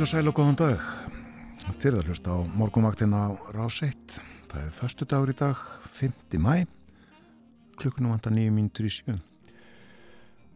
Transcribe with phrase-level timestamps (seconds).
[0.00, 0.84] Heil og sæl og góðan dag.
[1.76, 4.14] Þið erum að hlusta á morgumvaktin á Rás 1.
[4.48, 5.58] Það er förstu dagur í dag,
[5.92, 6.38] 5.
[6.40, 6.64] mæ.
[7.76, 9.18] Klukkunum vantar 9 mínutur í sjö.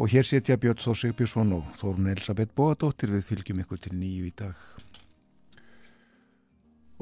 [0.01, 4.31] Og hér setja Björn Þór Sigbjörnsson og Þórun Elisabeth Bóadóttir við fylgjum ykkur til nýju
[4.31, 4.57] í dag.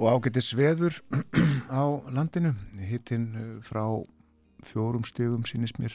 [0.03, 0.99] Og ágætti sveður
[1.71, 2.57] á landinu.
[2.91, 3.87] Hittinn eh, frá
[4.67, 5.95] fjórum stegum sínist mér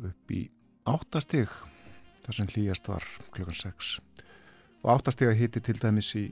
[0.00, 0.46] upp í
[0.88, 1.52] áttastig
[2.24, 3.04] þar sem hlýjast var
[3.36, 3.98] klukkan 6
[4.82, 6.28] og áttastega hitti til dæmis í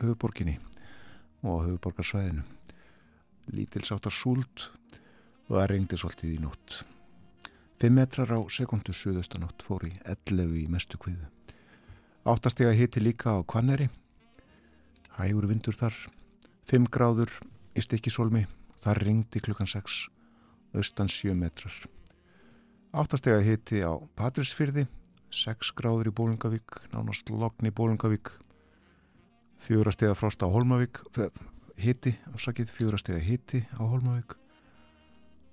[0.00, 0.58] höfuborginni
[1.44, 2.42] og höfuborgarsvæðinu
[3.54, 4.70] lítilsáttar súld
[5.50, 6.82] og það reyngdi svolítið í nótt.
[7.82, 11.28] 5 metrar á sekundu suðaustanótt fór í 11 í mestu kviðu
[12.24, 13.90] áttastega hitti líka á Kvanneri
[15.18, 15.96] hægur vindur þar
[16.70, 17.32] 5 gráður
[17.76, 18.46] í stikkisólmi
[18.80, 20.06] þar reyngdi klukkan 6
[20.74, 21.74] austan 7 metrar.
[22.96, 24.86] Áttastega hitti á Patrísfyrði
[25.34, 28.30] 6 gráður í Bólingavík nánast logn í Bólingavík
[29.64, 31.00] fjórastega frost á Holmavík
[31.80, 34.36] hitti, ásakið fjórastega hitti á Holmavík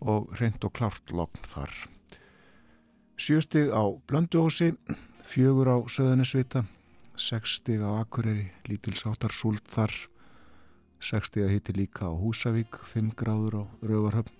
[0.05, 1.73] og reynd og klart logn þar.
[3.17, 4.75] Sjöstig á Blönduósi
[5.25, 6.65] fjögur á Söðanesvita
[7.17, 9.93] 6 stig á Akureyri lítilsáttar súlt þar.
[11.01, 14.37] 6 stig að hitti líka á Húsavík 5 gráður á Rauvarhöfn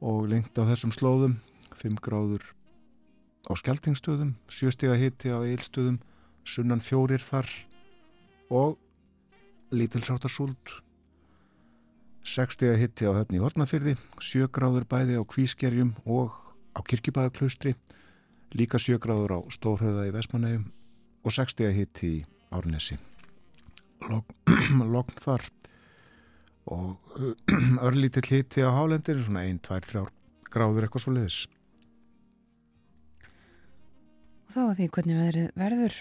[0.00, 1.36] og lengt á þessum slóðum
[1.76, 2.48] 5 gráður
[3.46, 6.00] á Skeltingstöðum 7 stig að hitti á Eilstöðum
[6.44, 7.48] sunnan fjórir þar
[8.50, 8.78] og
[9.72, 10.80] lítilsáttar súlt
[12.26, 16.34] 6 stig að hitti á höfni Hortnafyrði 7 gráður bæði á Kvískerjum og
[16.76, 17.74] á Kirkjubæðaklaustri
[18.56, 20.68] líka 7 gráður á Stórhauða í Vesmanægum
[21.24, 22.98] og 6 stig að hitti í Árnesi.
[24.94, 25.46] Logn þar
[26.70, 26.98] og
[27.86, 30.04] örlítill hitti á Hálendir svona 1, 2, 3
[30.50, 31.40] gráður eitthvað svo leiðis
[34.50, 35.96] þá að því hvernig veðrið verður.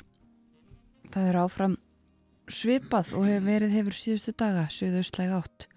[1.09, 1.75] Það er áfram
[2.49, 5.67] svipað og hefur verið hefur síðustu daga söðaustlæg átt.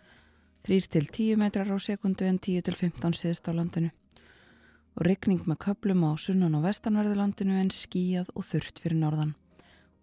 [0.69, 3.91] 3 til 10 metrar á sekundu en 10 til 15 síðust á landinu.
[4.97, 9.35] Og regning með köplum á sunnan og vestanverðulandinu en skíjað og þurft fyrir norðan.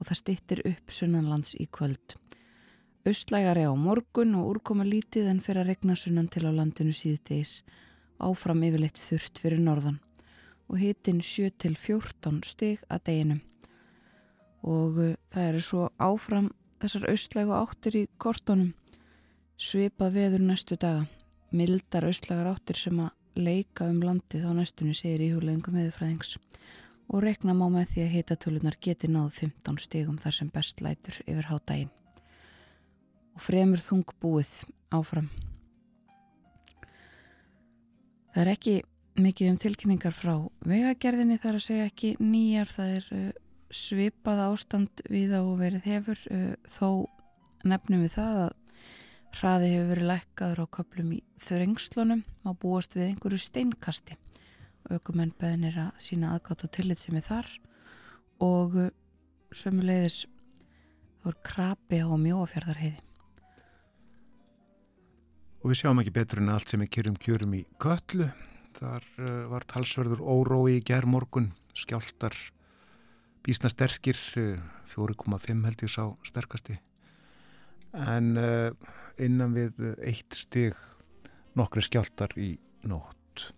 [0.01, 2.17] Og það stittir upp sunnanlands í kvöld.
[3.07, 7.61] Östlægari á morgun og úrkoma lítið en fyrir að regna sunnan til á landinu síðdeis
[8.19, 10.01] áfram yfirleitt þurft fyrir norðan
[10.69, 13.39] og hitin 7 til 14 stig að deginu
[14.63, 16.49] og uh, það eru svo áfram
[16.79, 18.73] þessar austlægu áttir í kortónum
[19.59, 21.05] svipað veður næstu daga.
[21.51, 26.37] Mildar austlægar áttir sem að leika um landið á næstunni segir í húleðingum veðurfræðings.
[27.09, 31.17] Og rekna má með því að hitatölunar geti náð 15 stigum þar sem best lætur
[31.25, 31.91] yfir hádægin
[33.35, 34.51] og fremur þung búið
[34.93, 35.29] áfram.
[38.33, 38.73] Það er ekki
[39.23, 40.33] mikið um tilkynningar frá
[40.67, 43.27] vegagerðinni þar að segja ekki nýjar það er uh,
[43.69, 46.89] svipað ástand við á verið hefur uh, þó
[47.67, 48.55] nefnum við það að
[49.39, 54.17] hraði hefur verið lækkaður á köplum í þrengslunum á búast við einhverju steinkasti.
[54.89, 57.51] Aukumenn beðinir að sína aðgátt og tillit sem er þar
[58.41, 58.89] og uh,
[59.51, 60.23] sömulegðis
[61.19, 63.05] þá er krabi á mjóafjörðarheiði
[65.59, 68.29] og við sjáum ekki betur en allt sem er kjörum kjörum í köllu
[68.77, 72.35] þar uh, var talsverður órói í gerðmorgun skjáltar
[73.45, 74.59] bísna sterkir uh,
[74.91, 76.79] 4,5 held ég sá sterkasti.
[77.93, 78.69] En uh,
[79.21, 80.77] innan við eitt stig
[81.57, 82.53] nokkri skjáltar í
[82.87, 83.49] nótt.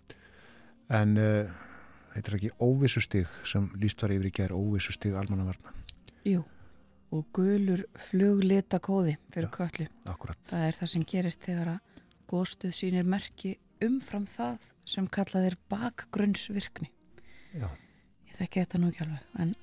[0.92, 5.72] En þetta er ekki óvissu stig sem líst var yfir í gerð óvissu stig almannavarna.
[6.28, 6.42] Jú,
[7.12, 10.40] og gulur fluglita kóði fyrir Já, köllu akkurat.
[10.50, 13.56] Það er það sem gerist þegar að góðstuð sínir merki
[13.86, 16.92] umfram það sem kallað er bakgrunnsvirkni.
[17.52, 17.68] Já.
[18.30, 19.56] ég þekki þetta nú ekki alveg en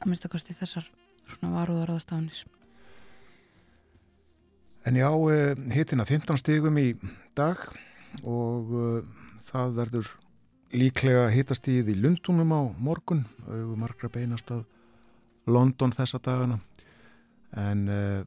[0.00, 0.86] að minnst að kosti þessar
[1.28, 2.44] svona varúðaráðstafnir
[4.84, 5.08] En já,
[5.72, 6.90] hittina 15 stigum í
[7.32, 7.56] dag
[8.20, 8.98] og uh,
[9.40, 10.10] það verður
[10.76, 14.66] líklega hittastíð í Lundunum á morgun, auðvitað margra beinast að
[15.48, 16.58] London þessa dagana.
[17.56, 18.20] En uh,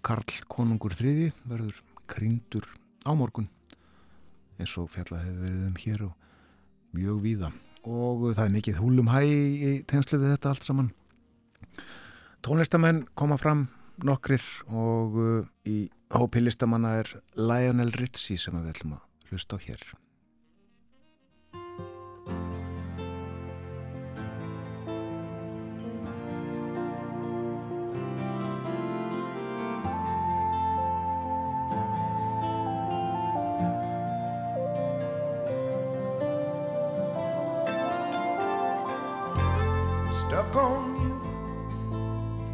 [0.00, 2.64] Karl Konungur þriði verður kryndur
[3.04, 3.50] á morgun
[4.60, 7.52] eins og fjallað hefur verið um hér og mjög víða.
[7.82, 10.92] Og það er mikið húlum hæ í tegnslu við þetta allt saman.
[12.42, 13.66] Tónlistamenn koma fram
[14.02, 19.64] nokkrir og uh, í hópi listamanna er Lionel Ritchie sem við ætlum að hlusta á
[19.64, 19.84] hér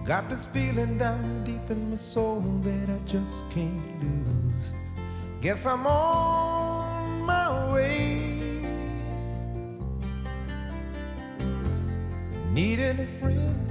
[0.09, 4.73] Got this feeling down deep in my soul that I just can't lose.
[5.43, 8.65] Guess I'm on my way.
[12.55, 13.71] Needing a friend,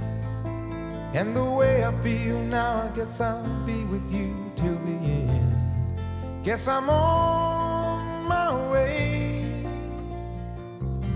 [1.12, 6.44] and the way I feel now, I guess I'll be with you till the end.
[6.44, 9.44] Guess I'm on my way.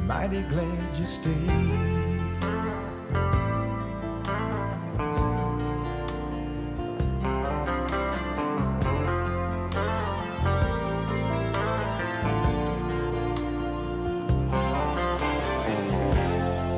[0.05, 2.02] Mighty glad you stayed.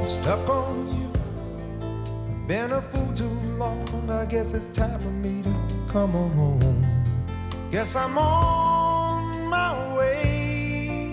[0.08, 1.10] Stuck on you.
[2.46, 3.88] Been a fool too long.
[4.10, 5.54] I guess it's time for me to
[5.88, 6.86] come on home.
[7.70, 11.10] Guess I'm on my way.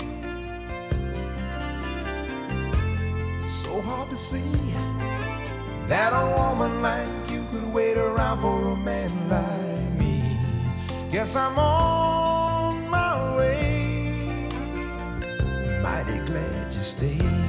[3.45, 4.43] So hard to see
[5.87, 10.37] that a woman like you could wait around for a man like me.
[11.11, 14.47] Guess I'm on my way.
[15.81, 17.40] Mighty glad you stayed.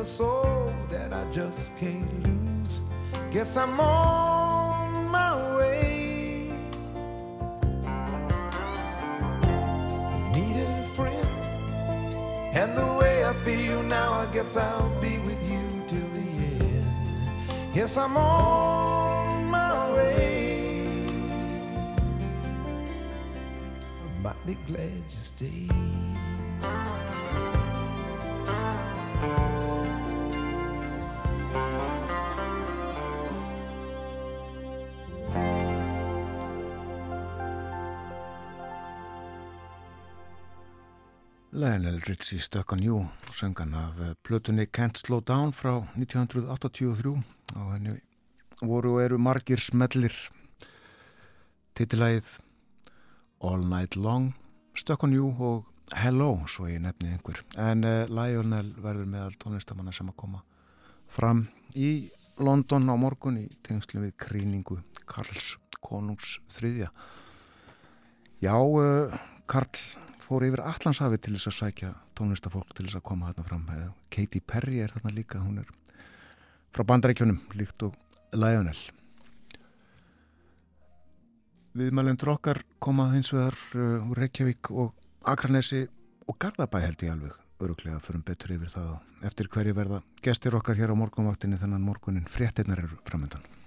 [0.00, 2.80] My soul that I just can't lose.
[3.30, 6.50] Guess I'm on my way.
[10.34, 11.28] Needed a friend,
[12.60, 17.74] and the way I feel now, I guess I'll be with you till the end.
[17.74, 21.04] Guess I'm on my way.
[24.02, 26.09] I'm mighty glad you stayed.
[41.60, 47.10] Lionel Richie Stuck on You söngan af eh, plötunni Can't Slow Down frá 1983
[47.54, 47.98] og henni
[48.62, 50.14] voru og eru margir smellir.
[51.76, 52.38] Titilæð
[53.44, 54.32] All Night Long
[54.74, 57.44] Stuck on You og Hello svo ég nefni einhver.
[57.58, 60.40] En uh, Lionel verður meðal tónlistamanna sem að koma
[61.12, 61.44] fram
[61.76, 62.08] í
[62.40, 66.88] London á morgun í tengslu við kríningu Karls Konungs þriðja.
[68.40, 69.12] Já, uh,
[69.44, 73.66] Karl fór yfir Allandshafi til þess að sækja tónlistafólk til þess að koma þarna fram.
[74.14, 75.72] Katy Perry er þarna líka hún er
[76.70, 77.96] frá bandarækjunum líkt og
[78.38, 78.78] Lionel.
[81.74, 84.94] Viðmælendur okkar koma hins vegar uh, úr Reykjavík og
[85.26, 85.84] Akranesi
[86.30, 90.78] og Garðabæ held ég alveg öruglega fyrir betur yfir það eftir hverju verða gestir okkar
[90.78, 91.58] hér á morgunvaktinni.
[91.58, 93.59] Þannig að morgunin fréttinnar eru framöndan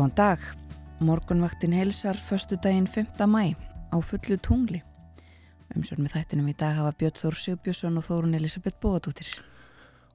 [0.00, 0.44] Góðan dag.
[1.04, 3.20] Morgunvaktin heilsar förstu daginn 5.
[3.28, 3.52] mæ
[3.92, 4.80] á fullu tungli.
[5.76, 9.28] Umsjón með þættinum í dag hafa Björn Þór Sigbjörnsson og Þórun Elisabeth Bóðadóttir.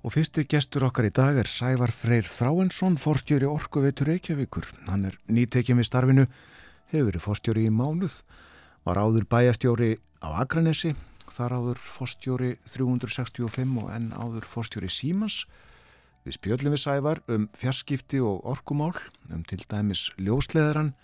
[0.02, 4.66] Og fyrsti gestur okkar í dag er Sævar Freyr Þráensson, forstjóri Orkuveitur Reykjavíkur.
[4.90, 6.26] Hann er nýtekjum við starfinu,
[6.90, 8.24] hefur verið forstjóri í mánuð,
[8.90, 10.96] var áður bæjastjóri á Akranesi,
[11.30, 15.44] þar áður forstjóri 365 og enn áður forstjóri Símans
[16.26, 18.96] Við spjöldum við sævar um fjarskipti og orkumál,
[19.30, 20.96] um til dæmis ljósleðaran,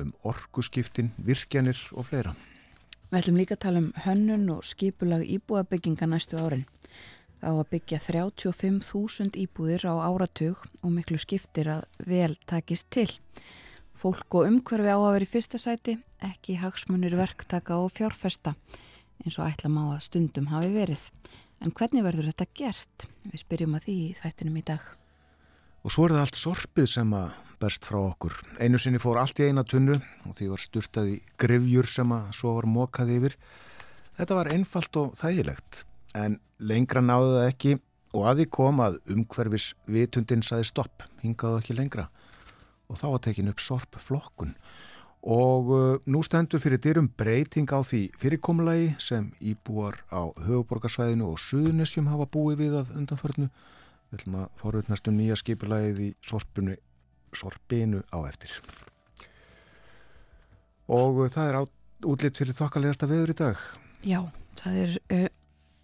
[0.00, 2.32] um orkuskiptin, virkjanir og fleira.
[3.10, 6.64] Við ætlum líka að tala um hönnun og skipulag íbúabygginga næstu árin.
[7.40, 13.10] Það á að byggja 35.000 íbúðir á áratug og miklu skiptir að vel takist til.
[13.92, 18.54] Fólk og umhverfi á að vera í fyrsta sæti, ekki hagsmunir verktaka og fjárfesta.
[19.24, 21.10] eins og ætla má að stundum hafi verið.
[21.60, 23.06] En hvernig verður þetta gert?
[23.28, 24.84] Við spyrjum að því í þættinum í dag.
[25.84, 28.38] Og svo er það allt sorpið sem að berst frá okkur.
[28.60, 32.30] Einu sinni fór allt í eina tunnu og því var styrtað í grefjur sem að
[32.38, 33.36] svo var mokað yfir.
[34.16, 35.82] Þetta var einfalt og þægilegt
[36.16, 37.74] en lengra náðu það ekki
[38.16, 42.08] og að því kom að umhverfis vitundin saði stopp, hingaðu ekki lengra
[42.90, 44.56] og þá var tekin upp sorpflokkun
[45.20, 51.40] og uh, nú stendur fyrir dyrum breyting á því fyrirkomulagi sem íbúar á höfuborgarsvæðinu og
[51.40, 53.50] suðunessjum hafa búið við að undanförnu.
[54.10, 56.78] Við ætlum að forutnastu nýja skipulagið í sorpunu,
[57.36, 58.54] sorpinu á eftir.
[60.88, 61.62] Og uh, það er á,
[62.08, 63.68] útlitt fyrir þokkalegasta veður í dag.
[64.00, 64.20] Já,
[64.62, 65.28] það er uh,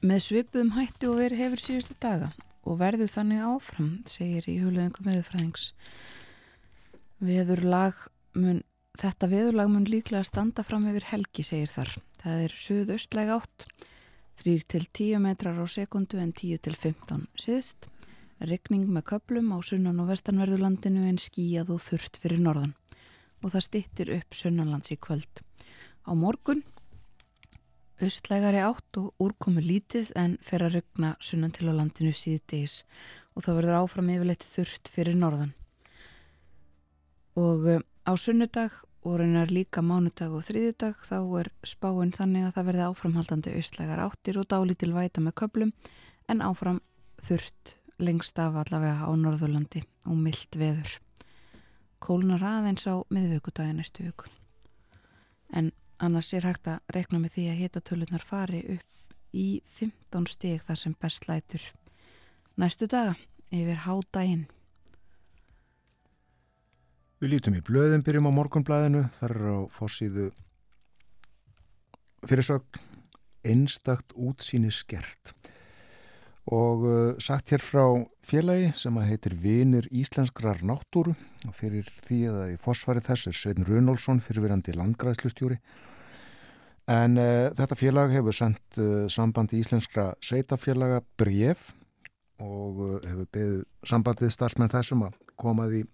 [0.00, 2.33] með svipuðum hættu og verið hefur síðustu daga
[2.66, 5.69] og verður þannig áfram, segir í hulöðingum veðurfræðings.
[7.23, 8.00] Veðurlag
[8.37, 8.64] mun
[8.97, 11.91] Þetta veðurlag mun líklega standa fram yfir helgi, segir þar.
[12.23, 13.65] Það er suðaustlæg átt,
[14.41, 17.91] 3-10 metrar á sekundu en 10-15 síðst.
[18.41, 22.73] Rekning með köplum á sunnan og vestanverðurlandinu en skíjað og þurft fyrir norðan.
[23.45, 25.43] Og það stittir upp sunnanlands í kvöld.
[26.09, 26.62] Á morgun,
[28.00, 32.79] austlægari átt og úrkomu lítið en fer að regna sunnan til á landinu síðdeis.
[33.37, 35.53] Og það verður áfram yfirleitt þurft fyrir norðan.
[37.37, 37.69] Og
[38.07, 38.71] Á sunnudag
[39.03, 44.03] og raunar líka mánudag og þriðjudag þá er spáinn þannig að það verði áframhaldandi austlægar
[44.05, 45.73] áttir og dálítil væta með köplum
[46.31, 46.79] en áfram
[47.27, 50.97] þurft lengst af allavega á Norðurlandi og myllt veður.
[51.99, 54.31] Kólunar aðeins á miðvíkudagin næstu viku.
[55.51, 60.63] En annars er hægt að rekna með því að hitatölunar fari upp í 15 stig
[60.63, 61.73] þar sem best lætur
[62.57, 63.17] næstu daga
[63.51, 64.47] yfir hádaginn.
[67.17, 70.27] Við lítum í blöðin, byrjum á morgunblæðinu, þar er á fórsíðu
[72.29, 72.83] fyrirsögn
[73.47, 75.33] einstakt útsýni skert.
[76.53, 77.87] Og uh, sagt hér frá
[78.27, 81.17] félagi sem að heitir Vinir Íslenskrar náttúru.
[81.49, 85.57] Og fyrir því að í fórsvari þess er Svein Runálsson fyrirverandi landgræðslustjóri.
[86.93, 91.73] En uh, þetta félag hefur sendt uh, sambandi íslenskra sveitafélaga bref
[92.45, 95.87] og uh, hefur beðið sambandið starfsmenn þessum að komaði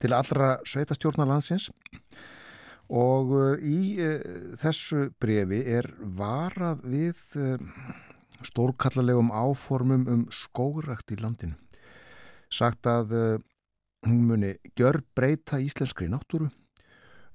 [0.00, 1.70] til allra sveitastjórnar landsins
[2.92, 4.20] og uh, í uh,
[4.60, 7.56] þessu brefi er varað við uh,
[8.44, 11.56] stórkallarlegum áformum um skógrakt í landinu.
[12.52, 13.14] Sagt að
[14.04, 16.50] hún muni gjör breyta íslenskri náttúru,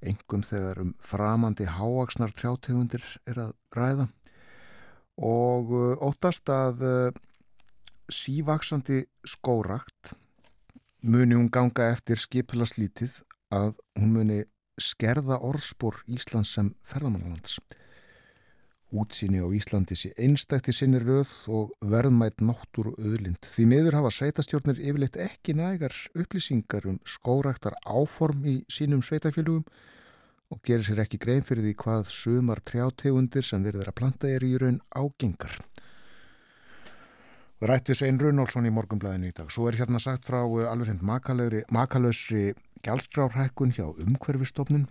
[0.03, 4.09] engum þegar um framandi háaksnar trjátegundir er að ræða
[5.17, 5.71] og
[6.05, 6.83] óttast að
[8.13, 10.11] sívaksandi skórakt
[11.07, 13.21] muni hún ganga eftir skipilaslítið
[13.53, 14.39] að hún muni
[14.77, 17.57] skerða orðspor Íslands sem ferðamannlands.
[18.87, 23.43] Útsýni á Íslandi sé einstætti sinni röð og verðmætt náttúr og öðlind.
[23.43, 29.65] Því miður hafa sveitastjórnir yfirleitt ekki nægar upplýsingar um skóraktar áform í sínum sveitafélugum
[30.47, 34.47] og gerir sér ekki grein fyrir því hvað sumar trjátegundir sem verður að planta er
[34.47, 35.59] í raun ágengar.
[37.57, 39.49] Rættis einn Runálsson í morgunblæðinu í dag.
[39.49, 41.01] Svo er hérna sagt frá uh, alveg hend
[41.73, 42.51] makalösri
[42.85, 44.85] gjaldskrárhækkun hjá umhverfistofnun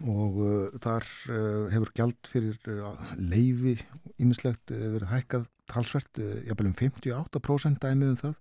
[0.00, 3.76] og uh, þar uh, hefur gjald fyrir uh, leifi
[4.16, 6.16] ímislegt verið hækkað talsvert,
[6.48, 8.40] jafnvel um 58% dæmi um það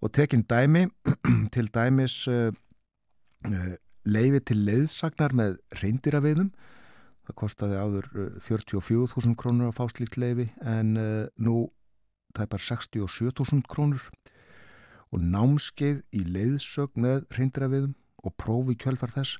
[0.00, 0.86] og tekinn dæmi
[1.54, 2.16] til dæmis
[4.08, 6.50] leifi til leiðsagnar með reyndiraveðum
[7.28, 8.10] það kostiði áður
[8.44, 10.96] 44.000 krónur að fá slíkt leifi en
[11.36, 11.68] nú
[12.36, 14.02] tæpar 67.000 krónur.
[15.12, 17.94] Og námskeið í leiðsög með hreindrafiðum
[18.24, 19.38] og prófi kjölfar þess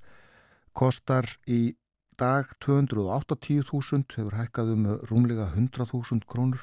[0.78, 1.74] kostar í
[2.18, 6.62] dag 280.000 hefur hækkað um rúmlega 100.000 krónur.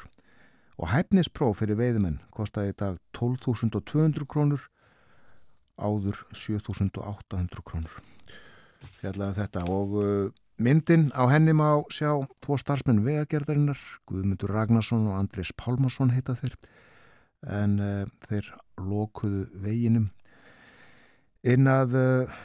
[0.75, 4.65] Og hæfnispróf fyrir veiðmenn kostar í dag 12.200 krónur
[5.79, 8.01] áður 7.800 krónur.
[9.00, 9.96] Fjallega þetta og
[10.55, 16.53] Myndin á henni má sjá tvo starfsmenn vegagerðarinnar, Guðmundur Ragnarsson og Andrés Pálmarsson heita þeir,
[17.43, 18.47] en uh, þeir
[18.79, 20.05] lokuðu veginum.
[21.43, 22.38] Inn að uh,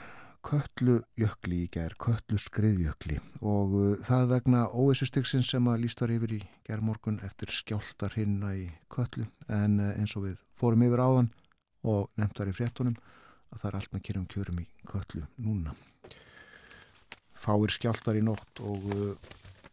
[0.42, 6.10] köllu jökli í ger, köllu skriðjökli og uh, það vegna óessustyksinn sem að líst var
[6.16, 11.30] yfir í gerðmorgun eftir skjáltar hinna í köllu en eins og við fórum yfir áðan
[11.86, 12.98] og nefndar í fréttunum
[13.54, 15.78] að það er allt með kjörum kjörum í köllu núna
[17.40, 19.30] fáir skjáltar í nótt og uh,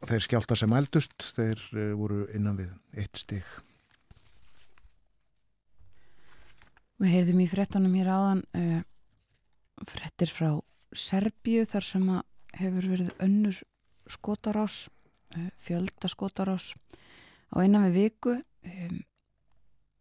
[0.08, 3.48] þeir skjáltar sem eldust þeir uh, voru innan við eitt stig.
[6.98, 8.80] Við heyrðum í frettunum hér áðan uh,
[9.86, 10.52] frettir frá
[10.96, 12.06] Serbíu þar sem
[12.58, 13.60] hefur verið önnur
[14.10, 14.88] skotarás
[15.36, 16.72] uh, fjölda skotarás
[17.54, 18.98] á einan við viku um,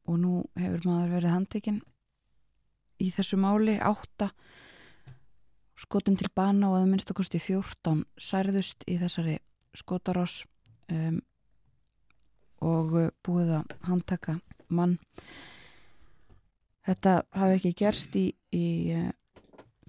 [0.07, 1.83] og nú hefur maður verið handtekinn
[3.03, 3.77] í þessu máli.
[3.77, 4.31] Átta
[5.77, 9.37] skotin til bana og að minnst að kosti 14 særðust í þessari
[9.77, 10.41] skotarás
[10.93, 11.21] um,
[12.65, 14.97] og uh, búið að handtaka mann.
[16.87, 18.67] Þetta hafi ekki gerst í, í
[18.97, 19.11] uh,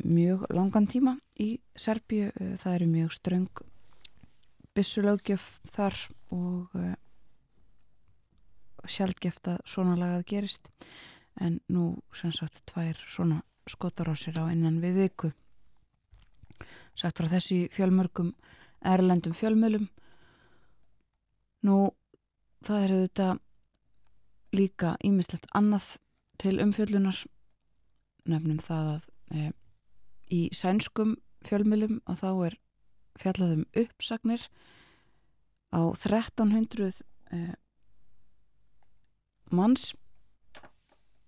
[0.04, 3.66] mjög langan tíma í Serbíu, uh, það eru mjög ströng
[4.78, 5.96] byssulögjöf þar
[6.36, 6.76] og
[8.88, 10.70] sjálfgeft að svona lagað gerist
[11.42, 15.32] en nú sem sagt tvær svona skotarásir á innan við viku
[16.98, 18.34] sagt frá þessi fjölmörgum
[18.86, 19.88] erlendum fjölmölum
[21.66, 21.78] nú
[22.66, 23.28] það er þetta
[24.56, 25.98] líka ímislegt annað
[26.42, 27.20] til umfjöllunar.
[28.28, 29.52] Nefnum það að e,
[30.34, 31.16] í sænskum
[31.48, 32.58] fjölmölum að þá er
[33.22, 34.48] fjallaðum uppsagnir.
[35.74, 37.40] Á 1300 e,
[39.52, 39.92] manns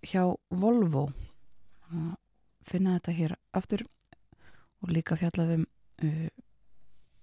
[0.06, 1.10] hjá Volvo.
[1.90, 2.16] Að
[2.70, 3.86] finna þetta hér aftur
[4.84, 5.66] og líka fjallaðum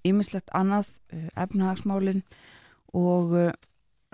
[0.06, 2.22] ímislegt uh, annað uh, efnahagsmálin
[2.96, 3.52] og uh,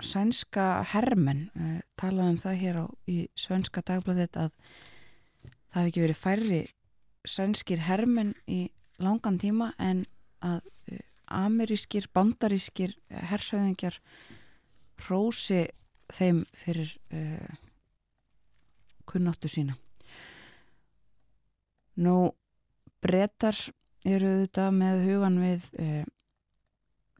[0.03, 4.55] sænska hermen uh, talaðum það hér á í svenska dagbladet að
[5.73, 6.61] það hefði ekki verið færri
[7.27, 8.65] sænskir hermen í
[9.03, 10.05] langan tíma en
[10.43, 10.99] að uh,
[11.33, 13.99] amerískir, bandarískir hersauðingjar
[15.07, 15.65] rósi
[16.13, 17.55] þeim fyrir uh,
[19.09, 19.75] kunnáttu sína.
[22.03, 22.33] Nú,
[23.03, 23.57] brettar
[24.07, 26.03] eru þetta með hugan við uh,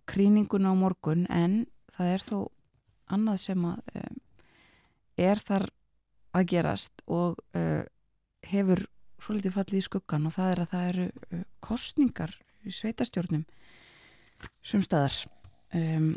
[0.09, 1.63] kríningun á morgun en
[1.95, 2.37] það er þó
[3.13, 4.13] annað sem að uh,
[5.29, 5.69] er þar
[6.33, 7.37] að gerast og
[8.49, 8.79] hefur
[9.21, 12.33] svo litið fallið í skuggan og það er að það eru kostningar
[12.65, 13.43] í sveitastjórnum
[14.65, 15.17] sumstaðar
[15.77, 16.13] um,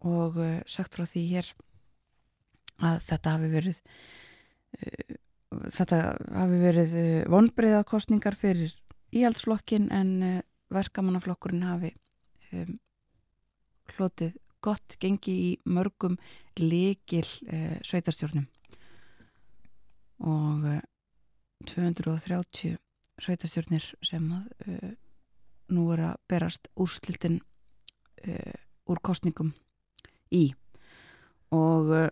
[0.00, 1.50] og uh, sagt frá því hér
[2.80, 5.16] að þetta hafi verið uh,
[5.50, 5.98] þetta
[6.36, 8.74] hafi verið uh, vonbreiðakostningar fyrir
[9.10, 10.12] íhaldsflokkin en
[10.70, 11.90] verkamannaflokkurinn hafi
[12.54, 12.76] um,
[13.96, 16.18] hlotið gott gengi í mörgum
[16.60, 18.44] likil sveitarstjórnum.
[20.20, 20.66] Og
[21.64, 22.76] 230
[23.24, 24.90] sveitarstjórnir sem að
[25.72, 27.40] nú er að berast úrslitin
[28.90, 29.54] úr kostningum
[30.34, 30.50] í.
[31.54, 32.08] Og uh,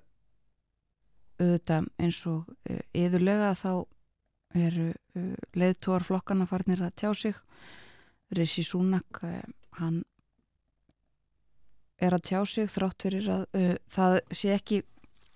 [1.39, 2.49] auðvitað eins og
[2.97, 3.73] yðurlega uh, þá
[4.59, 7.41] eru uh, leðtúar flokkana farnir að tjá sig.
[8.37, 9.23] Rissi Súnak
[9.79, 10.03] hann
[11.99, 13.47] er að tjá sig þrátt fyrir að
[13.89, 14.83] það sé ekki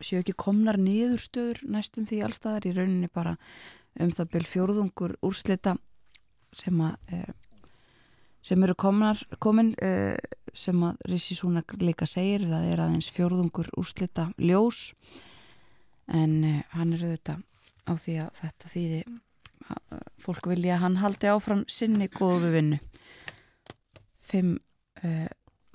[0.05, 3.33] séu ekki komnar niðurstöður næstum því allstaðar í rauninni bara
[3.97, 5.79] um það byrj fjórðungur úrslita
[6.53, 6.99] sem að
[8.43, 10.17] sem eru komnar, komin uh,
[10.53, 14.91] sem að Rissi Súnak líka segir það er aðeins fjórðungur úrslita ljós
[16.13, 17.43] en uh, hann er auðvitað
[17.89, 19.03] á því að þetta þýði
[19.73, 22.79] að fólk vilja að hann haldi áfram sinni góðu vinnu.
[24.23, 24.57] Fimm
[25.03, 25.29] uh,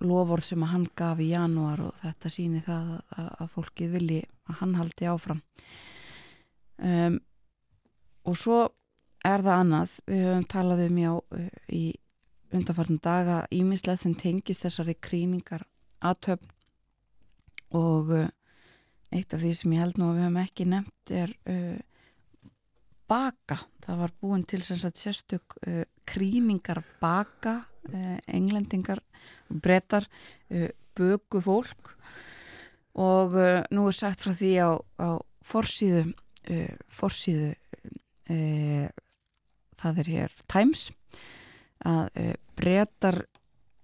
[0.03, 4.19] lofórð sem að hann gaf í janúar og þetta síni það að, að fólkið vilji
[4.47, 5.39] að hann haldi áfram.
[6.77, 7.17] Um,
[8.27, 8.59] og svo
[9.25, 9.95] er það annað.
[10.05, 11.11] Við höfum talað um já
[11.73, 11.83] í
[12.53, 15.65] undanfartin daga ímislegt sem tengist þessari kríningar
[16.05, 16.53] aðtöfn
[17.75, 18.29] og uh,
[19.13, 21.77] eitt af því sem ég held nú að við hefum ekki nefnt er uh,
[23.07, 23.59] baka.
[23.85, 29.01] Það var búin til sérstök uh, kríningar baka uh, englendingar
[29.47, 30.07] brettar
[30.51, 31.93] uh, bögu fólk.
[32.97, 34.69] Og uh, nú er sagt frá því á,
[35.01, 35.09] á
[35.47, 36.09] forsíðu
[36.95, 37.49] forsíðu
[39.77, 40.87] það er hér Times
[41.85, 43.19] að uh, breytar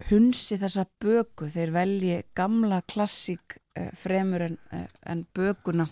[0.10, 5.88] hunsi þessa böku þeir velji gamla klassík uh, fremur en, uh, en bökuna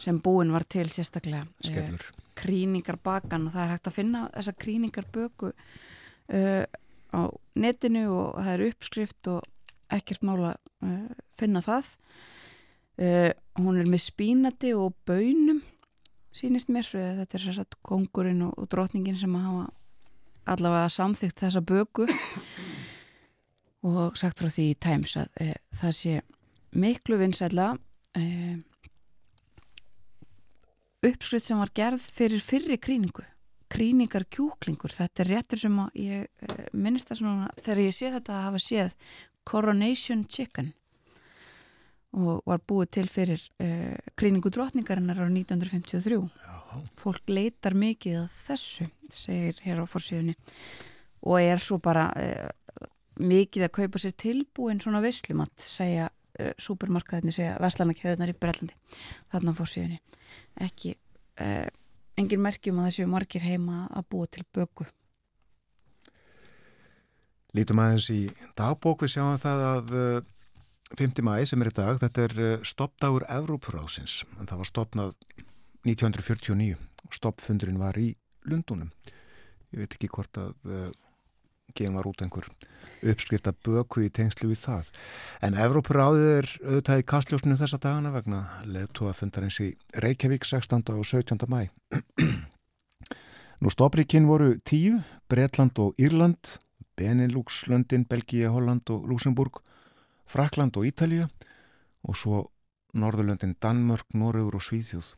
[0.00, 1.46] sem búin var til sérstaklega
[2.38, 5.52] kríningar bakan og það er hægt að finna þessa kríningar böku
[7.14, 7.20] á
[7.54, 9.42] netinu og það er uppskrift og
[9.92, 10.54] ekkert mála
[11.36, 11.90] finna það.
[13.60, 15.60] Hún er með spínati og bönum
[16.34, 19.68] sínist mér, þetta er sérstaklega kongurinn og, og drotningin sem hafa
[20.50, 22.08] allavega samþygt þessa böku
[23.84, 26.14] og sagt frá því í Times að e, það sé
[26.74, 27.74] miklu vinsætla
[28.16, 28.24] e,
[31.04, 33.26] uppskrift sem var gerð fyrir fyrri kríningu
[33.74, 34.92] kríningar kjúklingur.
[34.94, 38.62] Þetta er réttur sem ég e, minnst það svona þegar ég sé þetta að hafa
[38.62, 38.96] séð
[39.44, 40.72] Coronation Chicken.
[42.14, 43.40] Og var búið til fyrir
[44.14, 46.76] kríningu drotningarinnar ára 1953 Já.
[47.00, 50.36] fólk leitar mikið að þessu segir hér á fórsíðunni
[51.26, 52.04] og er svo bara
[53.20, 58.76] mikið að kaupa sér tilbúin svona vislumatt segja uh, supermarkaðinni segja veslanakjöðunar í Brellandi
[59.32, 59.96] þarna fór síðan
[60.66, 61.68] ekki uh,
[62.18, 64.86] engin merkjum að þessu margir heima að búa til böku
[67.54, 68.22] Lítum aðeins í
[68.58, 69.92] dagbók við sjáum það að
[70.98, 71.20] 5.
[71.22, 75.12] mæ sem er í dag, þetta er stoppdagur Evrópuráðsins, en það var stopnað
[75.86, 76.74] 1949
[77.06, 78.08] og stoppfundurinn var í
[78.50, 78.90] Lundunum.
[79.70, 80.66] Ég veit ekki hvort að
[81.74, 82.48] gefum var út einhver
[83.04, 84.90] uppskrifta böku í tengslu við það.
[85.44, 89.70] En Evrópuráðið er auðvitað í kastljósninu þessa dagana vegna leðtóa fundarins í
[90.04, 90.84] Reykjavík 16.
[90.94, 91.44] og 17.
[91.50, 91.68] mæ.
[93.62, 94.98] Nú stoppríkinn voru tíu,
[95.30, 96.58] Breitland og Írland,
[96.96, 99.60] Benelux, London, Belgíja, Holland og Luxemburg,
[100.26, 101.28] Frakland og Ítalija
[102.04, 102.42] og svo
[102.94, 105.14] Norðurlöndin Danmörk, Norrögur og Svíðjóð.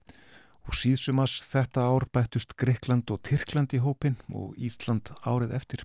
[0.66, 5.84] Og síðsumas þetta ár bættust Greikland og Tyrkland í hópin og Ísland árið eftir.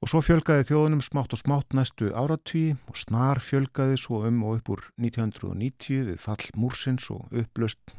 [0.00, 4.56] Og svo fjölgaði þjóðunum smátt og smátt næstu áratví og snar fjölgaði svo um og
[4.56, 7.92] upp úr 1990 við fall Múrsins og upplöst,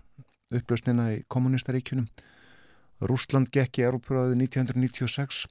[0.50, 2.08] upplöstnina í kommunistaríkunum.
[3.06, 5.44] Rúsland gekk í Európuraðið 1996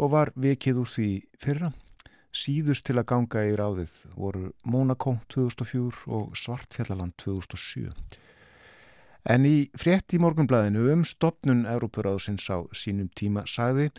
[0.00, 1.10] og var vikið úr því
[1.44, 1.70] fyrra.
[2.32, 7.92] Síðust til að ganga í ráðið voru Monaco 2004 og Svartfjallaland 2007.
[9.28, 13.90] En í frétt í morgunblæðinu um stopnun Európuráðsins á sínum tíma sagði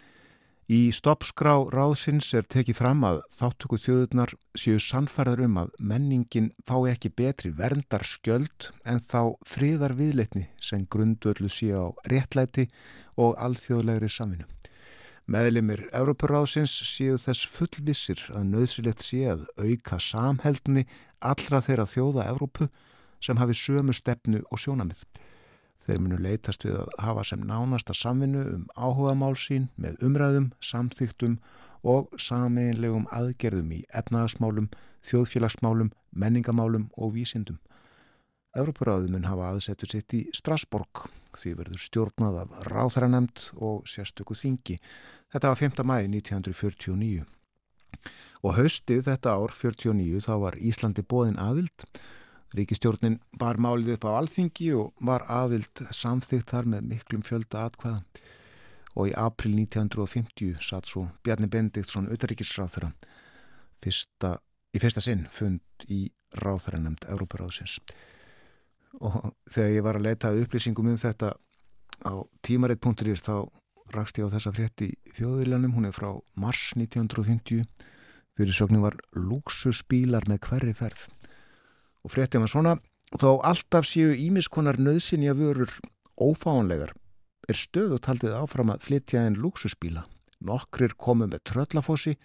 [0.65, 6.89] Í stoppskrá ráðsins er tekið fram að þáttöku þjóðurnar séu sannfærðar um að menningin fái
[6.89, 12.65] ekki betri verndar skjöld en þá friðar viðleitni sem grundöllu séu á réttlæti
[13.13, 14.47] og alþjóðlegri saminu.
[15.29, 20.87] Meðlimir Európaráðsins séu þess fullvissir að nöðsilegt sé að auka samheldni
[21.21, 22.71] allra þeirra þjóða Európu
[23.21, 25.05] sem hafi sömu stefnu og sjónamið.
[25.85, 30.49] Þeir munu leytast við að hafa sem nánasta samvinnu um áhuga mál sín með umræðum,
[30.57, 31.37] samþýktum
[31.85, 34.71] og sameinlegum aðgerðum í efnagasmálum,
[35.05, 37.59] þjóðfélagsmálum, menningamálum og vísindum.
[38.55, 44.77] Európaráði mun hafa aðsettur sitt í Strasborg því verður stjórnað af ráþrænemnd og sérstöku þingi.
[45.33, 45.81] Þetta var 5.
[45.83, 47.25] mæði 1949.
[48.45, 51.85] Og haustið þetta ár 49 þá var Íslandi bóðin aðild
[52.55, 58.03] Ríkistjórnin bar málið upp á alþingi og var aðild samþygt þar með miklum fjölda atkvæða.
[58.95, 62.93] Og í april 1950 satt svo Bjarni Bendiktsson auðaríkisráþara
[64.75, 67.79] í fyrsta sinn fund í ráþaranemnd Európaráðsins
[69.03, 71.33] og þegar ég var að leitað upplýsingum um þetta
[72.07, 72.13] á
[72.45, 73.47] tímaritt.is þá
[73.95, 77.65] rakst ég á þessa frétti þjóðviljanum, hún er frá mars 1950
[78.35, 81.07] fyrir sögning var Luxusbílar með hverri ferð
[82.05, 82.75] og fréttið var svona
[83.17, 85.71] þó alltaf séu ímiskonar nöðsinja vörur
[86.21, 86.93] ófáanlegar
[87.49, 90.05] er stöð og taldið áfram að flytja en luxusbíla.
[90.45, 92.15] Nokkrir komu með tröllafossi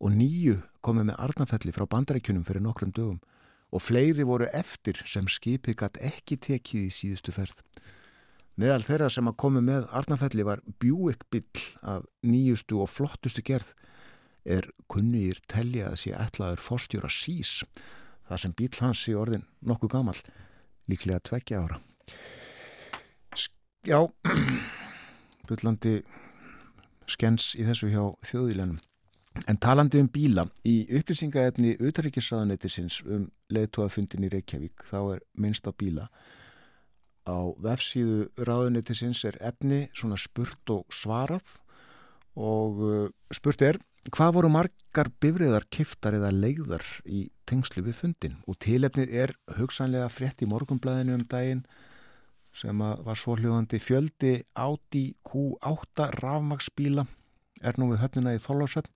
[0.00, 3.20] og nýju komu með arnafelli frá bandarækjunum fyrir nokkrum dögum
[3.70, 7.60] og fleiri voru eftir sem skipið gatt ekki tekið í síðustu ferð.
[8.58, 13.70] Meðal þeirra sem að komu með arnafelli var Buick bill af nýjustu og flottustu gerð
[14.44, 17.60] er kunnugir telja að sé ætlaður forstjóra sís
[18.30, 20.18] það sem bíl hans í orðin nokkuð gamal,
[20.90, 21.80] líklega tveggja ára.
[23.88, 24.04] Já,
[25.48, 26.00] byllandi
[27.10, 28.78] skens í þessu hjá þjóðvílanum.
[29.48, 35.72] En talandi um bíla, í upplýsingaefni auðaríkisraðanetisins um leðtóafundin í Reykjavík, þá er minnst á
[35.72, 36.08] bíla.
[37.24, 41.56] Á vefsíðu ráðanetisins er efni svona spurt og svarað
[42.36, 48.38] og uh, spurt er Hvað voru margar bifriðar, kiftar eða leiðar í tengslu við fundin?
[48.48, 51.66] Og tilefnið er hugsanlega frétt í morgumblæðinu um daginn
[52.56, 57.04] sem var svo hljóðandi fjöldi Audi Q8 rafmagsbíla
[57.60, 58.88] er nú við höfnina í Þorlásöfn.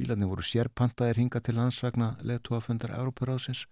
[0.00, 3.66] Bílarnir voru sérpantaðir hinga til landsvegna leðtúafundar Európaráðsins.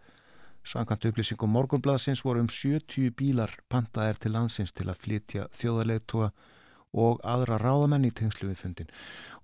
[0.68, 6.28] Sankant upplýsingum morgumblæðsins voru um 70 bílar pantaðir til landsins til að flytja þjóðarleðtúa
[6.96, 8.92] og aðra ráðamenn í tengslu við fundin.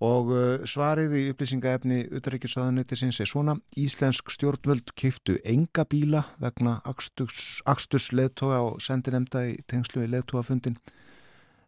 [0.04, 8.10] Og uh, svarið í upplýsingaefni Uttaríkisraðanettisins er svona Íslensk stjórnvöld kiftu enga bíla vegna Aksturs
[8.12, 10.78] leðtoga og sendinemda í tengslu við leðtogafundin.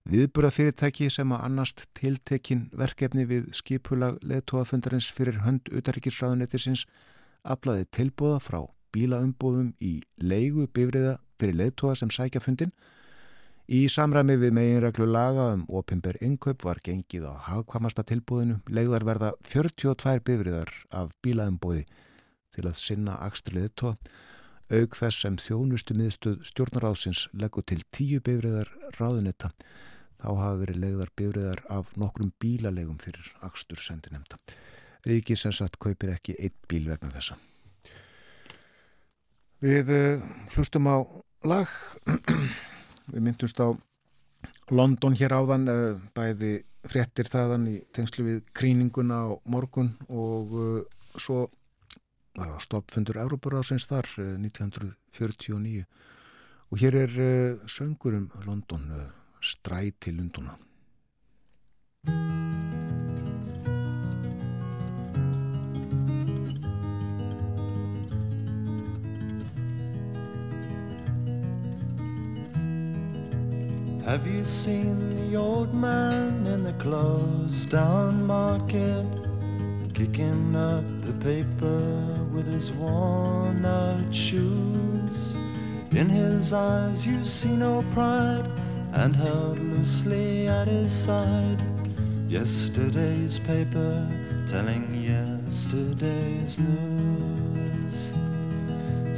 [0.06, 6.86] Viðburða fyrirtæki sem að annast tiltekin verkefni við skipulag leðtogafundarins fyrir hönd Uttaríkisraðanettisins
[7.42, 8.60] aflaði tilbúða frá
[8.94, 12.72] bílaumbúðum í leigu bifriða fyrir leðtoga sem sækja fundin
[13.66, 19.32] Í samræmi við meginreglu laga um opimber inköp var gengið á hagkvamasta tilbúðinu, leiðar verða
[19.42, 21.82] 42 bifriðar af bílaðumbóði
[22.54, 23.90] til að sinna axtriðið tó,
[24.70, 29.50] auk þess sem þjónustu miðstuð stjórnaráðsins leggur til 10 bifriðar ráðunetta.
[30.22, 34.38] Þá hafa verið leiðar bifriðar af nokkrum bílalegum fyrir axtur sendinemta.
[35.06, 37.36] ríki sem sagt kaupir ekki eitt bíl vegna þessa.
[39.62, 40.24] Við uh,
[40.54, 40.96] hlustum á
[41.46, 41.70] lag,
[43.12, 43.68] við myndumst á
[44.70, 50.80] London hér áðan, uh, bæði fréttir þaðan í tengslu við kríninguna á morgun og uh,
[51.18, 51.46] svo
[52.36, 55.86] var það stoppfundur Európaráðsins þar 1949
[56.66, 57.14] og hér er
[57.70, 58.90] söngur um London,
[59.40, 60.58] stræti Lunduna.
[74.06, 79.04] Have you seen the old man in the closed down market
[79.94, 85.36] kicking up the paper with his worn out shoes?
[85.90, 88.46] In his eyes you see no pride
[88.92, 91.60] and held loosely at his side
[92.28, 94.08] yesterday's paper
[94.46, 98.12] telling yesterday's news.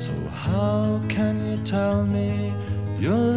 [0.02, 2.54] So how can you tell me
[2.98, 3.34] you're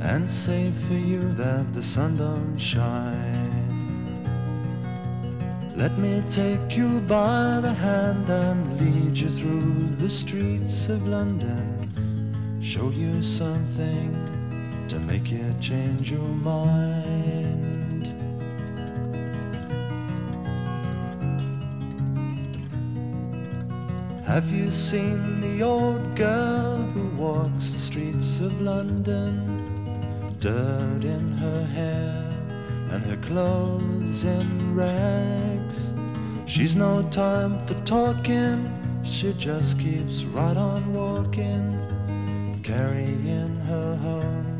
[0.00, 3.52] and say for you that the sun don't shine?
[5.76, 12.60] Let me take you by the hand and lead you through the streets of London,
[12.62, 14.12] show you something
[14.88, 17.41] to make you change your mind.
[24.32, 29.44] Have you seen the old girl who walks the streets of London?
[30.40, 32.34] Dirt in her hair
[32.92, 35.92] and her clothes in rags.
[36.46, 38.72] She's no time for talking,
[39.04, 41.68] she just keeps right on walking,
[42.62, 44.58] carrying her home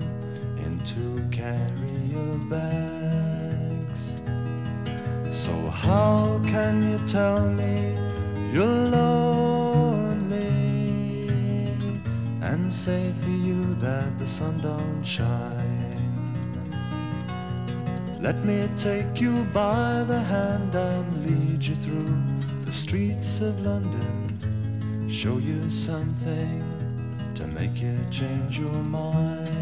[0.67, 4.21] in two carrier bags.
[5.31, 7.97] So, how can you tell me
[8.53, 9.62] you're lonely
[12.71, 15.93] say for you that the sun don't shine?
[18.21, 22.17] Let me take you by the hand and lead you through
[22.65, 26.63] the streets of London, show you something
[27.35, 29.62] to make you change your mind.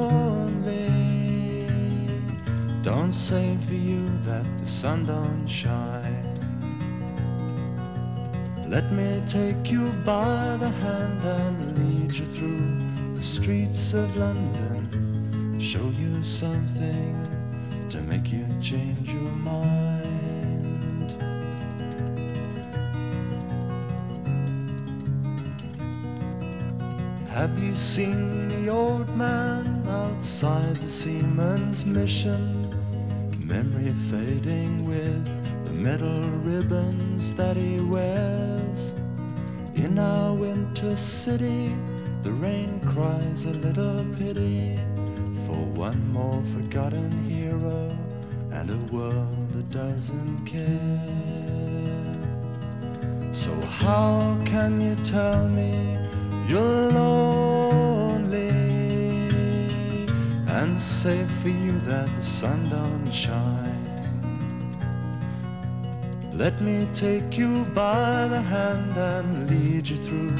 [2.83, 6.33] Don't say for you that the sun don't shine.
[8.67, 15.59] Let me take you by the hand and lead you through the streets of London,
[15.59, 17.13] show you something
[17.89, 19.91] to make you change your mind.
[27.29, 32.60] Have you seen the old man outside the seaman's mission?
[33.51, 35.25] Memory fading with
[35.65, 38.93] the metal ribbons that he wears.
[39.75, 41.75] In our winter city,
[42.23, 44.77] the rain cries a little pity
[45.45, 47.93] for one more forgotten hero
[48.51, 51.03] and a world that doesn't care.
[53.33, 55.97] So, how can you tell me
[56.47, 57.50] you're lonely
[60.61, 63.81] and say for you that the sun don't shine?
[66.33, 70.35] Let me take you by the hand and lead you through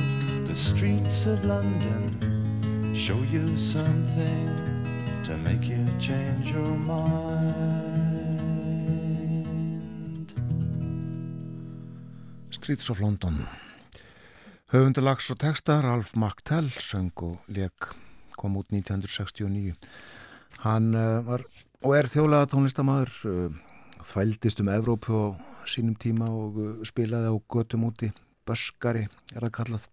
[0.46, 4.48] the streets of London, show you something
[5.24, 7.42] to make you change your mind.
[12.52, 13.48] Streets of London
[14.72, 18.11] Höfundalags og texta Ralph McTell söng og leik
[18.42, 19.78] kom út 1969
[20.66, 21.44] hann uh, var
[21.82, 23.60] og er þjólaða tónlistamæður uh,
[24.06, 25.28] þvældist um Evrópu á
[25.70, 28.12] sínum tíma og uh, spilaði á götum úti
[28.46, 29.84] Böskari er það kallað.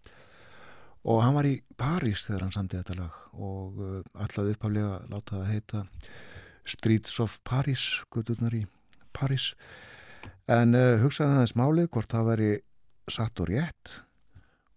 [1.09, 3.77] Og hann var í París þegar hann samti þetta lag og
[4.19, 5.83] allaði upphaflega að láta það heita
[6.67, 8.65] Streets of Paris göturnar í
[9.15, 9.53] París.
[10.49, 12.51] En uh, hugsaði það eins málið hvort það veri
[13.09, 13.95] satt og rétt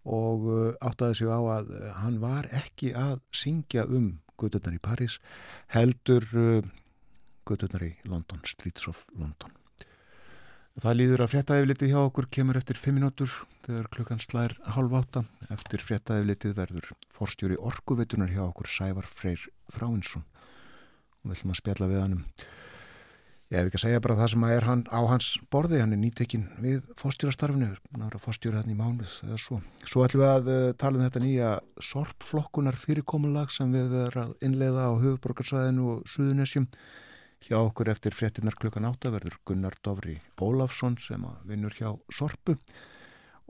[0.03, 4.83] og uh, áttaði sig á að uh, hann var ekki að syngja um Guðurnar í
[4.83, 5.19] París
[5.75, 6.63] heldur uh,
[7.47, 9.55] Guðurnar í London, Streets of London
[10.81, 13.33] Það líður að fréttaðiflitið hjá okkur kemur eftir 5 minútur
[13.67, 15.21] þegar klukkan slær halv átta.
[15.53, 21.91] Eftir fréttaðiflitið verður forstjóri orkuveitunar hjá okkur Sævar Freyr Fráinsson og við ætlum að spjalla
[21.91, 22.25] við hann um
[23.53, 25.93] ég hef ekki að segja bara það sem að er hann á hans borði, hann
[25.93, 27.69] er nýtekinn við fórstjórastarfinu,
[28.01, 29.61] nára fórstjóri hann í mánuð eða svo.
[29.85, 31.55] Svo ætlum við að uh, tala um þetta nýja
[31.93, 36.71] sorpflokkunar fyrirkomulag sem við erum að innleiða á höfuborgarsvæðinu og Suðunessjum
[37.43, 42.55] Hjá okkur eftir fréttinar klukkan átta verður Gunnar Dovri Ólafsson sem vinnur hjá Sorpu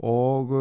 [0.00, 0.54] og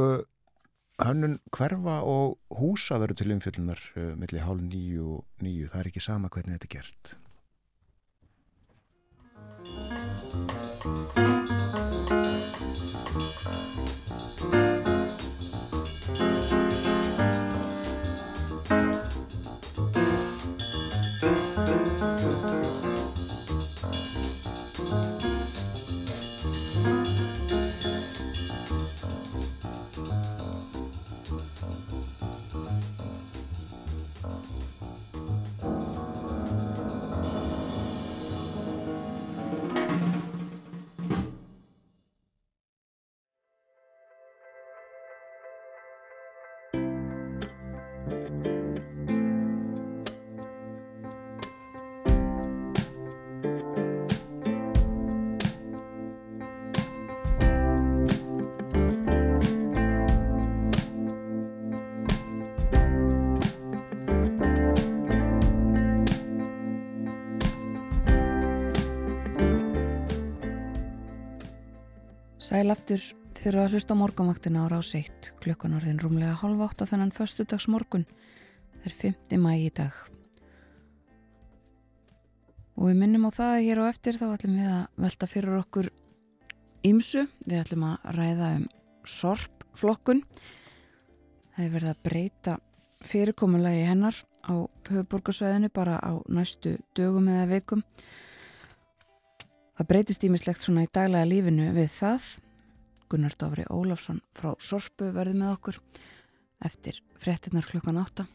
[1.00, 5.72] hannun uh, hverfa og húsa verður til umfjöldunar uh, millir hálf nýju og nýju.
[5.72, 7.14] Það er ekki sama hvernig þetta er gert.
[10.84, 11.51] Música
[72.52, 73.00] Sæl aftur.
[73.32, 78.04] Þegar að hlusta á rás 1 klukkan orðin rúmlega halv átt að þennan förstudags morgun
[78.84, 79.38] er 5.
[79.40, 79.94] mæg í dag.
[82.76, 85.56] Og við minnum á það að hér á eftir þá ætlum við að velta fyrir
[85.62, 85.88] okkur
[86.92, 88.66] ymsu, við ætlum að ræða um
[89.08, 90.22] sorpflokkun.
[91.56, 92.58] Það er verið að breyta
[93.00, 97.88] fyrirkomulagi hennar á höfuborgarsvæðinu bara á næstu dögum eða veikum
[99.82, 102.26] Það breytist ímislegt svona í daglega lífinu við það.
[103.10, 105.80] Gunnar Dófri Ólafsson frá Sorpu verði með okkur
[106.62, 108.28] eftir frettinnar klukkan átta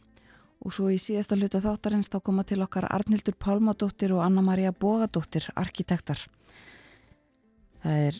[0.59, 5.47] og svo í síðasta hluta þáttarins þá koma til okkar Arnildur Pálmadóttir og Anna-Maria Bogadóttir,
[5.55, 6.19] arkitektar.
[7.79, 8.19] Það er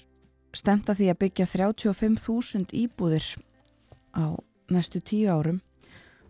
[0.56, 3.28] stemt að því að byggja 35.000 íbúðir
[4.16, 4.40] á
[4.72, 5.60] næstu tíu árum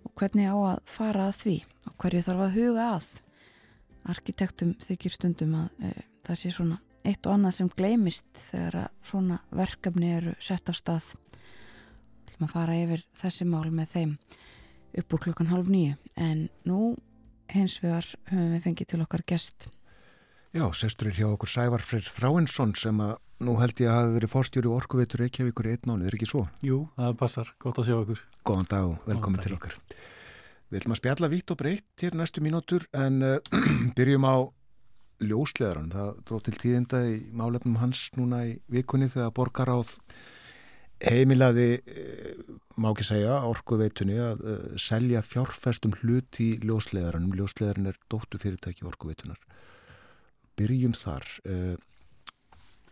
[0.02, 1.56] og hvernig á að fara að því
[1.92, 3.14] og hverju þarf að huga að.
[4.18, 8.92] Arkitektum þykir stundum að e, það sé svona eitt og annað sem gleymist þegar að
[9.10, 11.14] svona verkefni eru sett af stað.
[12.26, 14.18] Við ætlum að fara yfir þessi mál með þeim
[14.98, 16.96] upp úr klukkan halv nýju en nú
[17.54, 19.70] hins vegar höfum við fengið til okkar gest.
[20.56, 24.14] Já, sestur er hjá okkur Sævar Freyr Fráinsson sem að nú held ég að hafa
[24.16, 26.48] verið fórstjóri orkuveitur Reykjavíkur í einn mánu, er ekki svo?
[26.66, 29.76] Jú, það passar, gott að sjá okkur Góðan dag og velkomin til okkar.
[30.68, 33.38] Við ætlum að spjalla vítt og breytt hér næstu mínútur en uh,
[33.98, 34.36] byrjum á
[35.24, 35.92] ljósleðaran.
[35.94, 39.96] Það dróð til tíðinda í málefnum hans núna í vikunni þegar borgaráð
[41.04, 47.36] heimilaði, eh, má ekki segja, orku veitunni að uh, selja fjárfestum hlut í ljósleðaranum.
[47.38, 49.40] Ljósleðaran er dóttu fyrirtæki orku veitunar.
[50.58, 51.26] Byrjum þar.
[51.46, 51.76] Uh,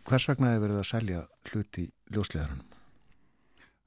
[0.06, 2.66] hvers vegna hefur verið að selja hlut í ljósleðaranum?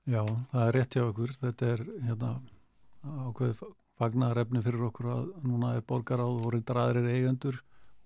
[0.10, 1.36] Já, það er rétt hjá okkur.
[1.44, 2.32] Þetta er hérna
[3.04, 3.64] ákveðið
[4.00, 7.60] fagnarefni fyrir okkur að núna er borgaráð og reyndar aðrir eigendur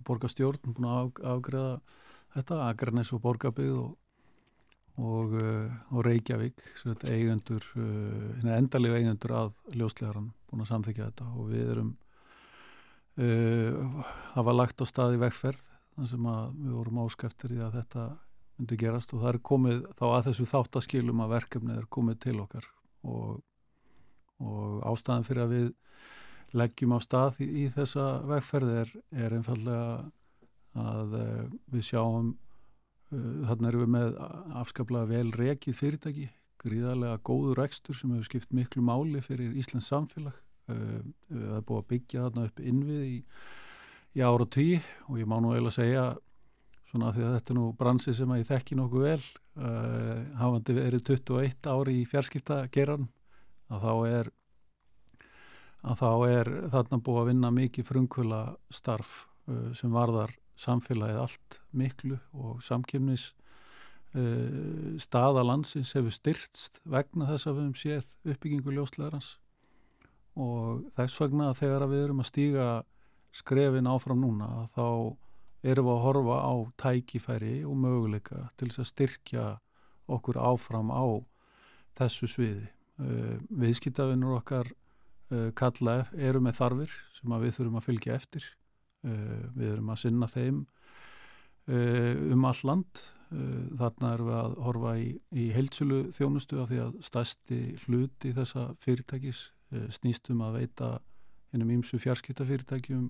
[0.08, 1.74] borgarstjórn búin að afgreða
[2.34, 3.91] þetta, Akranes og Borgabið og,
[4.97, 6.64] og, uh, og Reykjavík
[7.10, 11.30] eigendur, uh, endalega eigendur að ljóslegaran búin að samþykja þetta.
[11.38, 11.93] Og við erum
[13.22, 15.62] uh, hafa lagt á staði vegferð
[15.93, 18.08] þannig sem við vorum áskæftir í að þetta
[18.58, 19.14] myndi gerast.
[19.14, 22.70] Og það er komið þá að þessu þáttaskilum að verkefni er komið til okkar.
[23.04, 23.41] Og,
[24.41, 25.72] og ástæðan fyrir að við
[26.58, 28.93] leggjum á stað í, í þessa vegferð er,
[29.26, 29.88] er einfallega
[30.80, 31.43] að uh,
[31.74, 34.18] við sjáum uh, þarna erum við með
[34.62, 36.30] afskaplega vel rekið fyrirtæki
[36.64, 40.38] gríðarlega góður rekstur sem hefur skipt miklu máli fyrir Íslands samfélag.
[40.72, 43.18] Uh, við hefum búið að byggja þarna upp innvið í,
[44.16, 44.68] í ára og tí
[45.10, 46.06] og ég má nú eiginlega segja
[46.88, 49.24] svona að því að þetta er nú bransi sem að ég þekki nokkuð vel
[50.38, 53.06] hafandi verið 21 ári í fjarskipta geran
[53.72, 54.30] að þá er
[55.84, 58.42] að þá er þarna búið að vinna mikið frumkvöla
[58.74, 63.32] starf uh, sem varðar samfélagið allt miklu og samkjöfnis
[64.16, 69.36] uh, staða landsins hefur styrtst vegna þess að við höfum séð uppbyggingu ljóslegarans
[70.40, 72.68] og þess vegna þegar við erum að stíga
[73.34, 74.86] skrefin áfram núna þá
[75.64, 79.46] erum við að horfa á tækifæri og möguleika til þess að styrkja
[80.12, 81.06] okkur áfram á
[81.98, 82.68] þessu sviði.
[83.02, 84.68] Uh, viðskiptafinnur okkar
[85.58, 88.46] kalla eru með þarfir sem við þurfum að fylgja eftir.
[89.04, 90.64] Uh, við erum að sinna þeim
[91.64, 93.00] um all land.
[93.32, 98.66] Þarna erum við að horfa í, í heilsulu þjónustu af því að stærsti hluti þessa
[98.84, 99.46] fyrirtækis
[99.96, 100.90] snýstum að veita
[101.54, 103.08] hennum ímsu fjarskiptafyrirtækjum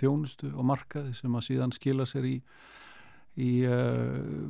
[0.00, 2.36] þjónustu og markaði sem að síðan skila sér í
[3.40, 4.48] í uh,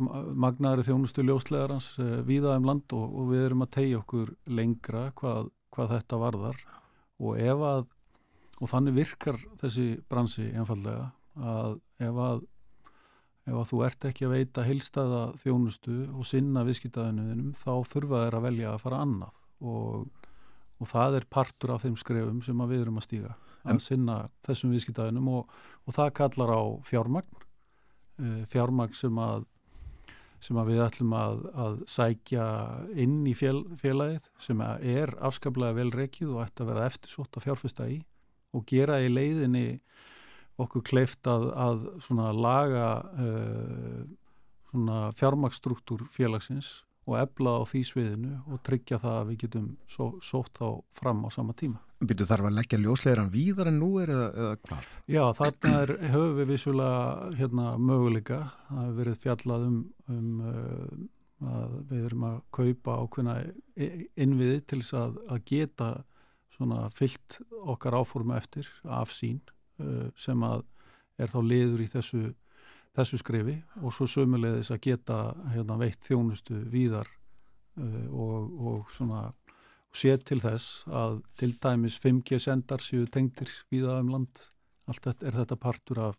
[0.00, 5.10] magnaðri þjónustu ljóslegarans uh, víða um land og, og við erum að tegja okkur lengra
[5.18, 6.62] hvað, hvað þetta varðar.
[7.22, 7.84] Og ef að
[8.62, 12.42] og þannig virkar þessi bransi einfallega að ef að
[13.42, 18.36] ef að þú ert ekki að veita heilstæða þjónustu og sinna viðskiptaðinuðinum þá þurfa þeir
[18.38, 19.40] að velja að fara annað.
[19.62, 20.04] Og,
[20.78, 24.18] og það er partur af þeim skrefum sem við erum að stíga að en, sinna
[24.46, 25.56] þessum viðskiptaðinum og,
[25.86, 27.42] og það kallar á fjármagn
[28.20, 29.46] Eh, fjármagn sem að
[30.42, 32.46] sem að við ætlum að, að sækja
[32.98, 37.46] inn í fél, félagið sem er afskaplega vel reikið og ætti að vera eftirsótt að
[37.46, 38.00] fjárfesta í
[38.52, 39.66] og gera í leiðinni
[40.60, 41.86] okkur kleift að, að
[42.36, 49.70] laga uh, fjármagsstruktúr félagsins og ebla á því sviðinu og tryggja það að við getum
[50.22, 51.80] sótt þá fram á sama tíma.
[52.02, 54.86] Býtu þarf að leggja ljóslegaran víðar en nú er eða, eða hvað?
[55.12, 58.38] Já, þarna er, höfum við vissulega hérna, möguleika.
[58.68, 59.76] Það hefur verið fjallað um,
[60.10, 60.96] um uh,
[61.52, 63.36] að við erum að kaupa ákveðna
[64.24, 65.88] innviði til þess að, að geta
[66.52, 67.38] svona fyllt
[67.72, 69.40] okkar áforma eftir af sín
[69.82, 70.64] uh, sem að
[71.22, 72.22] er þá liður í þessu,
[72.96, 75.18] þessu skrifi og svo sömulegðis að geta
[75.52, 77.10] hérna, veitt þjónustu víðar
[77.78, 79.28] uh, og, og svona
[79.96, 84.44] sé til þess að til dæmis 5G sendar séu tengtir viða um land,
[84.88, 86.18] allt þetta, er þetta partur af,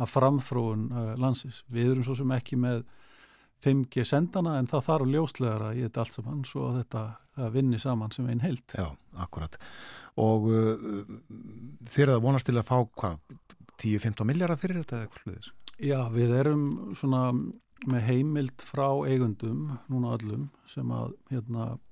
[0.00, 1.62] af framþróun uh, landsins.
[1.72, 2.82] Við erum svo sem ekki með
[3.62, 8.14] 5G sendana en það þarf ljóslegara í þetta allt saman svo að þetta vinni saman
[8.14, 8.74] sem einn heilt.
[8.74, 8.88] Já,
[9.22, 9.60] akkurat.
[10.20, 11.04] Og uh,
[11.92, 13.20] þeir eru að vonast til að fá hvað,
[13.82, 15.52] 10-15 miljardar fyrir þetta eitthvað sluðis?
[15.82, 17.28] Já, við erum svona
[17.90, 21.91] með heimild frá eigundum, núna öllum, sem að hérna Eh,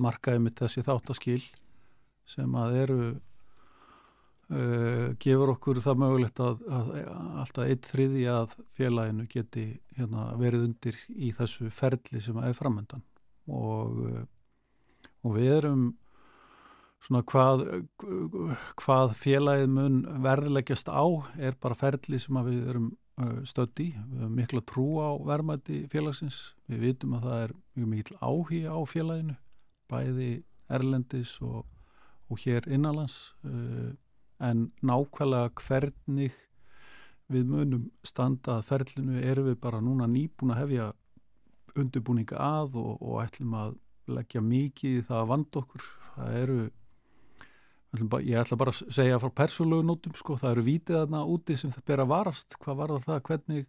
[0.00, 1.42] markaði með þessi þáttaskil
[2.30, 3.00] sem að eru
[4.50, 6.92] uh, gefur okkur það mögulegt að, að
[7.42, 9.66] alltaf eitt þriði að félaginu geti
[9.98, 13.04] hérna, verið undir í þessu ferli sem er framöndan
[13.50, 14.22] og, uh,
[15.26, 15.84] og við erum
[17.00, 17.62] svona hvað,
[18.76, 21.04] hvað félagið mun verðleggjast á
[21.40, 22.90] er bara ferli sem við erum
[23.48, 27.88] stödd í, við hefum miklu trú á verðmætti félagsins, við vitum að það er mjög
[27.94, 29.34] mikil áhí á félaginu
[29.90, 30.30] bæði
[30.70, 31.66] Erlendis og,
[32.30, 33.90] og hér innanlands uh,
[34.40, 36.32] en nákvæmlega hvernig
[37.30, 40.90] við munum standað ferlinu erum við bara núna nýbúin að hefja
[41.78, 43.74] undirbúninga að og, og ætlum að
[44.10, 45.88] leggja mikið í það að vanda okkur.
[46.14, 46.60] Það eru
[48.22, 51.72] ég ætla bara að segja frá persónlegu nótum sko, það eru vítið aðna úti sem
[51.74, 52.58] það ber að varast.
[52.62, 53.68] Hvað var það, hvernig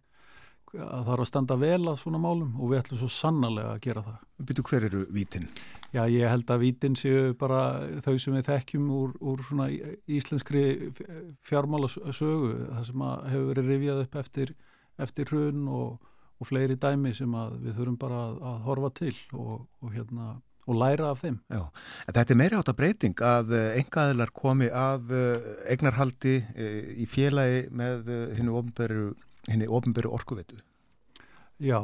[0.72, 3.80] að það er að standa vel að svona málum og við ætlum svo sannarlega að
[3.86, 4.20] gera það.
[4.48, 5.48] Býtu hver eru vítin?
[5.92, 7.64] Já, ég held að vítin séu bara
[8.04, 9.66] þau sem við þekkjum úr, úr svona
[10.08, 10.62] íslenskri
[11.48, 13.04] fjármálasögu, það sem
[13.34, 14.54] hefur verið rifjað upp eftir,
[15.04, 19.52] eftir hrun og, og fleiri dæmi sem við þurfum bara að, að horfa til og,
[19.82, 20.30] og, hérna,
[20.64, 21.36] og læra af þeim.
[21.52, 21.60] Já,
[22.06, 23.52] en þetta er meira átt að breyting að
[23.82, 25.12] engaðilar komi að
[25.74, 28.08] egnarhaldi eh, í félagi með
[28.38, 29.10] hennu ofnbæru
[29.48, 30.60] henni ofnböru orkuvetu.
[31.62, 31.80] Já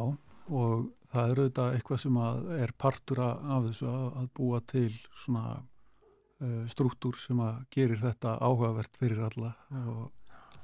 [0.48, 2.20] og það er auðvitað eitthvað sem
[2.58, 8.98] er partur af þessu að búa til svona uh, struktúr sem að gerir þetta áhugavert
[9.00, 9.54] fyrir alla
[9.84, 10.08] og,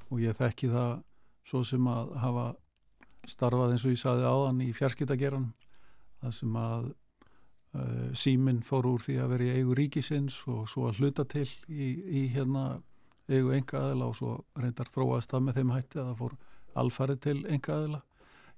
[0.09, 0.93] og ég þekki það
[1.45, 2.45] svo sem að hafa
[3.29, 5.49] starfað eins og ég saði áðan í fjarskitageran
[6.21, 10.89] það sem að uh, síminn fór úr því að vera í eigu ríkisins og svo
[10.89, 12.81] að hluta til í, í hérna
[13.25, 16.35] eigu enga aðila og svo reyndar þróast það með þeim hætti að það fór
[16.81, 18.01] alfarið til enga aðila.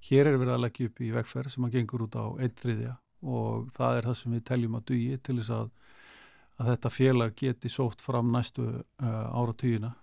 [0.08, 2.96] Hér er verið að leggja upp í vegferð sem að gengur út á einn þriðja
[3.26, 5.70] og það er það sem við teljum að dugi til þess að,
[6.58, 9.94] að þetta félag geti sótt fram næstu uh, ára tíuna.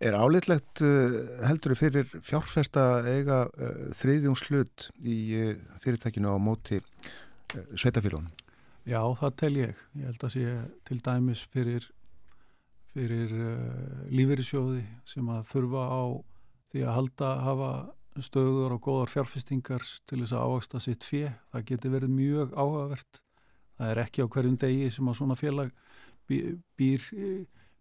[0.00, 1.16] Er áleitlegt uh,
[1.48, 8.30] heldur fyrir fjárfesta eiga uh, þriðjungslut í uh, fyrirtækinu á móti uh, sveitafélagunum?
[8.86, 9.82] Já, það tel ég.
[9.98, 10.54] Ég held að sé
[10.86, 11.90] til dæmis fyrir,
[12.94, 16.02] fyrir uh, lífeyrissjóði sem að þurfa á
[16.76, 17.70] því að halda hafa
[18.24, 23.20] stöður og góðar fjárfestingar til þess að ávaksta sitt fjö, það geti verið mjög áhugavert.
[23.76, 25.72] Það er ekki á hverjum degi sem að svona félag
[26.28, 27.08] býr,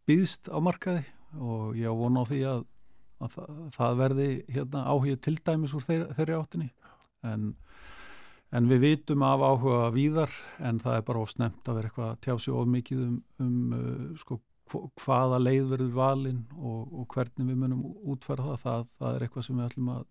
[0.08, 1.04] býðst á markaði
[1.40, 2.66] og ég á vona á því að,
[3.24, 3.38] að
[3.76, 4.28] það verði
[4.58, 6.68] hérna, áhugið til dæmis úr þeir, þeirri áttinni
[7.26, 7.48] en,
[8.56, 12.54] en við vitum af áhuga víðar en það er bara ofsnemt að vera eitthvað tjási
[12.54, 14.40] of mikið um, um uh, sko,
[14.72, 18.62] hvaða leið verður valinn og, og hvernig við munum útfæra það.
[18.64, 20.08] það það er eitthvað sem við ætlum að,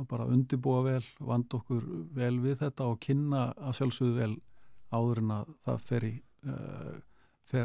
[0.00, 1.88] að bara undibúa vel, vand okkur
[2.18, 4.34] vel við þetta og kynna að sjálfsögðu vel
[4.94, 6.12] áður en að það fer í
[6.50, 6.94] uh,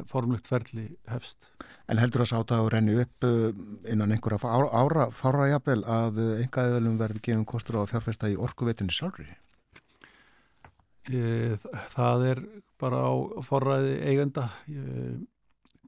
[0.09, 1.49] formlegt ferli hefst.
[1.91, 3.49] En heldur það sátt að renni upp uh,
[3.91, 8.39] innan einhverja ára, ára fára jafnvel að engaðiðalum verður gefum kostur á að fjárfesta í
[8.39, 9.29] orkuvetinni sjálfri?
[11.09, 11.57] E,
[11.89, 12.41] það er
[12.77, 14.49] bara á forræði eigenda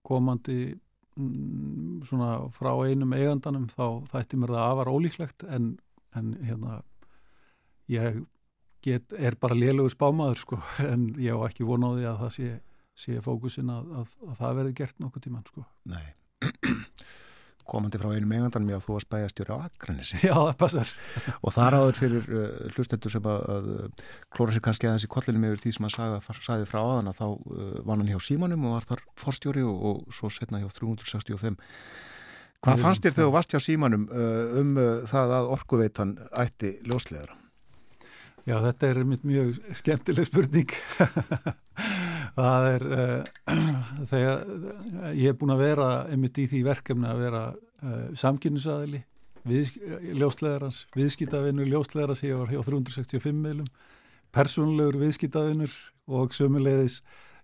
[0.08, 0.60] komandi
[1.18, 5.76] mm, svona frá einum eigandanum þá þætti mér það afar ólíklegt en,
[6.18, 6.82] en hérna
[7.92, 8.24] ég
[8.86, 12.52] get, er bara lélugur spámaður sko en ég á ekki vonaði að það sé
[13.02, 15.66] sé fókusin að, að, að það verði gert nokkuð tíman sko.
[15.90, 16.10] Nei
[17.72, 20.20] komandi frá einum eigandan með að þú varst bæjastjóri á Akranissi.
[20.28, 20.94] Já, það passar.
[21.46, 22.46] og það ráður fyrir uh,
[22.76, 24.06] hlustendur sem að, að
[24.36, 27.20] klóra sér kannski aðeins í kollinum yfir því sem að sagði, sagði frá aðan að
[27.22, 30.70] þá uh, var hann hjá Símanum og var þar forstjóri og, og svo setna hjá
[30.82, 31.60] 365.
[32.62, 36.76] Hvað fannst þér þegar þú varst hjá Símanum uh, um uh, það að orkuveitan ætti
[36.86, 37.38] ljósleðara?
[38.46, 40.72] Já, þetta er mjög skemmtileg spurning.
[42.36, 43.62] það er uh,
[44.12, 44.44] þegar
[45.18, 49.04] ég hef búin að vera einmitt í því verkefni að vera uh, samkynnisaðili
[49.48, 49.74] við,
[50.18, 53.72] ljóslegarans, viðskitaðvinur ljóslegarans, ég var hjá 365 meðlum,
[54.36, 55.74] persónulegur viðskitaðvinur
[56.12, 57.02] og sömulegðis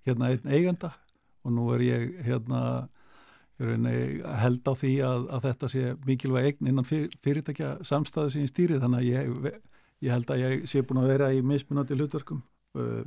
[0.07, 0.93] hérna einn eiganda.
[1.45, 2.61] Og nú er ég hérna
[3.57, 8.79] held á því að, að þetta sé mikilvæg eign innan fyr, fyrirtækja samstæðu ég stýri.
[8.81, 9.61] Þannig að ég,
[10.05, 12.43] ég held að ég sé búin að vera í mismunandi hlutverkum
[12.77, 13.01] uh,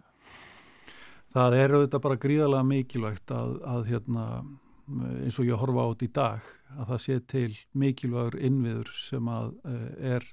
[1.35, 4.24] það er auðvitað bara gríðarlega mikilvægt að, að hérna,
[5.22, 9.55] eins og ég horfa át í dag að það sé til mikilvægur innviður sem að
[9.70, 10.28] eh, er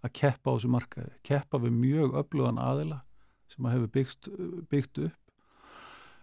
[0.00, 1.14] að keppa á þessu markaði.
[1.26, 3.02] Keppa við mjög öflugan aðila
[3.50, 4.30] sem að hefur byggt,
[4.70, 5.16] byggt upp.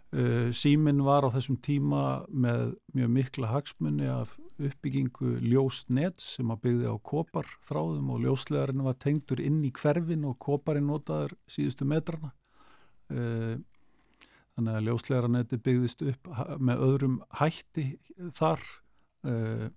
[0.07, 6.61] Uh, símin var á þessum tíma með mjög mikla hagsmunni af uppbyggingu ljósnett sem að
[6.63, 11.89] byggði á kopar þráðum og ljóslegarinn var tengdur inn í hverfin og koparinn notaður síðustu
[11.91, 12.31] metrana.
[13.11, 13.59] Uh,
[14.57, 17.85] þannig að ljóslegaraneti byggðist upp með öðrum hætti
[18.37, 18.63] þar.
[19.27, 19.67] Uh,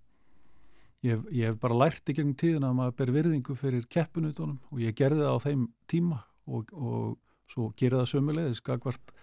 [1.04, 4.80] ég, ég hef bara lært í gegnum tíðina að maður ber virðingu fyrir keppunutunum og
[4.80, 7.18] ég gerði það á þeim tíma og, og
[7.50, 9.14] svo gerði það sömulegðis gagvart,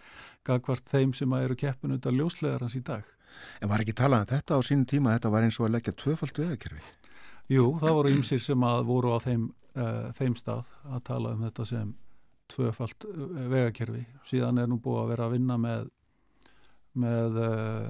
[0.45, 3.05] gagvart þeim sem eru keppunutar ljóslegarans í dag.
[3.61, 5.13] En var ekki talað um þetta á sínum tíma?
[5.17, 6.83] Þetta var eins og að leggja tvöfald vegakerfi?
[7.51, 9.47] Jú, það voru ymsir sem að voru á þeim,
[9.79, 11.93] uh, þeim stað að tala um þetta sem
[12.51, 14.03] tvöfalt eh, vegakerfi.
[14.27, 15.87] Síðan er nú búið að vera að vinna með
[16.97, 17.89] með uh,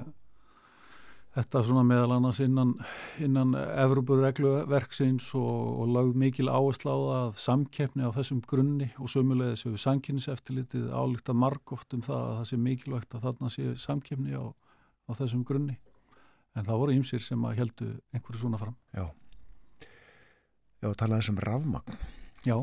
[1.38, 2.74] þetta svona meðal annars innan,
[3.22, 9.66] innan Evroparegluverksins og, og lagð mikil áherslu á það samkeppni á þessum grunni og sömulegðis
[9.68, 14.36] við sankyniseftilitið álíkt að margóft um það að það sé mikilvægt að þarna sé samkeppni
[14.36, 14.44] á,
[15.08, 15.78] á þessum grunni.
[16.56, 18.78] En það voru ýmsir sem að heldu einhverju svona fram.
[18.96, 19.06] Já,
[20.82, 22.56] Já talaðum sem rafmagn Já.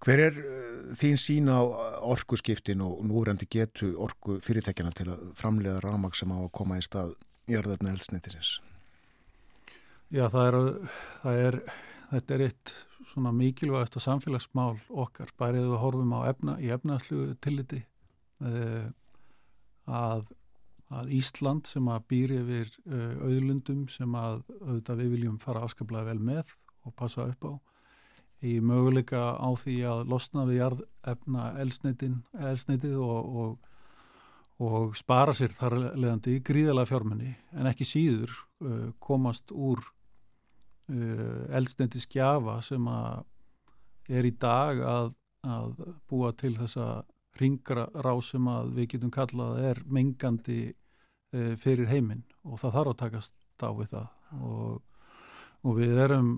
[0.00, 1.60] Hver er uh, þín sín á
[2.08, 6.84] orkuskiptin og núrandi getu orku fyrirtækjana til að framlega ramag sem á að koma í
[6.84, 7.14] stað
[7.50, 8.58] í örðarna eldsnittisins?
[10.10, 10.56] Já, það er,
[11.22, 11.58] það er,
[12.14, 12.74] þetta er eitt
[13.10, 17.84] svona mikilvægast að samfélagsmál okkar, bærið við horfum á efna, í efnaðslu tilliti
[18.42, 18.88] uh,
[19.86, 20.24] að,
[20.90, 26.08] að Ísland sem að býri yfir uh, auðlundum sem að auðvitað við viljum fara afskaplega
[26.08, 26.56] vel með
[26.88, 27.52] og passa upp á
[28.46, 33.70] í möguleika á því að losna við jarðefna elsneitið og, og,
[34.64, 38.32] og spara sér þar leðandi gríðalega fjármenni en ekki síður
[38.64, 43.26] uh, komast úr uh, elsneiti skjafa sem að
[44.10, 45.12] er í dag að,
[45.46, 45.74] að
[46.10, 47.02] búa til þessa
[47.40, 52.24] ringra rá sem að við getum kallað er mengandi uh, fyrir heiminn.
[52.44, 54.08] Og það þarf að takast á við það.
[54.40, 54.80] Og,
[55.66, 56.30] og við erum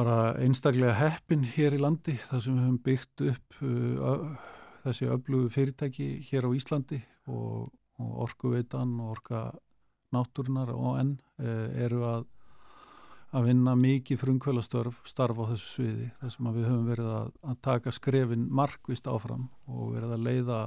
[0.00, 4.28] bara einstaklega heppin hér í landi þar sem við höfum byggt upp uh,
[4.84, 7.68] þessi öflugu fyrirtæki hér á Íslandi og,
[8.00, 9.42] og orkuveitan og orka
[10.14, 12.24] náttúrunar og enn uh, eru að,
[13.36, 17.60] að vinna mikið frumkvölastarf starf á þessu sviði þar sem við höfum verið að, að
[17.68, 20.62] taka skrefin markvist áfram og verið að leiða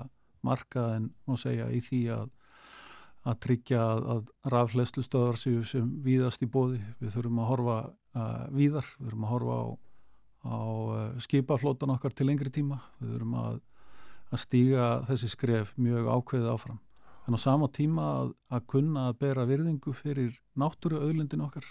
[0.45, 2.31] markaðin og segja í því að
[3.23, 6.81] að tryggja að, að rafleðslu stöðar séu sem víðast í bóði.
[6.99, 9.65] Við þurfum að horfa uh, víðar, við þurfum að horfa á,
[10.43, 12.81] á uh, skipaflótan okkar til lengri tíma.
[12.99, 13.61] Við þurfum að,
[14.29, 16.81] að stíga þessi skref mjög ákveðið áfram.
[17.23, 21.67] En á sama tíma að, að kunna að bera virðingu fyrir náttúru auðlindin okkar.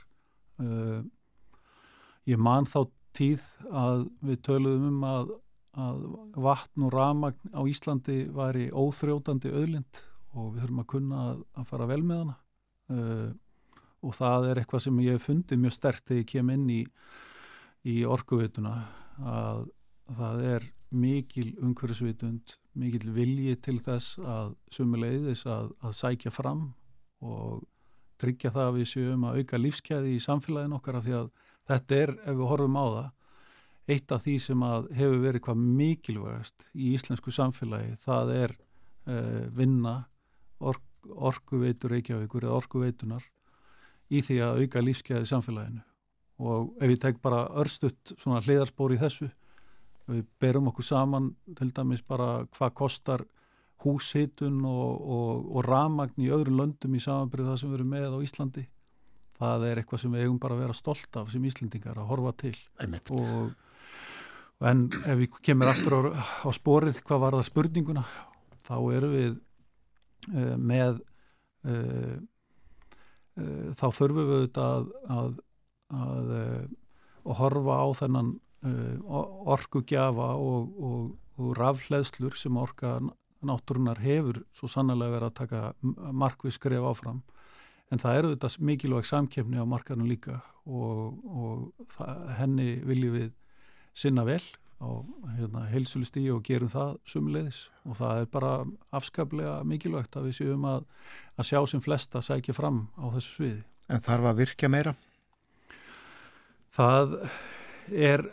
[0.62, 1.02] Uh,
[2.28, 5.34] ég man þá tíð að við töluðum um að,
[6.36, 10.00] vatn og ramagn á Íslandi væri óþrjótandi auðlind
[10.32, 12.36] og við þurfum að kunna að, að fara vel með hana.
[12.92, 13.30] Uh,
[14.02, 16.80] og það er eitthvað sem ég hef fundið mjög sterkt þegar ég kem inn í,
[17.86, 18.74] í orkuveituna
[19.22, 19.66] að
[20.12, 26.66] það er mikil umhverfisvitund, mikil vilji til þess að sumuleiðis að, að sækja fram
[27.22, 27.62] og
[28.20, 31.30] tryggja það að við séum að auka lífskeiði í samfélagin okkar af því að
[31.70, 33.08] þetta er, ef við horfum á það,
[33.92, 34.64] eitt af því sem
[34.98, 39.96] hefur verið hvað mikilvægast í íslensku samfélagi, það er uh, vinna
[40.70, 40.82] ork,
[41.30, 43.26] orkuveitur Reykjavíkur eða orkuveitunar
[44.12, 45.82] í því að auka lífskeiði samfélaginu.
[46.42, 49.30] Og ef ég tek bara örstutt svona hliðarspor í þessu
[50.10, 53.24] við berum okkur saman til dæmis bara hvað kostar
[53.82, 58.16] húshitun og, og, og ramagn í öðru löndum í samanbyrju það sem við erum með
[58.18, 58.64] á Íslandi
[59.42, 62.34] það er eitthvað sem við eigum bara að vera stolt af sem Íslandingar að horfa
[62.44, 62.54] til.
[63.16, 63.54] Og,
[64.62, 66.00] en ef við kemur aftur á,
[66.46, 68.04] á sporið hvað var það spurninguna
[68.62, 69.32] þá eru við
[70.30, 71.00] uh, með
[71.66, 72.20] uh,
[73.72, 75.28] þá þurfum við auðvitað að,
[75.96, 76.32] að,
[77.24, 78.32] að horfa á þennan
[79.54, 81.06] orkugjafa og, og,
[81.40, 82.98] og rafleðslur sem orka
[83.42, 85.62] náttúrunar hefur svo sannlega verið að taka
[86.12, 87.22] markvið skref áfram.
[87.88, 93.32] En það eru þetta mikilvæg samkefni á markanum líka og, og það, henni viljum við
[93.96, 94.42] sinna vel
[94.82, 94.90] á
[95.36, 98.52] hérna, heilsulisti og gerum það sumulegis og það er bara
[98.94, 100.86] afskaplega mikilvægt að við séum að,
[101.38, 103.62] að sjá sem flesta sækja fram á þessu sviði.
[103.92, 104.94] En þarf að virkja meira?
[106.72, 107.16] Það
[107.92, 108.26] er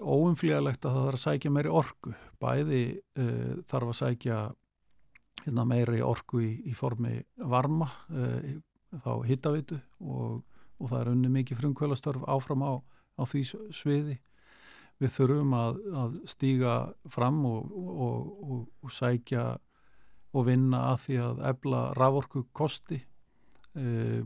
[0.00, 2.14] óumflíðalegt að það þarf að sækja meiri orku.
[2.40, 2.82] Bæði
[3.20, 4.40] uh, þarf að sækja
[5.44, 7.18] hérna, meiri orku í, í formi
[7.50, 8.56] varma, uh,
[9.04, 10.40] þá hittavitu og,
[10.80, 12.72] og það er unni mikið frumkvölastörf áfram á,
[13.20, 13.44] á því
[13.74, 14.18] sviði
[15.00, 16.74] við þurfum að, að stíga
[17.08, 19.44] fram og, og, og sækja
[20.30, 24.20] og vinna að því að ebla raforku kosti e,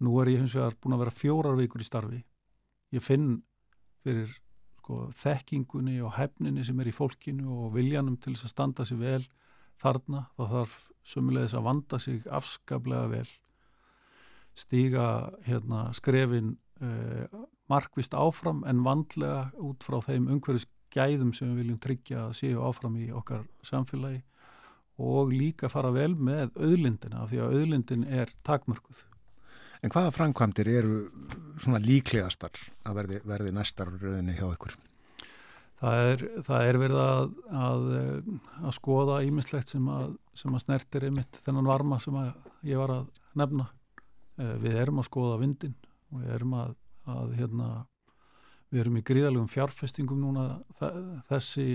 [0.00, 2.20] nú er ég hins vegar búin að vera fjórar vikur í starfi.
[2.94, 3.40] Ég finn
[4.04, 4.30] fyrir
[4.78, 9.00] sko, þekkingunni og hefninni sem er í fólkinu og viljanum til þess að standa sig
[9.00, 9.22] vel
[9.80, 10.26] þarna.
[10.36, 13.28] Þá þarf sömulegis að vanda sig afskaplega vel.
[14.58, 15.06] Stíga
[15.46, 16.56] hérna, skrefin
[17.70, 20.64] markvist áfram en vandlega út frá þeim umhverfis
[20.94, 24.22] gæðum sem við viljum tryggja að séu áfram í okkar samfélagi
[25.00, 29.04] og líka fara vel með auðlindina af því að auðlindin er takmörkuð.
[29.80, 30.96] En hvaða framkvæmdir eru
[31.60, 32.52] svona líklegastar
[32.84, 34.76] að verði, verði næstar rauninni hjá ykkur?
[35.80, 37.86] Það er, það er verið að, að,
[38.60, 42.18] að skoða ímislegt sem að, sem að snertir einmitt þennan varma sem
[42.68, 43.70] ég var að nefna.
[44.36, 45.78] Eh, við erum að skoða vindin
[46.10, 46.74] og við erum að,
[47.10, 47.70] að hérna,
[48.70, 50.44] við erum í gríðalegum fjárfestingum núna
[51.30, 51.68] þessi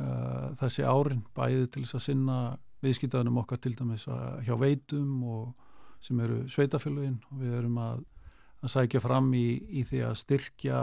[0.00, 2.38] uh, þessi árin bæði til þess að sinna
[2.82, 5.68] viðskiptaðunum okkar til dæmis að, hjá veitum og
[6.02, 8.02] sem eru sveitafélugin og við erum að,
[8.62, 10.80] að sækja fram í, í því að styrkja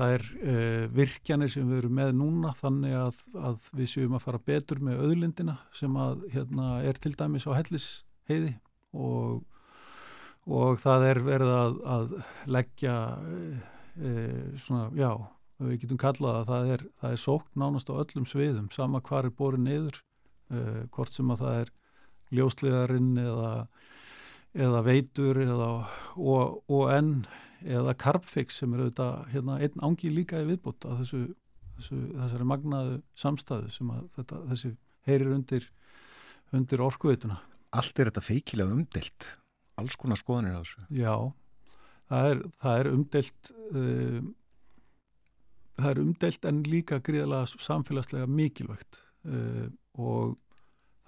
[0.00, 4.24] það er uh, virkjanir sem við erum með núna þannig að, að við séum að
[4.26, 7.88] fara betur með auðlindina sem að hérna, er til dæmis á hellis
[8.30, 8.54] heiði
[8.96, 9.44] og,
[10.50, 12.14] og það er verið að, að
[12.50, 12.94] leggja
[13.94, 14.14] e,
[14.58, 15.10] svona, já,
[15.62, 19.28] við getum kallað að það er, það er sókn nánast á öllum sviðum, sama hvar
[19.28, 20.00] er borin niður,
[20.50, 21.72] e, hvort sem að það er
[22.38, 23.52] ljósliðarinn eða,
[24.66, 25.70] eða veitur eða
[26.16, 27.12] ON
[27.60, 31.20] eða Carbfix sem eru auðvitað hérna, einn ángi líka í viðbútt að þessu,
[31.76, 34.72] þessu, þessari magnaðu samstæðu sem að þetta, þessi
[35.08, 35.68] heyrir undir,
[36.56, 37.40] undir orkuveituna.
[37.76, 39.34] Allt er þetta feikilega umdelt
[39.80, 40.84] alls konar skoðanir á þessu.
[40.94, 41.14] Já,
[42.12, 44.20] það er, það er umdelt uh,
[45.80, 49.68] það er umdelt en líka gríðalega samfélagslega mikilvægt uh,
[50.00, 50.36] og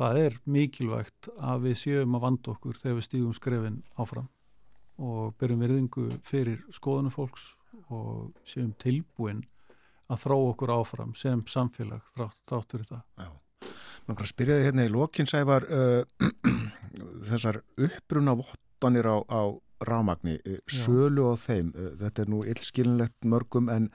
[0.01, 4.31] það er mikilvægt að við séum að vanda okkur þegar við stígum skrefin áfram
[5.03, 7.53] og byrjum verðingu fyrir skoðunum fólks
[7.93, 9.43] og séum tilbúin
[10.13, 13.03] að þrá okkur áfram sem samfélag þrátt, fyrir það.
[13.17, 13.31] Já.
[14.03, 16.27] Náttúrulega spyrjaði hérna í lokinsæfar uh,
[17.31, 18.35] þessar uppbruna
[18.83, 19.43] vottanir á, á
[19.87, 23.89] rámagni, uh, sölu á þeim, uh, þetta er nú illskilinlegt mörgum en,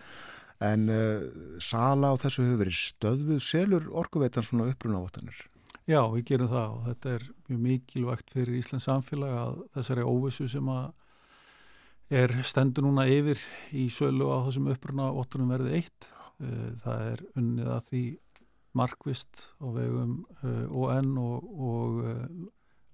[0.63, 1.27] en uh,
[1.59, 5.45] sala á þessu hefur verið stöðvuð selur orkuveitan svona uppbruna vottanir?
[5.87, 10.47] Já, við gerum það og þetta er mjög mikilvægt fyrir Íslands samfélag að þessari óvissu
[10.51, 10.89] sem að
[12.11, 13.39] er stendur núna yfir
[13.75, 16.09] í sölu á þessum uppruna óttunum verði eitt.
[16.43, 18.03] Eh, það er unnið að því
[18.77, 20.13] markvist á vegum
[20.43, 22.25] eh, ON og, og eh,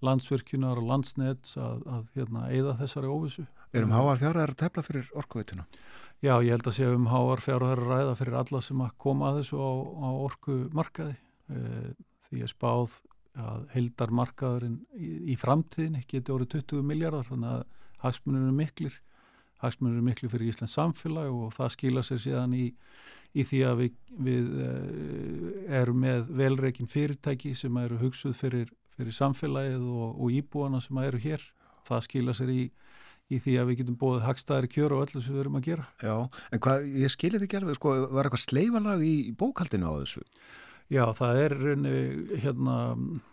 [0.04, 3.46] landsvirkjunar og landsnets að, að hérna, eða þessari óvissu.
[3.74, 5.68] Erum háar fjárhæðar að tefla fyrir orkuveituna?
[6.24, 9.32] Já, ég held að sé um háar fjárhæðar að ræða fyrir alla sem að koma
[9.32, 9.72] að þessu á,
[10.04, 11.16] á orkumarkaði
[12.30, 13.00] því að spáð
[13.34, 17.64] að heldar markaðurinn í, í framtíðin geti orðið 20 miljardar þannig að
[18.04, 19.00] hagsmunir eru miklir
[19.64, 22.68] hagsmunir eru miklir fyrir Íslands samfélag og það skila sér síðan í,
[23.34, 23.98] í því að við,
[24.28, 25.50] við uh,
[25.82, 31.22] erum með velreikin fyrirtæki sem eru hugsuð fyrir, fyrir samfélagið og, og íbúana sem eru
[31.24, 31.44] hér
[31.88, 32.62] það skila sér í
[33.32, 35.86] í því að við getum bóðið hagstæðari kjör og öllu sem við erum að gera.
[36.04, 36.16] Já,
[36.54, 40.24] en hvað, ég skilir þetta ekki alveg, sko, var eitthvað sleifalag í bókaldinu á þessu?
[40.92, 41.56] Já, það er,
[42.44, 42.78] hérna,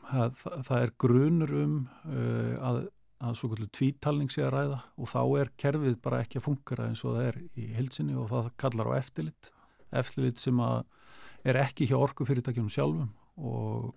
[0.08, 2.80] það, það er grunur um uh, að,
[3.26, 6.88] að svo kvöldu tvítalning sé að ræða og þá er kerfið bara ekki að fungera
[6.88, 9.50] eins og það er í hilsinni og það kallar á eftirlit.
[9.90, 13.90] Eftirlit sem er ekki hjá orkufyrirtækjum sjálfum og,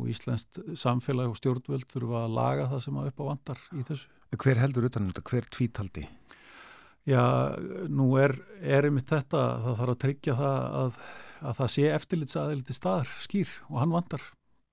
[0.00, 3.86] og Íslenskt samfélag og stjórnvöld þurfa að laga það sem að upp á vandar í
[3.88, 4.12] þessu.
[4.40, 5.26] Hver heldur utanum þetta?
[5.30, 6.06] Hver tvítaldi?
[7.08, 7.24] Já,
[7.88, 11.02] nú er, er einmitt þetta, það þarf að tryggja það að
[11.40, 14.28] að það sé eftirlitsaðiliti staðar skýr og hann vandar.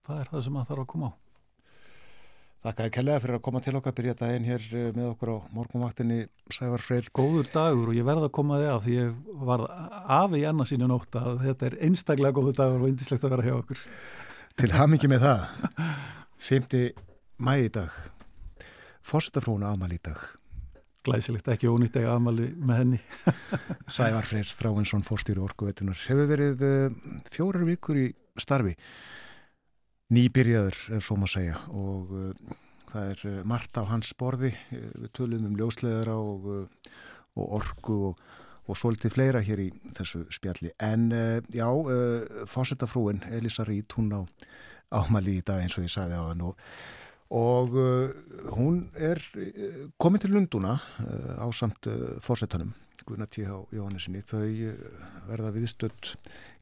[0.07, 1.13] Það er það sem það þarf að koma á.
[2.67, 5.37] Þakka þér kellega fyrir að koma til okkar, byrja einn hér eh, með okkur á
[5.55, 6.17] morgunvaktinni
[6.51, 7.09] Sævar Freyr.
[7.15, 9.11] Góður dagur og ég verða að koma þig af því ég
[9.47, 9.63] var
[10.17, 13.55] afi í annarsínu nótt að þetta er einstaklega góður dagur og indislegt að vera hjá
[13.59, 13.83] okkur.
[14.57, 15.41] Til hamingi með það.
[16.41, 16.81] 5.
[17.45, 18.01] mæði dag.
[19.05, 20.19] Fórsetafrúna ámal í dag
[21.07, 22.99] glæsilegt, ekki ónýtt ega amali með henni.
[23.95, 26.97] Sævar Freyr Þráinsson, fórstýru orkuveitunar, hefur verið uh,
[27.31, 28.07] fjórar vikur í
[28.41, 28.75] starfi,
[30.13, 32.57] nýbyrjaður er svo maður að segja og uh,
[32.91, 36.51] það er uh, margt á hans borði, við tölum um ljósleðara og,
[37.37, 38.26] og orku og,
[38.67, 40.73] og svolítið fleira hér í þessu spjalli.
[40.83, 41.09] En
[41.53, 41.67] já,
[42.51, 44.21] fórsetafrúin Elisa Rít, hún á
[44.91, 46.63] ámali í dag eins og ég sagði á þann og
[47.27, 48.07] og uh,
[48.55, 51.89] hún er uh, komin til Lunduna uh, á samt
[52.23, 52.73] fórsetanum
[53.07, 53.51] Gunnar T.H.
[53.71, 54.47] Jóhannesinni þau
[55.27, 56.13] verða viðstöld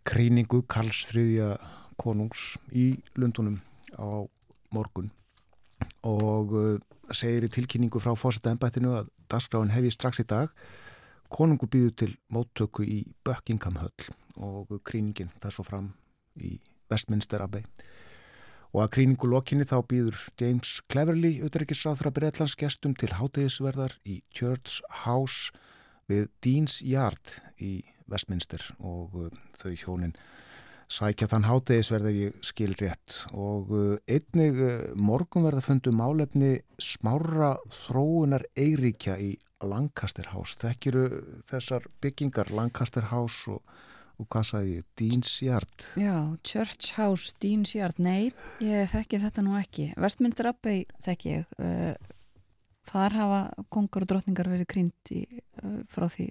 [0.06, 1.56] kríningu Karlsfriðja
[2.02, 3.62] konungs í Lundunum
[3.98, 4.26] á
[4.74, 5.10] morgun
[6.06, 6.54] og
[7.10, 10.54] segir í tilkynningu frá fórsetambættinu að dagskráin hefji strax í dag
[11.36, 14.10] konungu býður til móttöku í Buckingham Höll
[14.40, 15.92] og kríningin þar svo fram
[16.40, 16.58] í
[16.92, 17.66] Westminster Abbey.
[18.76, 24.82] Og að kríningu lokinni þá býður James Cleverly, auðvitaðriksráþra Breitlands gestum til hátegisverðar í Church
[25.06, 25.52] House
[26.12, 27.78] við Dean's Yard í
[28.12, 30.16] Westminster og uh, þau hjónin
[30.92, 33.24] sækja þann hátegisverð ef ég skil rétt.
[33.34, 37.56] Og uh, einnig uh, morgunverða fundu málefni smára
[37.86, 39.34] þróunar eiríkja í
[39.66, 40.58] Lancaster House.
[40.62, 41.08] Þekkiru
[41.50, 43.64] þessar byggingar Lancaster House og
[44.16, 45.86] og hvað sagði ég, Dean's Yard?
[46.00, 46.14] Já,
[46.48, 47.98] Church House, Dean's Yard.
[48.00, 48.30] Nei,
[48.64, 49.90] ég þekki þetta nú ekki.
[50.00, 51.58] Westminster Abbey þekki ég.
[51.60, 52.14] Uh,
[52.88, 53.42] þar hafa
[53.76, 55.12] kongar og drotningar verið krynd
[55.92, 56.30] frá því,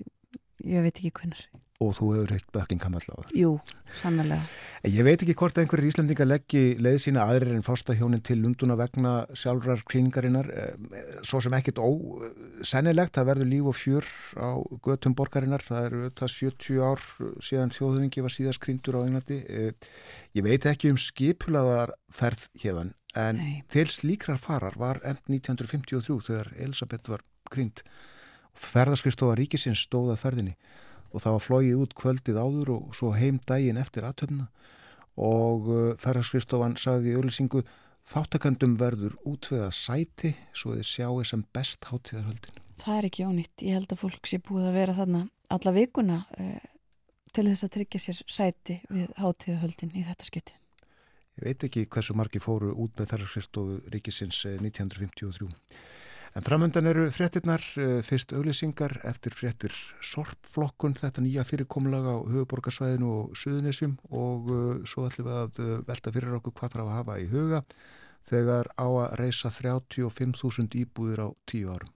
[0.64, 1.44] ég veit ekki hvernig
[1.82, 3.32] og þú hefur heilt Buckingham allavega.
[3.34, 3.56] Jú,
[3.98, 4.44] sannlega.
[4.84, 9.14] Ég veit ekki hvort einhverjir íslendinga leggji leið sína aðrir en fástahjónin til Lunduna vegna
[9.34, 14.06] sjálfrar kríningarinnar, eh, svo sem ekkit ósennilegt, það verður líf og fjör
[14.38, 14.50] á
[14.84, 17.00] götum borgarinnar, það eru það 70 ár
[17.40, 19.40] síðan þjóðhugingi var síðast kríndur á Englandi.
[19.48, 19.72] Eh,
[20.36, 23.62] ég veit ekki um skipulaðar ferð hérðan, en Nei.
[23.68, 27.82] til slíkrar farar var enn 1953 þegar Elisabeth var krínd.
[28.54, 30.54] Ferðarskristofa ríkisins stóða ferðinni
[31.14, 34.48] og það var flóið út kvöldið áður og svo heim daginn eftir aðtöfna
[35.14, 37.62] og uh, ferðarskriftofan sagði í auðvilsingu
[38.10, 42.58] þáttakandum verður útveða sæti svo þið sjáu sem best hátíðarhöldin.
[42.82, 43.62] Það er ekki ónýtt.
[43.62, 45.22] Ég held að fólk sé búið að vera þarna
[45.54, 46.66] alla vikuna uh,
[47.34, 50.58] til þess að tryggja sér sæti við hátíðarhöldin í þetta skipti.
[51.38, 55.48] Ég veit ekki hversu margi fóru út með ferðarskristofu ríkisins 1953.
[56.34, 63.10] En framöndan eru fréttinnar, eh, fyrst auglýsingar eftir fréttir sorpflokkun, þetta nýja fyrirkomlaga á höfuborgarsvæðinu
[63.20, 66.96] og suðunisjum og uh, svo ætlum við að uh, velta fyrir okkur hvað þarf að
[66.98, 67.62] hafa í huga
[68.26, 71.93] þegar á að reysa 35.000 íbúðir á tíu árum.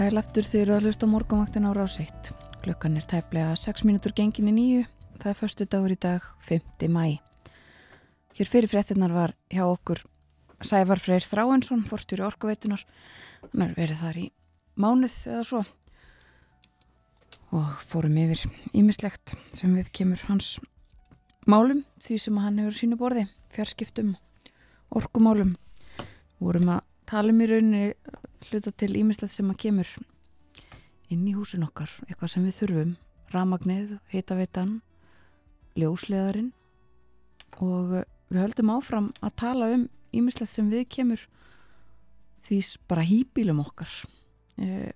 [0.00, 2.30] Sæl aftur þegar að hlusta morgunvaktin á rásitt.
[2.64, 4.84] Klukkan er tæplega 6 mínútur gengin í nýju.
[5.20, 6.86] Það er förstu dagur í dag, 5.
[6.88, 7.18] mæ.
[8.32, 10.00] Hér fyrir fréttinnar var hjá okkur
[10.64, 12.86] Sævar Freyr Þráensson, forstjóri orkuveitunar.
[13.42, 14.24] Hann er verið þar í
[14.80, 15.60] mánuð eða svo.
[17.52, 20.54] Og fórum yfir ímislegt sem við kemur hans
[21.44, 24.16] málum, því sem hann hefur sínu borði, fjarskiptum,
[24.96, 25.58] orkumálum.
[26.40, 27.92] Vorum að tala um í rauninni
[28.48, 29.90] hluta til ímislegt sem að kemur
[31.10, 32.94] inn í húsin okkar, eitthvað sem við þurfum.
[33.30, 34.80] Ramagnið, heitaveitan
[35.78, 36.50] ljósleðarinn
[37.62, 39.84] og við höldum áfram að tala um
[40.16, 41.26] ímislegt sem við kemur
[42.46, 42.60] því
[42.90, 43.92] bara hýbílum okkar
[44.58, 44.90] e,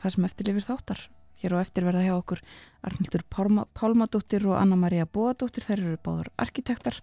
[0.00, 1.06] það sem eftirlifir þáttar.
[1.40, 2.40] Hér á eftir verða hjá okkur
[2.86, 5.64] Arnildur Pálmadóttir og Anna-Maria Bóadóttir.
[5.66, 7.00] Þær eru báður arkitektar.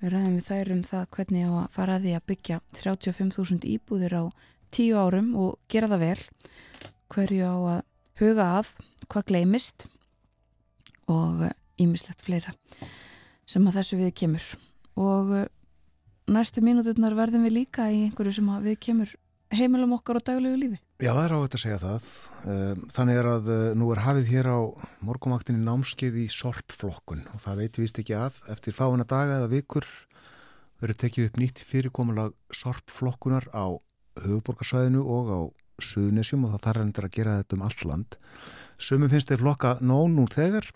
[0.00, 4.24] Við ræðum við þær um það hvernig að fara því að byggja 35.000 íbúðir á
[4.76, 6.22] tíu árum og gera það vel
[7.14, 7.82] hverju á að
[8.20, 8.72] huga að
[9.06, 9.86] hvað gleimist
[11.12, 11.46] og
[11.80, 12.54] ímislegt fleira
[13.46, 14.46] sem að þessu við kemur.
[14.98, 15.34] Og
[16.32, 19.12] næstu mínúturnar verðum við líka í einhverju sem við kemur
[19.54, 20.80] heimilum okkar á daglegu lífi.
[20.98, 22.08] Já, það er á þetta að segja það.
[22.50, 24.58] Ehm, þannig er að eh, nú er hafið hér á
[25.04, 28.40] morgumaktinni námskeið í sorpflokkun og það veitum við ekki af.
[28.50, 29.86] Eftir fáina daga eða vikur
[30.80, 33.76] verður tekið upp nýtt fyrirkomulag sorpflokkunar á
[34.24, 35.40] höfuborgarsvæðinu og á
[35.82, 38.16] Suðunisjum og það þarf hendur að gera þetta um allt land.
[38.80, 40.70] Sumum finnst þeir flokka nóg nú þegar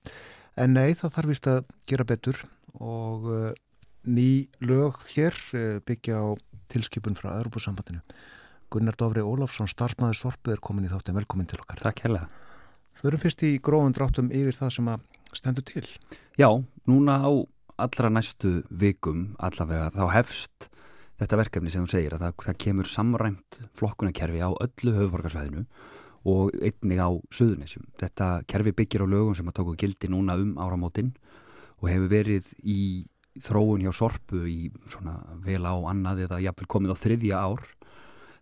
[0.60, 2.42] en nei það þarf vist að gera betur
[2.76, 3.52] og uh,
[4.04, 6.28] ný lög hér uh, byggja á
[6.70, 8.02] tilskipun frá Europasambandinu.
[8.70, 11.80] Gunnar Dófri Ólafsson, starfsmæður Sorpu er komin í þáttum, velkomin til okkar.
[11.82, 12.28] Takk hella.
[13.00, 15.86] Þau eru fyrst í gróðun dráttum yfir það sem að stendur til.
[16.38, 16.50] Já,
[16.86, 17.30] núna á
[17.80, 20.68] allra næstu vikum allavega þá hefst
[21.20, 25.64] þetta verkefni sem þú segir að það, það kemur samrænt flokkunarkerfi á öllu höfuborgarsvæðinu
[26.30, 27.86] og einnig á söðunisjum.
[28.00, 31.14] Þetta kerfi byggir á lögum sem að tóku gildi núna um áramótin
[31.80, 32.80] og hefur verið í
[33.40, 37.62] þróun hjá sorpu í svona vel á annað eða jafnvel komið á þriðja ár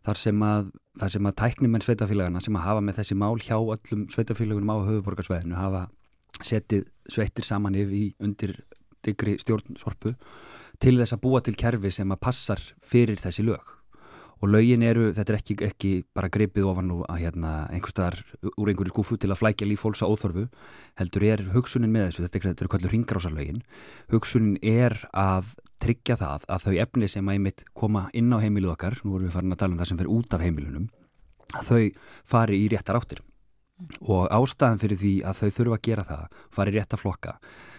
[0.06, 3.56] þar sem að, þar sem að tæknumenn sveitafélagana sem að hafa með þessi mál hjá
[3.58, 5.84] öllum sveitafélagunum á höfuborgarsvæðinu hafa
[6.38, 8.54] setið sveittir saman yfir í undir
[9.04, 10.14] digri stjórnsorpu
[10.82, 13.74] til þess að búa til kerfi sem að passar fyrir þessi lög.
[14.38, 18.20] Og lögin eru, þetta er ekki, ekki bara gripið ofan og að hérna einhverstaðar
[18.52, 20.44] úr einhverju skúfu til að flækja líf fólks á óþorfu,
[21.00, 23.64] heldur er hugsunin með þessu, þetta er, þetta er kvöldur ringgrásarlögin
[24.12, 28.76] hugsunin er að tryggja það að þau efni sem að einmitt koma inn á heimiluð
[28.76, 30.86] okkar, nú erum við farin að tala um það sem fer út af heimilunum,
[31.58, 31.82] að þau
[32.36, 33.24] fari í réttar áttir.
[34.06, 37.36] Og ástæðan fyrir því að þau þurfa að gera það, fari í rétta flokka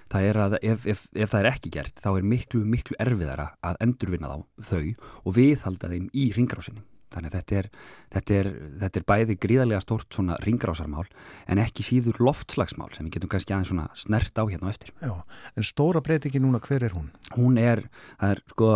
[0.09, 3.51] það er að ef, ef, ef það er ekki gert þá er miklu, miklu erfiðara
[3.65, 4.85] að endurvinna þá þau
[5.23, 6.85] og viðhalda þeim í ringrásinni.
[7.09, 7.67] Þannig að þetta er,
[8.13, 8.47] þetta er,
[8.83, 11.07] þetta er bæði gríðarlega stórt svona ringrásarmál
[11.49, 14.91] en ekki síður loftslagsmál sem við getum kannski aðeins svona snert á hérna á eftir.
[15.01, 15.15] Já,
[15.57, 17.09] en stóra breytingi núna, hver er hún?
[17.33, 17.81] Hún er,
[18.21, 18.69] það er sko,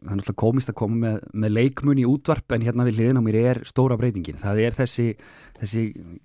[0.00, 3.22] það er náttúrulega komist að koma með, með leikmun í útvarp en hérna við hliðin
[3.22, 4.42] á mér er stóra breytingin.
[4.42, 5.06] Það er þessi,
[5.60, 5.84] þessi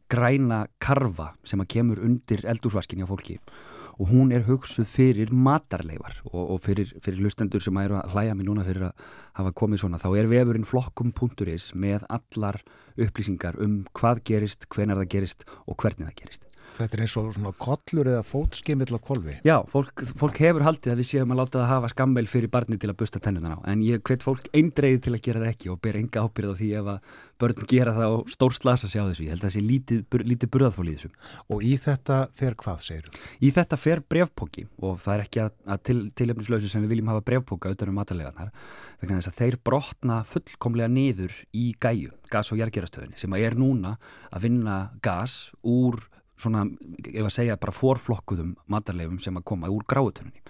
[0.10, 6.22] græna karfa sem að kemur undir eldúsvaskinni á fólki og hún er hugsuð fyrir matarleifar
[6.32, 9.04] og, og fyrir, fyrir lustendur sem að eru að hlæja mig núna fyrir að
[9.39, 12.62] hafa komið svona þá er vefurinn flokkum.is með allar
[12.98, 16.53] upplýsingar um hvað gerist, hvenar það gerist og hvernig það gerist.
[16.74, 19.36] Þetta er eins og svona kollur eða fótskimill á kolvi.
[19.46, 22.80] Já, fólk, fólk hefur haldið að við séum að láta það hafa skammeil fyrir barni
[22.82, 25.72] til að busta tennunan á en ég hvet fólk eindreiði til að gera það ekki
[25.74, 27.12] og ber enga ábyrð á því ef að
[27.44, 29.26] börn gera það og stór slasa sig á þessu.
[29.26, 31.12] Ég held að það sé lítið, lítið burðaðfól í þessu.
[31.54, 33.22] Og í þetta fer hvað, segir þú?
[33.44, 37.12] Í þetta fer brevpóki og það er ekki að, að til, tilefnislausu sem við viljum
[37.12, 38.54] hafa brevpóka auðvitað um matalegarnar
[39.02, 43.98] vegna þess að þeir brotna fullkomlega niður í gæju, gas- og jargerastöðinni sem er núna
[44.32, 46.00] að vinna gas úr
[46.40, 46.66] svona,
[47.10, 50.44] ef að segja, bara forflokkuðum matarleifum sem að koma úr gráutunni.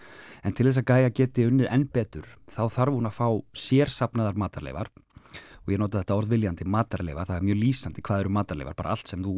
[0.43, 4.39] En til þess að gæja geti unnið enn betur, þá þarf hún að fá sérsapnaðar
[4.39, 4.91] matarleifar
[5.63, 9.11] og ég nota þetta orðviljandi matarleifa, það er mjög lýsandi hvað eru matarleifar, bara allt
[9.11, 9.37] sem þú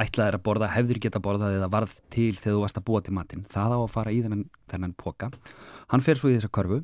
[0.00, 3.14] ætlaðir að borða, hefður geta borðað eða varð til þegar þú varst að búa til
[3.14, 3.44] matinn.
[3.50, 5.30] Það á að fara í þennan, þennan póka.
[5.92, 6.80] Hann fer svo í þessa körfu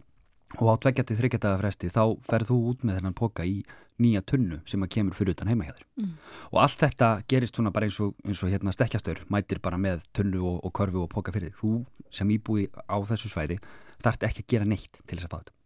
[0.59, 3.61] og á tveggjati þryggjadaga fresti þá ferð þú út með þennan póka í
[4.01, 6.17] nýja tunnu sem að kemur fyrir utan heima hjá þér mm.
[6.51, 10.05] og allt þetta gerist svona bara eins og, eins og hérna stekkjastur mætir bara með
[10.17, 11.73] tunnu og, og körfu og póka fyrir þig þú
[12.11, 13.61] sem íbúi á þessu svæði
[14.03, 15.59] þarf ekki að gera neitt til þess að fá þetta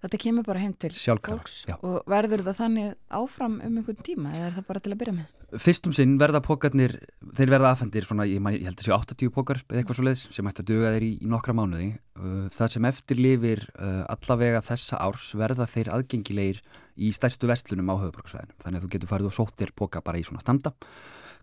[0.00, 4.46] Þetta kemur bara heim til fólks og verður það þannig áfram um einhvern tíma eða
[4.46, 5.34] er það bara til að byrja með?
[5.60, 6.94] Fyrstum sinn verða pókarnir,
[7.36, 10.22] þeir verða aðfendir svona, ég, man, ég held þessi 80 pókar eða eitthvað svo leiðis
[10.32, 11.90] sem ætti að duga þeir í, í nokkra mánuði.
[12.16, 16.62] Uh, það sem eftir lifir uh, allavega þessa árs verða þeir aðgengilegir
[17.00, 20.26] í stærstu vestlunum á höfuborgarsvæðinu þannig að þú getur farið og sóttir boka bara í
[20.26, 20.74] svona standa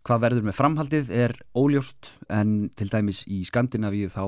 [0.07, 4.21] Hvað verður með framhaldið er óljóst en til dæmis í Skandinavíu þá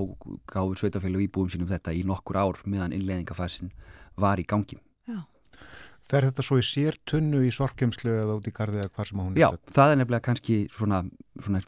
[0.52, 3.72] gáður sveitafélag íbúum sínum þetta í nokkur ár meðan innleðingafasin
[4.20, 4.76] var í gangi.
[5.08, 5.22] Já.
[6.10, 9.22] Fer þetta svo í sér tunnu í sorkjumslu eða út í gardið eða hvað sem
[9.24, 9.74] hún er Já, stöld?
[9.78, 11.02] það er nefnilega kannski svona,
[11.40, 11.64] svona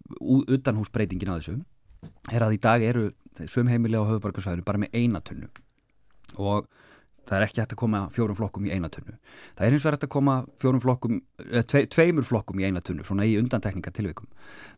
[0.57, 1.57] utanhúsbreytingin á þessu
[2.35, 3.07] er að í dag eru
[3.47, 5.47] sömheimilega á höfubarkarsvæðinu bara með eina tunnu
[6.41, 6.67] og
[7.29, 9.13] það er ekki hægt að koma fjórum flokkum í eina tunnu.
[9.57, 11.21] Það er hins vegar hægt að koma fjórum flokkum
[11.69, 14.27] tve, tveimur flokkum í eina tunnu svona í undantekninga tilvikum.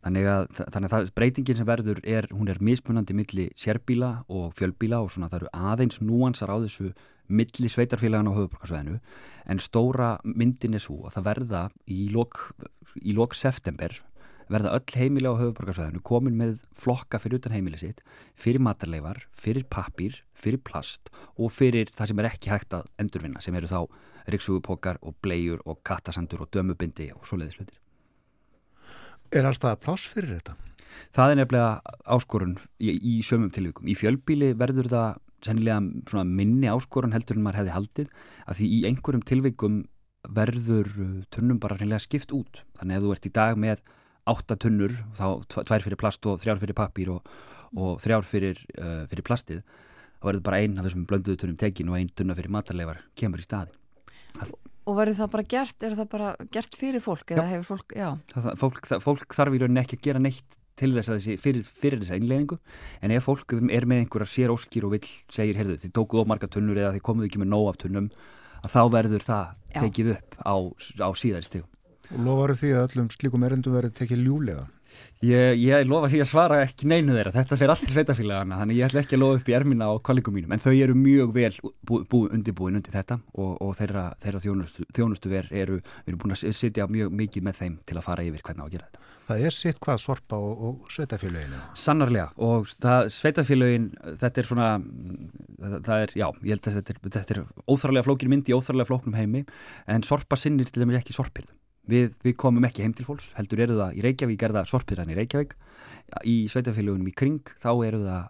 [0.04, 5.02] Þannig að, þannig að breytingin sem verður er hún er mismunandi milli sérbíla og fjölbíla
[5.04, 6.94] og svona það eru aðeins núansar á þessu
[7.32, 9.00] milli sveitarfélagan á höfuborgarsvæðinu
[9.50, 12.42] en stóra myndin er svo að það verða í lok,
[13.00, 13.96] í lok september
[14.52, 18.02] verða öll heimili á höfuborgarsvæðinu komin með flokka fyrir utan heimili sitt
[18.36, 23.44] fyrir matarleifar, fyrir pappir fyrir plast og fyrir það sem er ekki hægt að endurvinna
[23.44, 23.80] sem eru þá
[24.34, 27.80] rikssugupokar og bleiur og kattasandur og dömubindi og svoleiðis hlutir
[29.34, 30.54] Er alltaf pláss fyrir þetta?
[31.14, 33.88] Það er nefnilega áskorun í, í sömum tilvíkum.
[33.90, 38.12] Í fjölbíli verður það sennilega minni áskorun heldur en maður hefði haldið
[38.46, 39.80] að því í einhverjum tilvíkum
[40.38, 40.92] verður
[41.34, 42.62] tunnum bara skipt út.
[42.78, 43.82] Þannig að þú ert í dag með
[44.30, 47.32] átta tunnur, þá tvær fyrir plast og þrjár fyrir pappír og,
[47.76, 49.64] og þrjár fyrir, uh, fyrir plastið
[50.24, 53.44] þá verður bara einn af þessum blönduðu tunnum tekin og einn tunna fyrir matarleifar kemur
[53.44, 53.76] í staðin
[54.40, 54.54] það...
[54.84, 58.10] Og verður það bara gert, er það bara gert fyrir fólk eða hefur fólk, já.
[58.34, 61.36] Það, það, fólk, fólk þarf í rauninni ekki að gera neitt til þess að þessi,
[61.40, 62.58] fyrir, fyrir þessa innleggingu
[63.06, 66.50] en ef fólk er með einhverja sér óskýr og vill segir, heyrðu, þið tókuð ómarga
[66.52, 68.10] tunnur eða þið komuð ekki með nóg af tunnum
[68.64, 70.56] að þá verður það tekið upp á,
[71.00, 71.73] á Og
[72.22, 74.70] lofaru því að öllum slíkum erendum verið tekið ljúlega?
[75.24, 78.80] Ég, ég lofa því að svara ekki neinu þeirra, þetta fer allt í sveitafélagana þannig
[78.80, 81.32] ég ætla ekki að lofa upp í ermina á kollegum mínum en þau eru mjög
[81.38, 86.20] vel bú, bú, undirbúin undir þetta og, og þeirra, þeirra þjónustu, þjónustu ver eru, erum
[86.22, 88.90] búin að sitja mjög mikið með þeim til að fara yfir hvernig á að gera
[88.90, 89.10] þetta.
[89.24, 91.64] Það er sitt hvað sorpa og, og sveitafélaginu?
[91.80, 93.90] Sannarlega og það, sveitafélagin,
[94.20, 94.70] þetta er svona,
[95.64, 98.58] það, það er, já, ég held að þetta er, þetta er óþarlega flókin myndi í
[98.58, 99.46] óþarlega flóknum heimi
[99.88, 101.56] en sorpa sinnir til dæmis ekki sorpirðum.
[101.90, 105.10] Við, við komum ekki heim til fólks, heldur eru það í Reykjavík, er það sorpirann
[105.12, 105.58] í Reykjavík,
[106.32, 108.30] í sveitafélagunum í kring þá eru það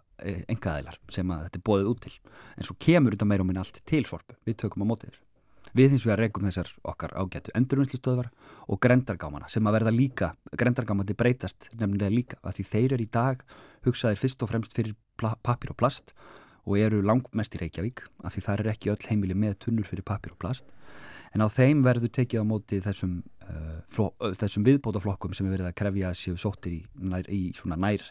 [0.50, 2.14] engaðilar sem að þetta er bóðið út til.
[2.58, 5.26] En svo kemur þetta meira og minna allt til sorpu, við tökum á mótið þessu.
[5.74, 8.30] Við finnst við að reygum þessar okkar ágætu endurvinnslustöðvar
[8.70, 10.30] og grendargámana sem að verða líka,
[10.60, 13.46] grendargámandi breytast nefnilega líka, að því þeir eru í dag
[13.86, 16.14] hugsaðir fyrst og fremst fyrir pappir og plast
[16.68, 20.06] og eru langmest í Reykjavík, af því það er ekki öll heimili með tunnur fyrir
[20.08, 20.70] pappir og plast
[21.34, 23.22] en á þeim verður tekið á móti þessum,
[24.40, 28.06] þessum viðbótaflokkum sem er verið að krefja séu sóttir í, nær, í svona nær,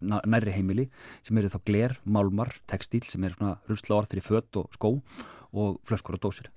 [0.00, 0.88] nærri heimili
[1.24, 4.92] sem eru þá gler, málmar, textíl sem er svona rusla orð fyrir fött og skó
[5.54, 6.50] og flöskur og dósir.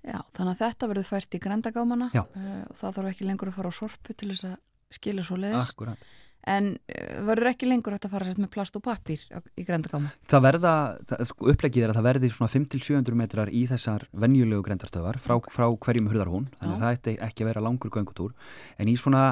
[0.00, 2.06] Já, þannig að þetta verður fært í grendagámana.
[2.16, 4.56] Uh, og það þarf ekki lengur að fara á sorpu til þess að
[4.96, 6.08] skilja svo leiðis Akkurat
[6.48, 9.22] En eh, verður ekki lengur að fara með plast og pappir
[9.60, 10.12] í grendagáma?
[10.30, 10.74] Það verða,
[11.10, 15.36] það, sko, upplegið er að það verði svona 5-700 metrar í þessar venjulegu grendastöðar frá,
[15.52, 18.32] frá hverjum hurðarhún, þannig að það ætti ekki að vera langur göngutúr,
[18.80, 19.24] en í svona,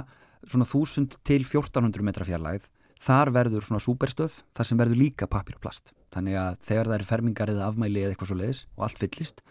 [0.45, 2.69] svona 1000 til 1400 metra fjarlæð,
[3.01, 5.95] þar verður svona súperstöð, þar sem verður líka pappir og plast.
[6.13, 9.43] Þannig að þegar það eru fermingar eða afmæli eða eitthvað svo leiðis og allt fyllist,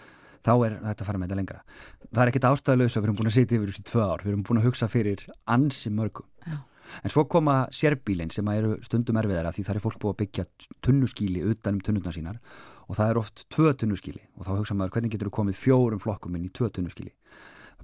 [0.45, 1.61] þá er þetta að fara með þetta lengra.
[2.07, 4.33] Það er ekkit ástæðulegs að við erum búin að sitja yfir þessi tvö ár, við
[4.33, 6.27] erum búin að hugsa fyrir ansi mörgum.
[6.47, 6.57] Já.
[7.03, 10.45] En svo koma sérbílinn sem eru stundum erfiðara því það er fólk búið að byggja
[10.85, 12.39] tunnuskíli utan um tunnurna sínar
[12.87, 16.03] og það er oft tvö tunnuskíli og þá hugsa maður hvernig getur þú komið fjórum
[16.03, 17.13] flokkum inn í tvö tunnuskíli.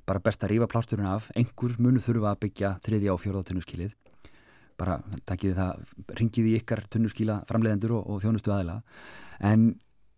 [0.07, 3.93] Bara best að rífa plásturinn af, einhver munu þurfa að byggja þriðja og fjóða tunnuskílið.
[4.79, 4.97] Bara
[5.29, 5.83] takkið það,
[6.19, 8.81] ringið í ykkar tunnuskíla framleiðendur og, og þjónustu aðila.
[9.39, 9.69] En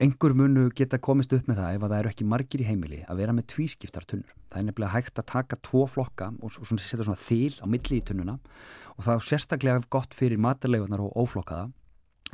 [0.03, 3.21] einhver munu geta komist upp með það ef það eru ekki margir í heimili að
[3.21, 4.33] vera með tvískiptar tunnur.
[4.51, 8.01] Það er nefnilega hægt að taka tvo flokka og svona setja svona þýl á milli
[8.01, 8.35] í tunnuna
[8.95, 11.71] og það er sérstaklega gott fyrir matarlegunar og óflokkaða.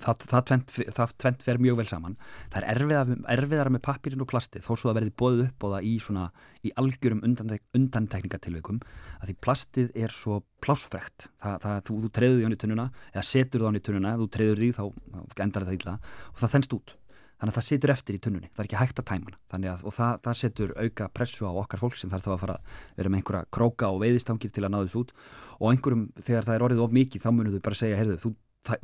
[0.02, 2.14] Það, það, tvent, það tvent fer mjög vel saman.
[2.50, 5.68] Það er erfiðar, erfiðara með pappirinn og plasti þó svo að verði bóðið upp á
[5.76, 6.24] það í, svona,
[6.66, 8.80] í algjörum undantek, undantekningatilveikum
[9.20, 11.28] að því plastið er svo plásfrekt.
[11.44, 14.72] Það, þú, þú treyður því á tunnuna eða setur því á tunnuna, þú treyður því
[14.80, 15.96] þá endar það illa
[16.32, 16.96] og það þennst út
[17.42, 19.72] þannig að það situr eftir í tunnunni, það er ekki hægt að tæma hana.
[19.74, 22.58] Að, og það, það setur auka pressu á okkar fólk sem þarf þá að fara
[22.60, 25.16] að vera með einhverja króka og veiðistangir til að ná þessu út.
[25.58, 28.34] Og einhverjum þegar það er orðið of mikið þá munum þau bara segja, heyrðu, þú,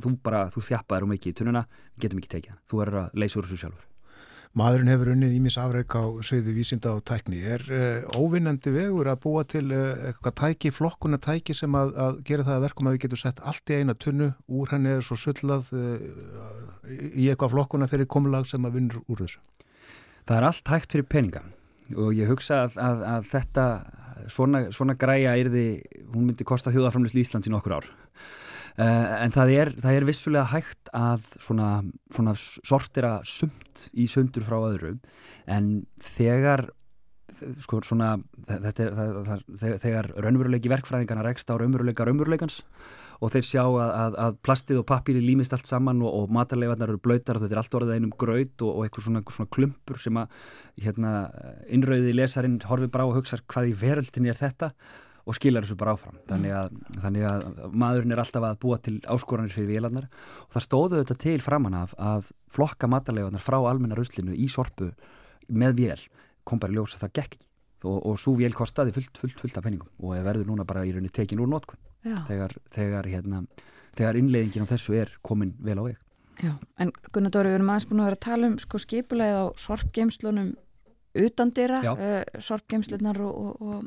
[0.02, 2.98] þú bara þú þjappaður um mikið í tunnuna, við getum ekki tekið það þú er
[3.04, 3.86] að leysa úr þessu sjálfur
[4.56, 7.42] Maðurinn hefur unnið ímis afreik á sviði vísinda og tækni.
[7.44, 12.22] Er uh, óvinnandi vegur að búa til uh, eitthvað tæki, flokkuna tæki sem að, að
[12.30, 15.04] gera það að verkum að við getum sett allt í eina tunnu úr henni eða
[15.10, 16.00] svo sullað uh,
[17.12, 19.44] í eitthvað flokkuna fyrir komulag sem að vinnur úr þessu?
[20.28, 21.44] Það er allt hægt fyrir peninga.
[21.96, 23.68] og ég hugsa að, að, að þetta
[24.32, 25.68] svona, svona græja erði,
[26.12, 27.88] hún myndi kosta þjóðaframlisli Íslands í nokkur ár
[28.78, 31.70] en það er, það er vissulega hægt að svona,
[32.14, 34.96] svona sortira sumt í sundur frá öðru.
[35.50, 36.68] En þegar
[37.62, 38.14] sko svona
[38.48, 42.62] þetta það, það, þegar raunveruleiki verkfræðingarna rekst á raunveruleika raunveruleikans
[43.18, 46.92] og þeir sjá að, að, að plastið og pappíri límist allt saman og, og matarleifarnar
[46.92, 50.00] eru blöytar og þetta er allt orðið einum graut og, og eitthvað svona, svona klumpur
[50.02, 50.38] sem að
[50.84, 51.12] hérna,
[51.74, 54.72] innrauði lesarin horfi bara og hugsa hvað í veröldinni er þetta
[55.28, 56.16] og skilar þessu bara áfram.
[56.30, 57.42] Þannig að, þannig að
[57.82, 60.06] maðurinn er alltaf að búa til áskoranir fyrir vélarnar.
[60.46, 64.88] Og það stóðu þetta til framann af að flokka matarleifarnar frá almenna ruslinu í sorpu
[65.48, 66.00] með vél.
[66.48, 67.38] Kom bara í ljós að það gekk
[67.84, 70.92] og, og svo vél kostaði fullt, fullt, fullt af penningum og verður núna bara í
[70.94, 71.80] rauninni tekin úr nótkunn
[72.26, 73.42] þegar, þegar, hérna,
[73.96, 76.00] þegar innleiðingin á þessu er komin vel á veg.
[76.38, 79.38] Já, en Gunnar Dóri, við erum aðeins búin að vera að tala um sko skipulegið
[79.42, 80.50] á sorpgeimslunum
[81.18, 83.86] utandira, uh, sorpgeimslunar og, og, og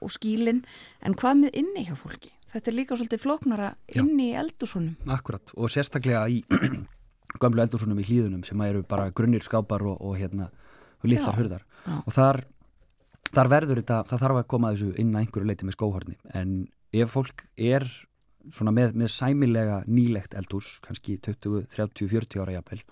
[0.00, 0.62] og skílinn,
[1.06, 2.32] en hvað með inni hjá fólki?
[2.50, 4.96] Þetta er líka svolítið flóknara inni í eldursunum.
[5.12, 6.42] Akkurat, og sérstaklega í
[7.42, 10.50] gamlu eldursunum í hlýðunum sem eru bara grunnir skápar og, og hérna,
[11.02, 11.96] og litlar hurðar Já.
[11.98, 12.42] og þar,
[13.32, 16.56] þar verður þetta, það þarf að koma þessu inn að einhverju leiti með skóhorni, en
[16.96, 17.86] ef fólk er
[18.54, 22.82] svona með, með sæmilega nýlegt eldús, kannski 20, 30, 40 ára jafnvel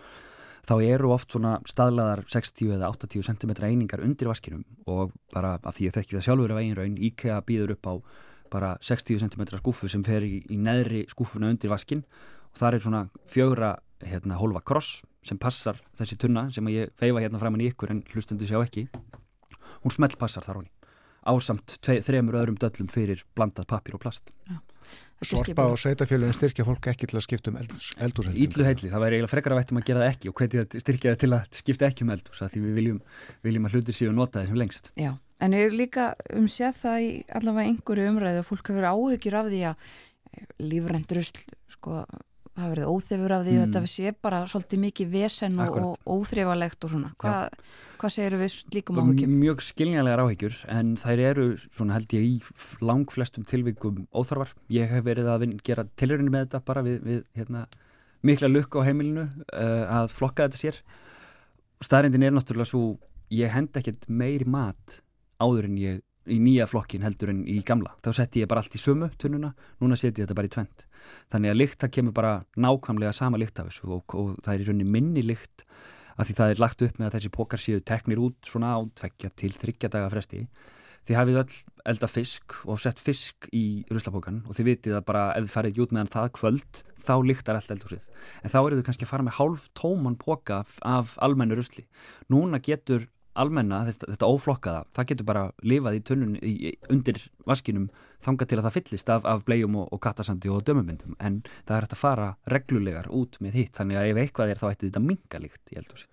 [0.65, 5.77] þá eru oft svona staðlaðar 60 eða 80 cm einingar undir vaskinum og bara af
[5.77, 7.95] því að þekki það sjálfur af eigin raun, IKEA býður upp á
[8.53, 12.87] bara 60 cm skúfu sem fer í, í neðri skúfuna undir vaskin og það er
[12.87, 13.75] svona fjögra
[14.05, 18.05] hérna, hólfa kross sem passar þessi tunna sem ég feifa hérna framann í ykkur en
[18.13, 18.87] hlustundu sjá ekki
[19.83, 20.73] hún smelt passar þar honi
[21.25, 24.61] ásamt tvei, þremur öðrum döllum fyrir blandað papír og plast Já.
[25.23, 28.35] Sorpa og sveitafélagin styrkja fólk ekki til að skipta um eldúshendum.
[28.35, 31.15] Ídlu heitli, það væri eiginlega frekar að vættum að gera það ekki og hvernig styrkja
[31.15, 32.99] það til að skipta ekki um eldús því við viljum,
[33.47, 34.91] viljum að hlutir séu nota þessum lengst.
[35.01, 37.11] Já, en við erum líka um séð það í
[37.41, 39.89] allavega einhverju umræðu að fólk hefur áhugir af því að
[40.73, 41.45] lífrendurusl,
[41.77, 42.05] sko,
[42.55, 43.65] það verið óþefur af því mm.
[43.65, 47.11] þetta sé bara svolítið mikið vesen og, óþrifalegt og svona.
[47.21, 47.59] Hvað
[48.05, 49.35] Hvað segir við líkum áhyggjum?
[49.41, 54.51] Mjög skiljanlegar áhyggjur en þær eru svona held ég í lang flestum tilvikum óþarfar.
[54.69, 57.63] Ég hef verið að gera tilhörinu með þetta bara við, við hérna,
[58.21, 60.83] mikla lukk á heimilinu uh, að flokka þetta sér.
[61.85, 62.83] Staðrindin er náttúrulega svo
[63.33, 65.01] ég hend ekkert meiri mat
[65.41, 67.95] áður en ég í nýja flokkin heldur en í gamla.
[68.05, 69.53] Þá setti ég bara allt í sömu tunnuna,
[69.83, 70.87] núna seti ég þetta bara í tvent.
[71.33, 74.65] Þannig að lykt það kemur bara nákvæmlega sama lykt af þessu og, og það er
[74.65, 75.67] í rauninni minni lykt
[76.15, 78.81] að því það er lagt upp með að þessi pokar séu teknir út svona á
[79.01, 80.45] tveggja til þryggja daga fresti
[81.05, 81.57] þið hafið öll
[81.91, 85.73] elda fisk og sett fisk í ruslapókan og þið vitið að bara ef þið farið
[85.73, 88.07] ekki út meðan það kvöld þá lyktar allt eldhúsið
[88.41, 91.85] en þá eru þið kannski að fara með hálf tóman póka af, af almennu rusli
[92.33, 93.05] núna getur
[93.41, 96.37] almenna, þetta, þetta óflokkaða það getur bara lifað í tunnun
[96.93, 97.89] undir vaskinum
[98.25, 101.77] þanga til að það fyllist af, af blegjum og, og kattasandi og dömumyndum en það
[101.77, 104.89] er hægt að fara reglulegar út með hitt þannig að ef eitthvað er þá ætti
[104.89, 106.09] þetta mingalíkt í eldhúsi.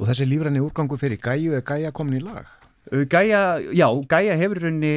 [0.00, 2.48] Og þessi lífræni úrgangu fyrir Gæju er Gæja komin í lag?
[2.90, 4.94] Gæja, já, Gæja hefur raunni,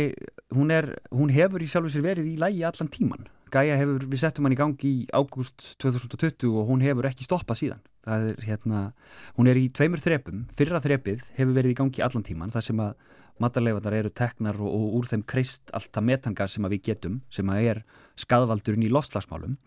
[0.56, 3.28] hún, er, hún hefur í sjálfu sér verið í lagi allan tíman.
[3.56, 7.62] Gæja hefur, við settum hann í gangi í ágúst 2020 og hún hefur ekki stoppað
[7.62, 7.84] síðan.
[8.06, 8.82] Það er hérna,
[9.38, 12.84] hún er í tveimur þrepum, fyrra þrepið hefur verið í gangi allan tíman, það sem
[12.84, 17.50] að matarleifarnar eru teknar og, og úr þeim kreist alltaf metangas sem við getum sem
[17.56, 17.82] er
[18.20, 19.58] skadvaldurinn í lofslagsmálum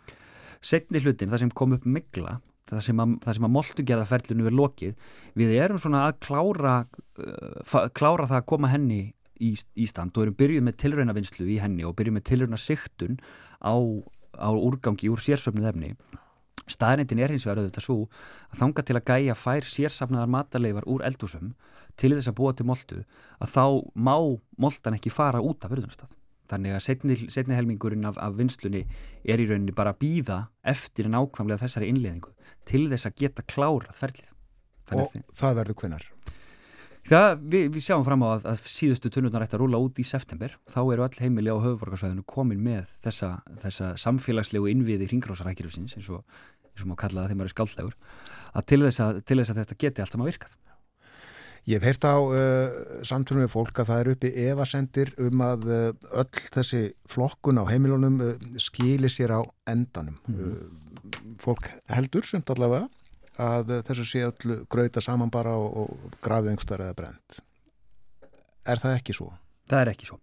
[0.65, 2.39] setni hlutin, það sem kom upp mikla
[2.69, 8.41] það sem að, að moltugerðaferlinu er lokið við erum svona að klára uh, klára það
[8.41, 9.03] að koma henni
[9.39, 13.21] í Ísland og erum byrjuð með tilraunavinnslu í henni og byrjuð með tilraunasiktun
[13.63, 13.75] á,
[14.39, 15.95] á úrgangi úr sérsöfnuð efni
[16.73, 17.97] staðnindin er hins vegar auðvitað svo
[18.53, 21.53] að þanga til að gæja fær sérsafnaðar mataleifar úr eldúsum
[21.99, 23.03] til þess að búa til moltu
[23.39, 23.65] að þá
[23.97, 24.17] má
[24.61, 26.15] moltan ekki fara út af verðunastað.
[26.49, 28.87] Þannig að setni, setni helmingurinn af, af vinslunni
[29.29, 32.33] er í rauninni bara að býða eftir en ákvæmlega þessari innleðingu
[32.69, 34.31] til þess að geta klárað ferlið.
[34.89, 36.07] Þannig Og það verður kvinnar?
[37.09, 40.05] Það, við, við sjáum fram á að, að síðustu tunnurnar ætti að rúla út í
[40.05, 40.55] september.
[40.69, 43.31] Þá eru all heimili á höfuborgarsvæðinu komin með þessa,
[43.63, 46.25] þessa samfélagslegu innviði hringrásarækjurfsins eins og,
[46.69, 47.97] eins og maður kallaða þeim að það eru skáldlegur
[48.53, 50.59] að til þess að, til þess að þetta geti allt saman virkað.
[51.69, 52.77] Ég hef heyrt á uh,
[53.09, 55.89] samtunum við fólk að það er uppi evasendir um að uh,
[56.21, 60.17] öll þessi flokkun á heimilunum uh, skilir sér á endanum.
[60.29, 61.35] Mm.
[61.41, 62.89] Fólk heldur sumt allavega
[63.39, 67.43] að þessu sé öll gröita saman bara og, og grafið einhverstað eða brent.
[68.69, 69.31] Er það ekki svo?
[69.69, 70.19] Það er ekki svo.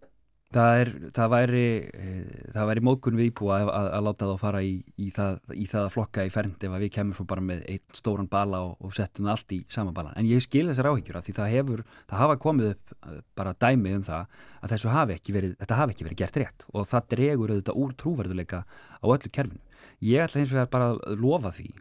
[0.56, 1.64] Það, er, það væri
[2.00, 5.66] eh, væri mókun við íbúa að, að, að láta þá fara í, í, það, í
[5.68, 8.78] það að flokka í fernd ef við kemur svo bara með einn stóran bala og,
[8.80, 11.84] og settum allt í sama balan en ég skil þessar áhyggjur af því það hefur
[11.98, 15.80] það hafa komið upp eh, bara dæmi um það að þessu hafi ekki verið, þetta
[15.82, 19.64] hafi ekki verið gert rétt og það dregur auðvitað úr trúverðuleika á öllu kerfinu.
[20.06, 21.72] Ég ætla eins og það bara að lofa því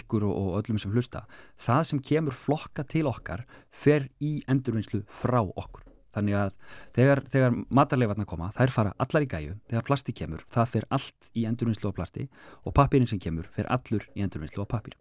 [0.00, 1.24] ykkur og, og öllum sem hlusta
[1.60, 5.84] það sem kemur flokka til okkar fer í endurvinnslu frá okkur
[6.14, 6.50] Þannig að
[6.94, 11.30] þegar, þegar matarleifarnar koma, þær fara allar í gæju, þegar plasti kemur, það fer allt
[11.34, 12.26] í endurvinnslu á plasti
[12.62, 14.94] og pappirinn sem kemur fer allur í endurvinnslu á pappir.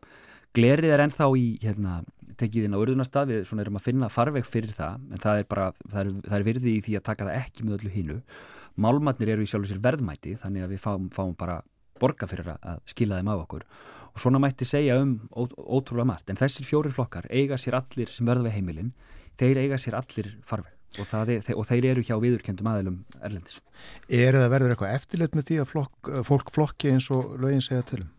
[0.54, 2.00] Glerið er ennþá í, hérna,
[2.38, 5.48] tekið inn á urðunastað, við svona erum að finna farveg fyrir það, en það er
[5.50, 8.18] bara, það er, það er virði í því að taka það ekki með öllu hinnu.
[8.86, 11.60] Málmatnir eru í sjálf og sér verðmæti, þannig að við fáum, fáum bara
[12.02, 13.66] borga fyrir að skila þeim á okkur.
[14.14, 18.28] Og svona mætti segja um ótrúlega margt, en þessir fjóri flokkar eiga sér allir sem
[18.30, 18.94] verða við heimilin,
[19.42, 20.72] þeir eiga sér allir farveg.
[21.02, 23.58] Og, er, og þeir eru hjá viðurkendum aðilum erlendis.
[24.06, 27.86] Er það verður eitthvað eftirlit með því að flokk, fólk flokki eins og lögin segja
[27.90, 28.12] til um?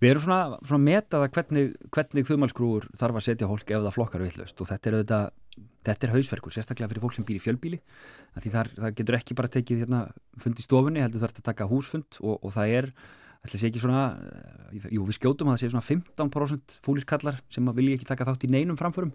[0.00, 4.24] Við erum svona, svona metaða hvernig, hvernig þumalskrúur þarf að setja hólk ef það flokkar
[4.26, 5.30] villust og þetta er auðvitað,
[5.88, 7.80] þetta er hausverkur, sérstaklega fyrir fólk sem býr í fjölbíli
[8.36, 10.02] því þar, það getur ekki bara tekið hérna,
[10.42, 12.20] fund í stofunni, heldur þarf þetta að taka húsfund.
[12.20, 12.90] Og, og það er,
[13.40, 14.02] ætla sé ekki svona
[14.92, 18.50] jú, við skjótum að það sé svona 15% fúlirkallar sem vilja ekki taka þátt í
[18.52, 19.12] neinum framförum.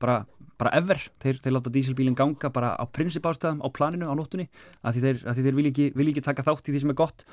[0.00, 0.22] Bara,
[0.60, 4.48] bara ever, þeir, þeir láta dísilbílinn ganga bara á prinsipástæðum, á planinu, á nóttunni
[4.82, 6.92] að því þeir, að því þeir vil, ekki, vil ekki taka þátt í því sem
[6.92, 7.26] er gott.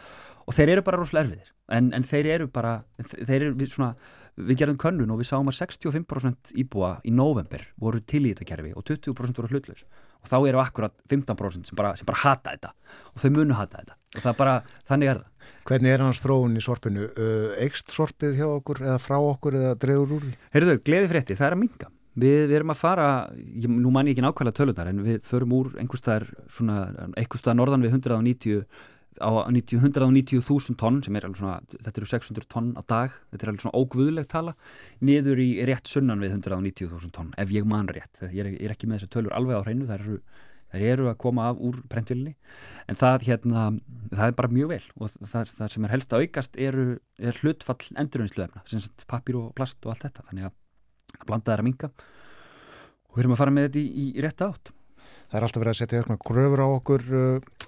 [0.48, 1.54] Og þeir eru bara rosalega erfiðir.
[1.76, 3.92] En, en þeir eru bara þeir eru við svona,
[4.36, 8.50] við gerðum könnun og við sáum að 65% íbúa í november voru til í þetta
[8.52, 9.86] kerfi og 20% voru hlutlaus
[10.24, 12.74] og þá eru akkurat 15% sem bara, sem bara hata þetta
[13.12, 14.58] og þau munu hata þetta og það bara,
[14.90, 15.30] þannig er það
[15.68, 17.10] Hvernig er hans þróun í sorpinu?
[17.60, 20.32] Eikst sorpið hjá okkur eða frá okkur eða drefur úr því?
[20.54, 24.06] Heyrðu, gleði frétti, það er að minga Við, við erum að fara, ég, nú man
[24.06, 26.76] ég ekki nákvæmlega tölunar en við förum úr einhverstaðar svona,
[27.18, 28.60] einhverstaðar norðan við 190
[29.20, 33.52] á 190.000 tonn sem er alveg svona, þetta eru 600 tonn á dag, þetta er
[33.52, 34.56] alveg svona ógvöðlegt tala
[35.04, 38.24] niður í rétt sunnan við 190.000 tonn, ef ég man rétt.
[38.30, 40.18] Ég er, ég er ekki með þessar tölur alveg á hreinu þær eru,
[40.74, 42.34] þær eru að koma af úr brentvillinni
[42.90, 43.68] en það hérna
[44.10, 46.90] það er bara mjög vel og það, það sem er helst að aukast eru,
[47.22, 50.60] er hlutfall endurvinnsluefna, sem papír og plast og allt þetta, þannig að
[51.20, 54.44] að blanda þær að minga og við erum að fara með þetta í, í rétt
[54.46, 54.72] átt.
[55.30, 57.63] Það er alltaf verið að setja eitthvað gröfur á okkur uh,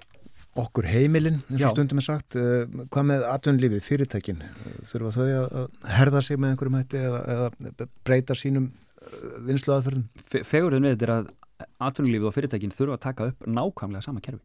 [0.62, 2.36] okkur heimilinn, eins og stundum er sagt.
[2.38, 4.42] Uh, hvað með atvinnlífið, fyrirtækin?
[4.90, 10.06] Þurfa þau að herða sig með einhverjum hætti eða, eða breyta sínum uh, vinslu aðferðum?
[10.36, 11.32] Fegurinn við þetta er að
[11.88, 14.44] atvinnlífið og fyrirtækin þurfa að taka upp nákvæmlega sama kerfi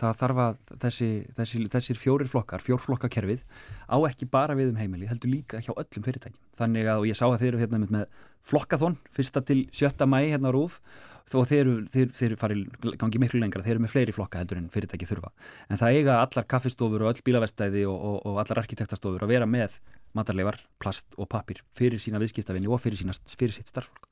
[0.00, 3.42] það þarf að þessi, þessi, þessir fjórir flokkar, fjórflokkakerfið
[3.86, 6.42] á ekki bara við um heimili, heldur líka hjá öllum fyrirtækjum.
[6.58, 8.06] Þannig að, og ég sá að þeir eru hérna með
[8.42, 10.80] flokkathón, fyrsta til sjötta mæ hérna á Rúf,
[11.28, 12.64] þó þeir, þeir, þeir fari
[12.98, 15.30] gangi miklu lengra, þeir eru með fleiri flokka heldur en fyrirtæki þurfa.
[15.68, 19.46] En það eiga allar kaffistofur og öll bílavestæði og, og, og allar arkitektastofur að vera
[19.46, 19.78] með
[20.18, 24.08] matarleifar, plast og papir fyrir sína viðskiptafinni og fyrir, sína, fyrir sitt starffólk.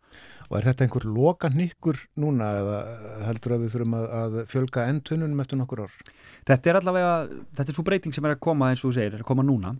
[0.50, 2.78] Og er þetta einhver lokan nýkkur núna eða
[3.28, 6.00] heldur að við þurfum að, að fjölga endunum eftir nokkur ár?
[6.48, 7.12] Þetta er allavega,
[7.58, 9.46] þetta er svo breyting sem er að koma eins og þú segir, er að koma
[9.46, 9.76] núna.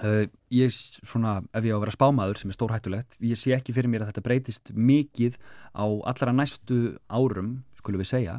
[0.00, 0.22] Uh,
[0.54, 3.90] ég, svona, ef ég á að vera spámaður sem er stórhættulegt, ég sé ekki fyrir
[3.90, 5.36] mér að þetta breytist mikið
[5.76, 8.38] á allra næstu árum, skulum við segja,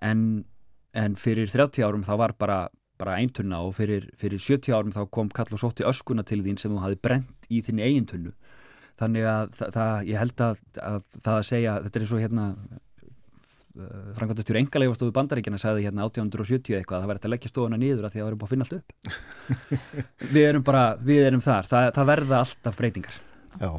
[0.00, 0.46] en,
[0.96, 2.58] en fyrir 30 árum þá var bara
[3.04, 6.58] bara eintunna og fyrir, fyrir 70 árum þá kom kall og sótti öskuna til þín
[6.60, 8.32] sem þú hafi brent í þinn eigintunnu
[9.00, 12.48] þannig að það, það, ég held að, að það að segja, þetta er og hérna
[13.74, 18.14] Frankværtastjóri Engaleifastofu Bandaríkjana sagði hérna 1870 eitthvað að það verði að leggja stofuna nýður að
[18.14, 18.94] því að það verði búið að finna allt upp.
[20.36, 21.70] Við erum bara, við erum þar.
[21.72, 23.18] Það, það verða alltaf breytingar.
[23.58, 23.70] Já,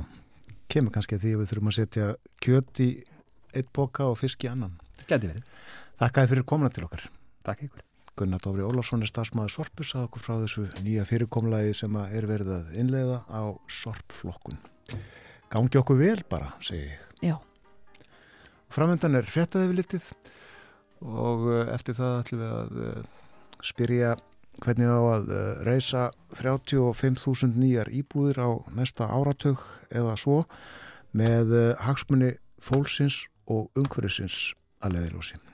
[0.75, 2.11] kemur kannski að því að við þurfum að setja
[2.43, 2.91] kjöt í
[3.55, 4.75] eitt boka og fisk í annan.
[5.05, 5.49] Gæti verið.
[6.03, 7.11] Þakkaði fyrir komuna til okkar.
[7.47, 11.99] Takk ykkur Gunnar Dófri Ólafsson er stafsmaður Sorpus að okkur frá þessu nýja fyrirkomlaði sem
[12.05, 14.61] er verið að innleiða á Sorpflokkun
[15.55, 17.01] gangi okkur vel bara, segi ég.
[17.23, 17.35] Já.
[18.73, 20.07] Framöndan er fréttaði við litið
[21.05, 23.29] og eh, eftir það ætlum við að uh,
[23.65, 24.15] spyrja
[24.63, 26.03] hvernig á að uh, reysa
[26.35, 30.43] 35.000 nýjar íbúðir á næsta áratug eða svo
[31.15, 35.44] með hagsmunni fólksins og umhverfisins að leiðilósi.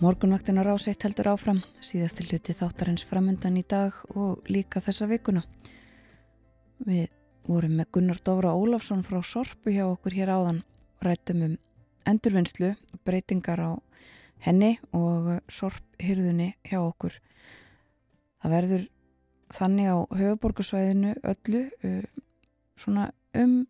[0.00, 5.42] Morgunvaktin á ráseitt heldur áfram, síðasti hluti þáttarins framundan í dag og líka þessa vikuna.
[6.86, 7.10] Við
[7.44, 10.62] vorum með Gunnar Dóra Ólafsson frá Sorpu hjá okkur hér áðan,
[11.04, 11.58] rættum um
[12.08, 12.70] endurvinnslu,
[13.04, 13.70] breytingar á
[14.40, 17.20] henni og Sorphyrðunni hjá okkur.
[18.40, 18.88] Það verður
[19.52, 22.08] þannig á höfuborgarsvæðinu öllu uh,
[22.72, 23.66] svona um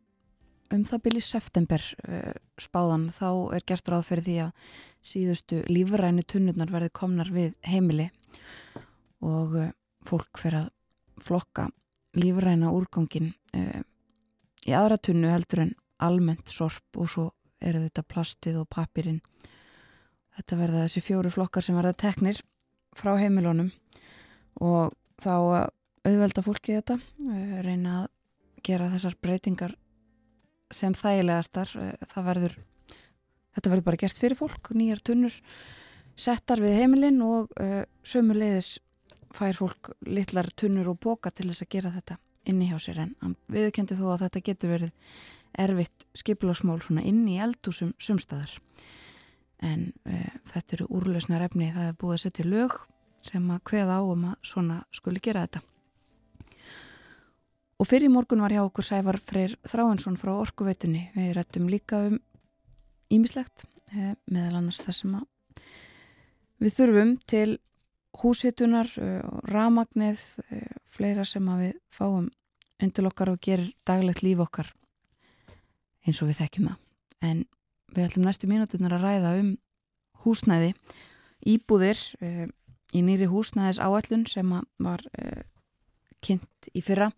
[0.74, 4.74] um það byrji september uh, spáðan þá er gert ráð fyrir því að
[5.12, 8.10] síðustu lífrænu tunnurnar verði komnar við heimili
[9.24, 9.72] og uh,
[10.06, 10.70] fólk fyrir að
[11.20, 11.68] flokka
[12.18, 13.82] lífræna úrgangin uh,
[14.66, 17.26] í aðra tunnu heldur en almennt sorp og svo
[17.60, 19.20] eru þetta plastið og papirinn
[20.38, 22.40] þetta verða þessi fjóru flokkar sem verða teknir
[22.96, 23.68] frá heimilónum
[24.60, 25.68] og þá
[26.06, 26.96] auðvelda fólki þetta
[27.64, 28.08] reyna að
[28.64, 29.74] gera þessar breytingar
[30.74, 32.56] sem þægilegastar eh, það verður
[33.56, 35.36] þetta verður bara gert fyrir fólk, nýjar tunnur
[36.20, 38.78] settar við heimilinn og uh, sömu leiðis
[39.34, 42.18] fær fólk litlar tunnur og boka til þess að gera þetta
[42.50, 42.98] inni hjá sér.
[43.06, 45.14] En viðkendi þó að þetta getur verið
[45.58, 48.52] erfitt skipilagsmál svona inn í eldúsum sumstaðar
[49.64, 52.78] en uh, þetta eru úrlausnar efni það er búið að setja lög
[53.24, 55.64] sem að hveða á um að svona skuli gera þetta
[57.80, 61.06] Og fyrir morgun var hjá okkur Sævar Freyr Þráhansson frá Orkuveitunni.
[61.14, 62.18] Við rættum líka um
[63.08, 65.14] ímislegt eh, meðal annars það sem
[66.60, 67.56] við þurfum til
[68.20, 72.28] húsitunar, eh, ramagnið, eh, fleira sem við fáum
[72.84, 74.74] undir okkar og gerir daglegt líf okkar
[76.04, 76.78] eins og við þekkjum það.
[77.32, 77.44] En
[77.96, 79.52] við ætlum næstu mínutunar að ræða um
[80.20, 80.74] húsnæði,
[81.48, 82.08] íbúðir
[82.92, 85.00] í nýri húsnæðis áallun sem var
[86.20, 87.14] kynnt í fyrra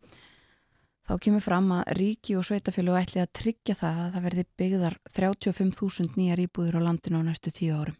[1.12, 4.94] Þá kemur fram að ríki og sveitafjölu ætli að tryggja það að það verði byggðar
[5.18, 7.98] 35.000 nýjar íbúður á landinu á næstu tíu árum.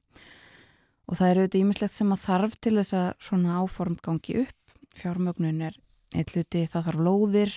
[1.05, 4.76] Og það eru auðvitað ímislegt sem að þarf til þess að svona áformt gangi upp.
[4.97, 5.76] Fjármögnun er
[6.16, 7.52] eitt luti, það þarf lóðir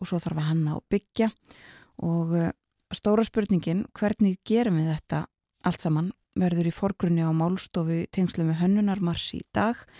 [0.00, 1.28] og svo þarf að hanna og byggja.
[2.08, 2.54] Og eh,
[2.96, 5.26] stóra spurningin, hvernig gerum við þetta
[5.68, 6.08] allt saman,
[6.40, 9.92] verður í forgrunni á málstofu tengslu með hönnunarmars í dag og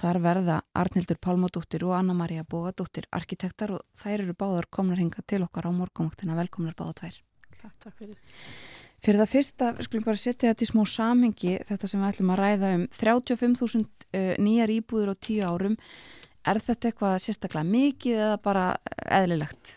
[0.00, 5.42] Þar verða Arnildur Pálmadóttir og Anna-Maria Bógadóttir arkitektar og þær eru báðar komnar hinga til
[5.44, 6.38] okkar á morgunvaktina.
[6.38, 7.18] Velkomnar báða tvær.
[7.58, 8.38] Takk, takk fyrir.
[9.04, 12.40] Fyrir það fyrsta, skulum bara setja þetta í smó samhengi, þetta sem við ætlum að
[12.40, 15.76] ræða um 35.000 uh, nýjar íbúður á tíu árum.
[16.48, 18.66] Er þetta eitthvað sérstaklega mikið eða bara
[19.04, 19.76] eðlilegt?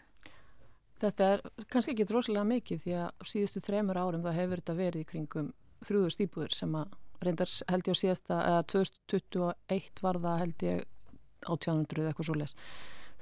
[1.03, 5.03] Þetta er kannski ekki droslega mikið því að síðustu þremur árum það hefur þetta verið
[5.03, 6.95] í kringum þrjúðust íbúður sem að
[7.27, 10.83] reyndar held ég á síðasta, eða 2021 var það held ég
[11.43, 12.55] 1800 eða eitthvað svo les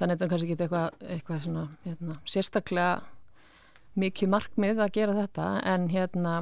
[0.02, 2.94] þannig að þetta er kannski ekki eitthvað, eitthvað svona, hérna, sérstaklega
[4.02, 6.36] mikið markmið að gera þetta en hérna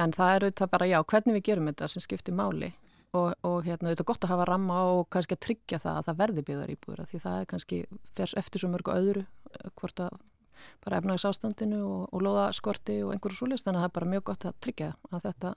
[0.00, 2.72] en það er auðvitað bara já, hvernig við gerum þetta sem skiptir máli.
[3.10, 6.18] Og, og hérna auðvitað gott að hafa ramma og kannski að tryggja það að það
[6.20, 7.78] verði byggðar íbúður því það er kannski
[8.14, 9.24] fers eftir svo mörgu öðru
[9.80, 10.14] hvort að
[10.84, 14.24] bara efnaðis ástandinu og, og loðaskorti og einhverju súlist þannig að það er bara mjög
[14.30, 15.52] gott að tryggja að þetta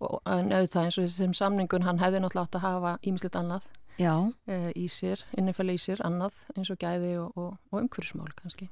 [0.00, 3.68] en auðvitað eins og þessum samningun hann hefði náttúrulega átt að hafa ímislit annað
[4.00, 8.70] e, í sér, innifæli í sér annað eins og gæði og, og, og umhverfismál kannski.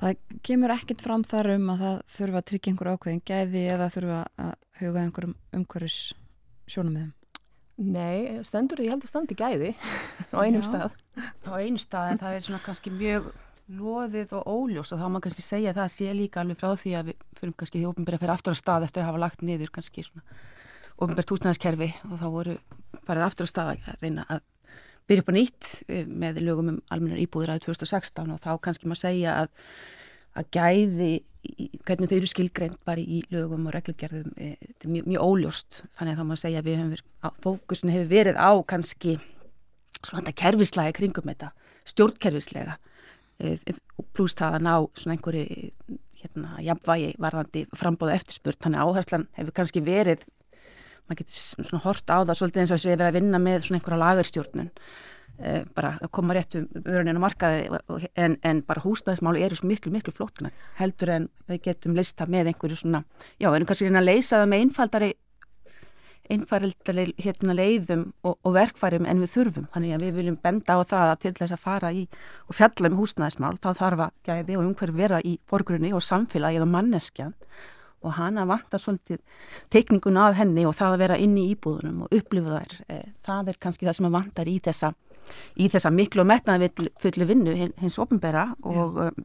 [0.00, 3.90] Það kemur ekkert fram þar um að það þurfa að tryggja einhver ákveðin gæði eða
[3.92, 5.98] þurfa að huga einhverjum umhverfis
[6.70, 7.18] sjónum með þeim?
[7.82, 9.72] Nei, stendur ég held að standi gæði
[10.32, 10.68] á einum Já.
[10.68, 10.98] stað.
[11.48, 13.30] Á einum stað en það er svona kannski mjög
[13.72, 16.92] loðið og óljós og þá má kannski segja að það sé líka alveg frá því
[16.98, 19.44] að við fyrir kannski því ópenbæri að fyrir aftur á stað eftir að hafa lagt
[19.46, 20.24] niður kannski svona
[20.98, 22.56] ofinbært húsnæðiskerfi og þá voru
[23.06, 24.42] farið aftur á stað að reyna að
[25.08, 28.88] byrja upp á nýtt eh, með lögum um almennar íbúður aðið 2016 og þá kannski
[28.88, 29.52] maður segja að,
[30.38, 31.12] að gæði
[31.86, 35.80] hvernig þau eru skilgreint bara í lögum og reglugjörðum e, þetta er mjög, mjög óljóst.
[35.96, 39.16] Þannig að þá maður segja að við hefum verið, fókusin hefur verið á kannski
[40.02, 41.50] svona þetta kerfislega kringum þetta
[41.92, 42.78] stjórnkerfislega
[43.42, 43.74] e,
[44.14, 45.66] pluss það að ná svona einhverju
[46.22, 50.22] hérna, jafnvægi varðandi frambóða eftirspurt, þannig að áherslan hefur kannski verið
[51.12, 53.42] maður getur svona hort á það svolítið eins og þess að ég verið að vinna
[53.42, 57.80] með svona einhverja lagarstjórnun uh, bara að koma rétt um vöruninu markaði
[58.14, 62.82] en, en bara húsnæðismáli eru miklu miklu flóttunar heldur en við getum lista með einhverju
[62.84, 63.04] svona
[63.36, 65.12] já, við erum kannski að leysa það með einfaldari
[66.30, 69.66] einfaldari hérna leiðum og, og verkfærum en við þurfum.
[69.74, 72.02] Þannig að við viljum benda á það að til þess að fara í
[72.46, 76.66] og fjalla um húsnæðismál þá þarf að gæði og umhverju vera í forgrunni og samfélagið
[78.02, 79.20] og hana vantar svolítið
[79.72, 82.78] teikningun af henni og það að vera inn í íbúðunum og upplifa þær.
[82.88, 84.92] Eh, það er kannski það sem að vantar í þessa,
[85.56, 86.72] í þessa miklu og metnaði
[87.02, 89.24] fulli vinnu hins ofnbæra og um,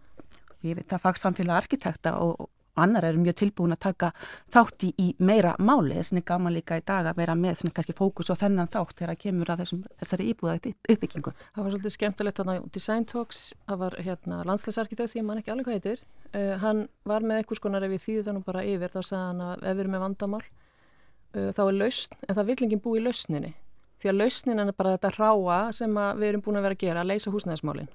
[0.65, 2.49] ég veit að fagsamfélag arkitekta og,
[2.81, 4.09] annar eru mjög tilbúin að taka
[4.53, 5.97] þátti í meira máli.
[5.97, 8.95] Þess að gaman líka í dag að vera með svona kannski fókus og þennan þátt
[8.99, 11.33] þegar það kemur að þessum, þessari íbúða upp, uppbyggingu.
[11.55, 15.53] Það var svolítið skemmtilegt þannig að Design Talks, það var hérna landslæsarkitekt því mann ekki
[15.53, 16.01] alveg hvað heitir,
[16.31, 19.45] uh, hann var með einhvers konar ef við þýðum þannig bara yfir þá sagði hann
[19.47, 22.97] að ef við erum með vandamál uh, þá er lausn, en það vill enginn bú
[22.97, 23.53] í lausninni.
[23.97, 27.01] Því að lausnin er bara þetta ráa sem við erum búin að vera að gera,
[27.01, 27.89] að leysa húsnæðismálinn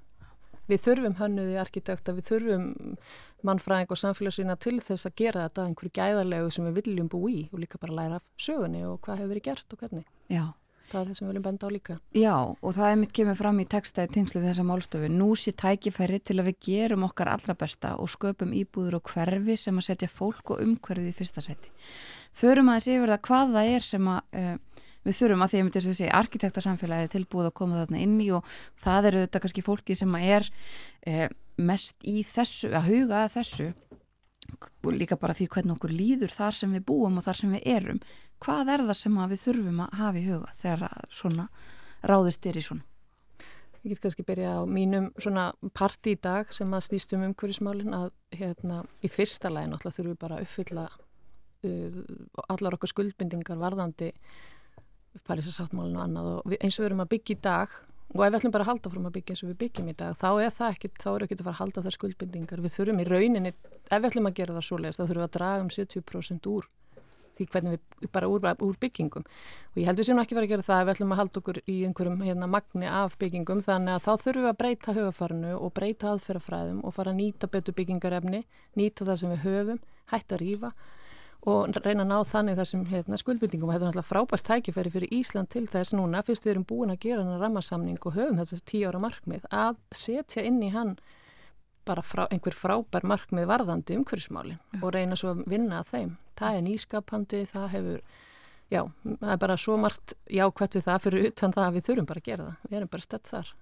[0.70, 2.66] við þurfum hönnuði arkitekta, við þurfum
[3.46, 7.38] mannfræðing og samfélagsýna til þess að gera þetta einhverju gæðarlegu sem við viljum bú í
[7.52, 10.04] og líka bara læra af sögunni og hvað hefur verið gert og hvernig.
[10.32, 10.44] Já.
[10.92, 11.94] Það er það sem við viljum benda á líka.
[12.12, 15.08] Já, og það er mitt kemur fram í textaði tengslu við þessa málstofu.
[15.08, 19.56] Nú sé tækifæri til að við gerum okkar allra besta og sköpum íbúður og hverfi
[19.56, 21.72] sem að setja fólk og umhverfið í fyrsta seti.
[22.36, 24.52] Förum að þessi yfir það hvað það er sem að uh,
[25.06, 28.52] við þurfum að því að segja arkitektarsamfélagi er tilbúið að koma þarna inn í og
[28.82, 30.48] það eru þetta kannski fólki sem er
[31.06, 33.72] eh, mest í þessu, að huga að þessu
[34.82, 37.68] og líka bara því hvernig okkur líður þar sem við búum og þar sem við
[37.76, 38.00] erum.
[38.42, 41.46] Hvað er það sem við þurfum að hafa í huga þegar svona
[42.02, 42.88] ráðist er í svona?
[43.82, 48.12] Ég get kannski byrja á mínum svona parti í dag sem að stýstum umhverjusmálin að
[48.34, 50.84] hérna í fyrsta lægin alltaf þurfum við bara að uppfylla
[51.66, 51.96] uh,
[52.54, 54.12] allar okkar skuldbindingar varðandi
[55.28, 57.74] Parísasáttmálinu og annað og eins og við erum að byggja í dag
[58.12, 59.96] og ef við ætlum bara að halda frum að byggja eins og við byggjum í
[59.96, 62.62] dag þá er það ekkit, þá er ekki að fara að halda þær skuldbindingar.
[62.64, 63.52] Við þurfum í rauninni,
[63.88, 66.48] ef við ætlum að gera það svo leiðist þá þurfum við að draga um 70%
[66.52, 66.70] úr
[67.32, 69.24] því hvernig við bara úr, úr byggingum.
[69.72, 71.40] Og ég held við sem ekki verið að gera það ef við ætlum að halda
[71.40, 73.62] okkur í einhverjum hérna, magni af byggingum.
[73.64, 77.48] Þannig að þá þurfum við að breyta höfafarnu og breyta aðferðafræðum og fara að nýta
[77.52, 78.42] betur byggingarefni,
[78.76, 79.80] nýta það sem við höfum,
[80.12, 80.74] hætta að rýfa
[81.42, 85.14] og reyna að ná þannig þessum hérna, skuldbyttingum og þetta er náttúrulega frábært tækifæri fyrir
[85.16, 88.38] Ísland til þess núna fyrst við erum búin að gera hann að rammarsamning og höfum
[88.38, 90.94] þetta tíu ára markmið að setja inn í hann
[91.82, 94.82] bara frá, einhver frábær markmið varðandi umhverfismálin ja.
[94.82, 96.14] og reyna svo að vinna að þeim.
[96.38, 98.00] Það er nýskapandi, það hefur,
[98.70, 102.10] já, það er bara svo margt jákvæmt við það fyrir utan það að við þurfum
[102.12, 102.64] bara að gera það.
[102.68, 103.54] Við erum bara stött þar.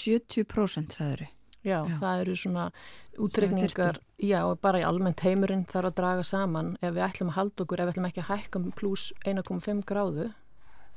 [0.00, 1.39] 70% sæður þau?
[1.60, 2.66] Já, já, það eru svona
[3.20, 6.70] útregningar, já, bara í almennt heimurinn þarf að draga saman.
[6.80, 10.30] Ef við ætlum að halda okkur, ef við ætlum ekki að hækka pluss 1,5 gráðu,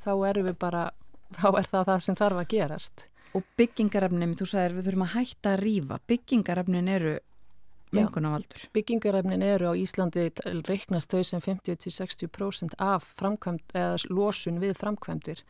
[0.00, 0.86] þá erum við bara,
[1.38, 3.06] þá er það það sem þarf að gerast.
[3.34, 7.14] Og byggingarefnin, þú sagðir við þurfum að hætta að rýfa, byggingarefnin eru
[7.94, 8.64] mengunavaldur.
[8.74, 10.28] Byggingarefnin eru á Íslandi
[10.66, 15.44] reiknast þau sem 50-60% af framkvæmt, eða losun við framkvæmdir.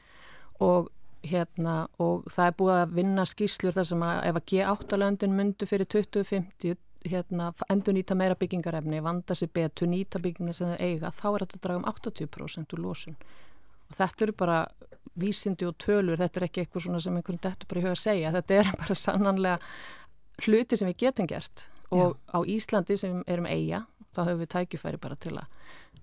[0.64, 0.90] Og
[1.24, 5.68] hérna og það er búið að vinna skýslur þar sem að ef að G8-löndin myndu
[5.68, 11.10] fyrir 2050 hérna, endur nýta meira byggingarefni, vanda sér betur, nýta byggingar sem þau eiga,
[11.12, 13.18] þá er þetta að draga um 80% úr losun
[13.90, 14.58] og þetta eru bara
[15.20, 18.02] vísindi og tölur, þetta er ekki eitthvað svona sem einhvern dettur bara í huga að
[18.06, 19.58] segja, þetta er bara sannanlega
[20.46, 22.34] hluti sem við getum gert og Já.
[22.34, 23.84] á Íslandi sem erum eiga,
[24.16, 25.50] þá höfum við tækifæri bara til að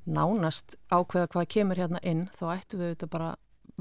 [0.05, 3.33] nánast ákveða hvað kemur hérna inn, þá ættum við þetta bara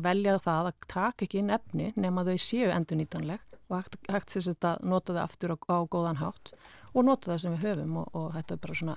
[0.05, 4.55] velja það að taka ekki inn efni nema þau séu endurnýtanleg og hægt, hægt þess
[4.55, 6.55] að nota þau aftur á, á góðan hátt
[6.95, 8.97] og nota það sem við höfum og, og þetta er bara svona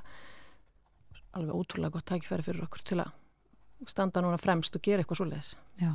[1.34, 3.12] alveg ótrúlega gott tækifæri fyrir okkur til að
[3.90, 5.52] standa núna fremst og gera eitthvað svo leiðis.
[5.82, 5.92] Já,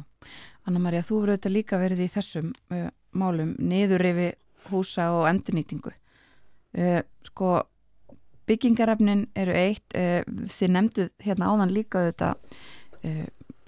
[0.69, 4.37] Anna-Maria, þú verður auðvitað líka verið í þessum uh, málum niður yfir
[4.69, 5.95] húsa og endurnýtingu.
[6.77, 7.55] Uh, sko,
[8.51, 12.59] byggingarefnin eru eitt, uh, þið nefnduð hérna áðan líka auðvitað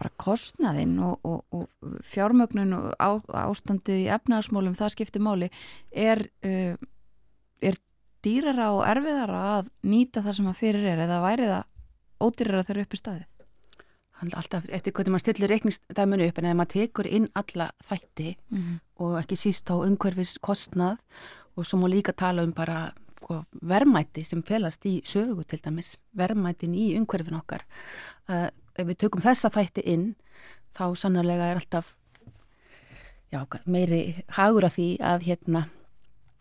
[0.00, 3.10] bara kostnaðinn og, og, og fjármögnun og á,
[3.44, 5.50] ástandið í efnaðarsmólum, það skiptir máli,
[5.92, 6.76] er, uh,
[7.60, 7.76] er
[8.24, 11.68] dýrara og erfiðara að nýta það sem að fyrir er eða væri það
[12.20, 13.26] ódýrara þegar upp í staði?
[14.20, 18.58] Alltaf eftir hvernig maður stillir reikningsdæminu upp en ef maður tekur inn alla þætti mm
[18.58, 18.80] -hmm.
[19.00, 20.98] og ekki síst á umhverfis kostnað
[21.56, 25.96] og svo má líka tala um bara sko, verðmætti sem felast í sögu til dæmis,
[26.12, 27.64] verðmættin í umhverfin okkar
[28.80, 30.06] ef við tökum þessa þætti inn
[30.76, 31.94] þá sannarlega er alltaf
[33.30, 35.66] já, meiri hagur af því að hérna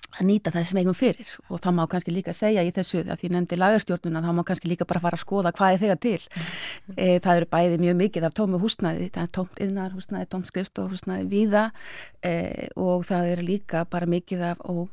[0.10, 3.22] að nýta það sem eigum fyrir og það má kannski líka segja í þessu að
[3.22, 6.16] því nefndi lagarstjórnuna þá má kannski líka bara fara að skoða hvað er þegar til
[6.18, 6.48] mm.
[6.96, 10.50] e, það eru bæði mjög mikið af tómi húsnæði það er tómt yðnar húsnæði, tómt
[10.50, 11.66] skrifstofhúsnæði víða
[12.26, 12.34] e,
[12.74, 14.88] og það eru líka bara mikið af og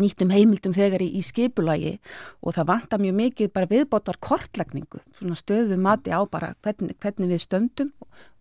[0.00, 1.92] nýttum heimildum þegar í, í skipulagi
[2.40, 7.32] og það vantar mjög mikið bara viðbótar kortlagningu, svona stöðu mati á bara hvernig, hvernig
[7.32, 7.92] við stöndum.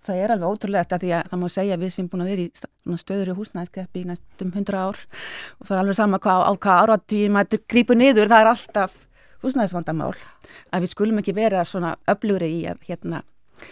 [0.02, 2.46] Það er alveg ótrúlega þetta því að það má segja við sem búin að vera
[2.48, 5.02] í stöður í húsnæðskeppi í næstum hundra ár
[5.60, 8.52] og það er alveg sama hvað, á hvað áratvíum að þetta grípu niður, það er
[8.56, 8.96] alltaf
[9.46, 10.16] húsnæðsvandamál
[10.74, 13.22] að við skulum ekki vera svona öflugri í að hérna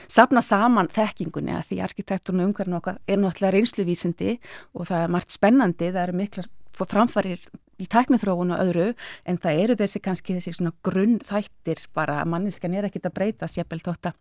[0.09, 4.37] sapna saman þekkingunni að því arkitekturnu umhverfinu okkar er náttúrulega reynsluvísindi
[4.75, 6.49] og það er margt spennandi, það eru miklar
[6.87, 7.43] framfarir
[7.79, 8.87] í tæknithróun og öðru
[9.27, 13.17] en það eru þessi kannski þessi svona grunn þættir bara að manniskan er ekkit að
[13.19, 14.17] breytast jafnvel þótt að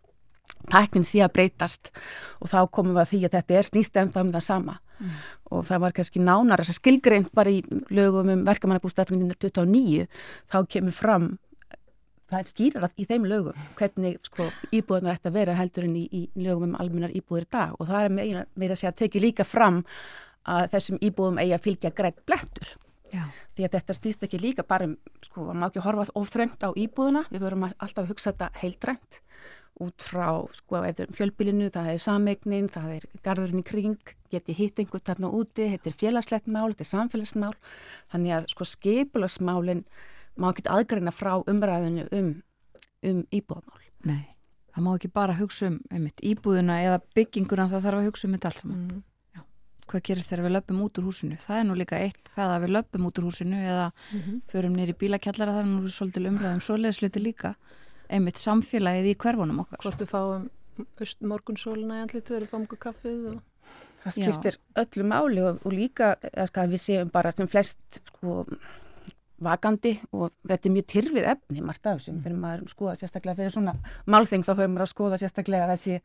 [0.69, 1.91] tæknin sé að breytast.
[2.43, 4.79] Og þá komum við að því að þetta er snýst en það um það sama.
[4.99, 5.11] Mm.
[5.55, 7.61] og það var kannski nánar þess að skilgreint bara í
[7.95, 10.09] lögum um verkamannabústættum 1929
[10.51, 11.29] þá kemur fram
[12.29, 16.03] það er skýrar í þeim lögum hvernig sko, íbúðunar ætti að vera heldur en í,
[16.11, 17.77] í lögum um almennar íbúður í dag.
[17.79, 19.79] Og það er meira, meira að segja að teki líka fram
[20.49, 22.75] að þessum íbúðum eigi að fylgja greitt blettur
[23.09, 23.23] Já.
[23.57, 26.69] því að þetta stýst ekki líka bara um, sko, maður má ekki horfað ofþröngt á
[26.77, 29.21] íbúðuna við verum alltaf að hugsa þetta heildrænt
[29.79, 34.79] út frá sko eftir fjölbílinu, það er sameignin, það er garðurinn í kring, geti hitt
[34.81, 37.53] einhvern þarna úti, þetta er félagslegt mál, þetta er samfélagsmál,
[38.11, 39.85] þannig að sko skipulagsmálinn
[40.39, 42.33] má ekki aðgreina frá umræðinu um,
[43.07, 43.85] um íbúðamál.
[44.07, 44.25] Nei,
[44.75, 48.35] það má ekki bara hugsa um, um íbúðuna eða bygginguna, það þarf að hugsa um
[48.35, 48.83] þetta allt saman.
[48.83, 49.05] Mm.
[49.89, 51.37] Hvað gerist þegar við löpum út úr húsinu?
[51.41, 54.41] Það er nú líka eitt, það að við löpum út úr húsinu eða mm -hmm.
[54.51, 57.55] förum nýri bílakjallara, það er nú svolítið umræðum svoleiðsluti líka
[58.09, 59.79] einmitt samfélagið í hverfunum okkar.
[59.83, 60.49] Hvort við fáum
[61.21, 63.41] morgunsóluna í andlið, við erum fangu kaffið og...
[64.03, 64.59] Það skiptir Já.
[64.81, 66.15] öllu máli og, og líka
[66.47, 68.45] ska, við séum bara sem flest sko,
[69.43, 72.21] vakandi og þetta er mjög tyrfið efni margt af þessum mm.
[72.23, 73.75] fyrir maður skoða sérstaklega fyrir svona
[74.07, 75.99] málþing þá fyrir maður að skoða sérstaklega þessi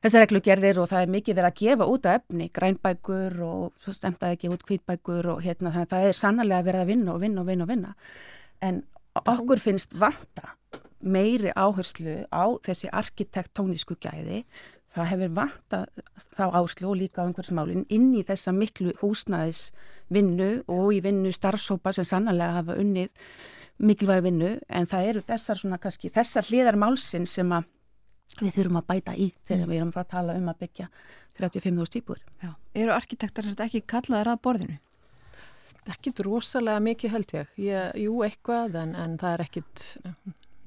[0.00, 3.92] þessar reglugerðir og það er mikið verið að gefa út af efni, grænbækur og svo
[3.94, 7.20] stemtaði ekki út kvítbækur og hérna þannig að það er sannlega verið að vinna og
[7.24, 7.92] vinna og vinna og vinna.
[8.64, 8.82] En
[9.20, 10.54] okkur finnst vanta
[11.04, 14.44] meiri áherslu á þessi arkitektónísku gæði.
[14.90, 15.80] Það hefur vanta
[16.34, 21.92] þá áherslu og líka á einhversmálinn inn í þessa miklu húsnæðisvinnu og í vinnu starfsópa
[21.94, 23.12] sem sannlega hafa unnið
[23.80, 24.54] mikilvægi vinnu.
[24.68, 27.68] En það eru þessar svona kannski þessar hliðar málsinn sem að
[28.38, 29.72] við þurfum að bæta í þegar mm.
[29.72, 30.88] við erum frá að tala um að byggja
[31.40, 32.22] 35.000 típur.
[32.42, 32.52] Já.
[32.82, 34.78] Eru arkitektar ekki kallaðar að borðinu?
[35.90, 37.54] Ekkit rosalega mikið held ég.
[37.64, 39.86] ég jú, eitthvað en, en það er ekkit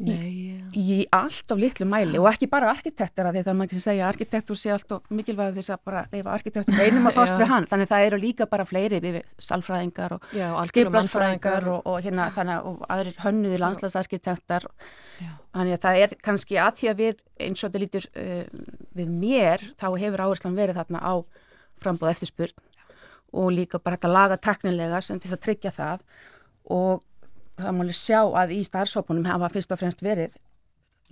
[0.01, 0.29] Nei,
[0.73, 3.67] í, í allt of litlu mæli og ekki bara arkitektur að því það er maður
[3.67, 7.09] ekki að segja að arkitektur sé allt og mikilvæg þess að bara leifa arkitektur einum
[7.11, 10.25] að fást við hann þannig það eru líka bara fleiri við salfræðingar og
[10.71, 14.65] skiplansfræðingar og, og hérna þannig og aðrir hönnuði landslagsarkitektar
[15.53, 18.43] þannig að það er kannski að því að við eins og þetta lítur uh,
[18.97, 21.13] við mér þá hefur áherslan verið þarna á
[21.83, 22.69] frambóð eftirspurn
[23.33, 26.03] og líka bara þetta laga teknilega sem til að tryggja það
[26.73, 27.03] og
[27.59, 30.35] það máli sjá að í starfsópunum hafa fyrst og fremst verið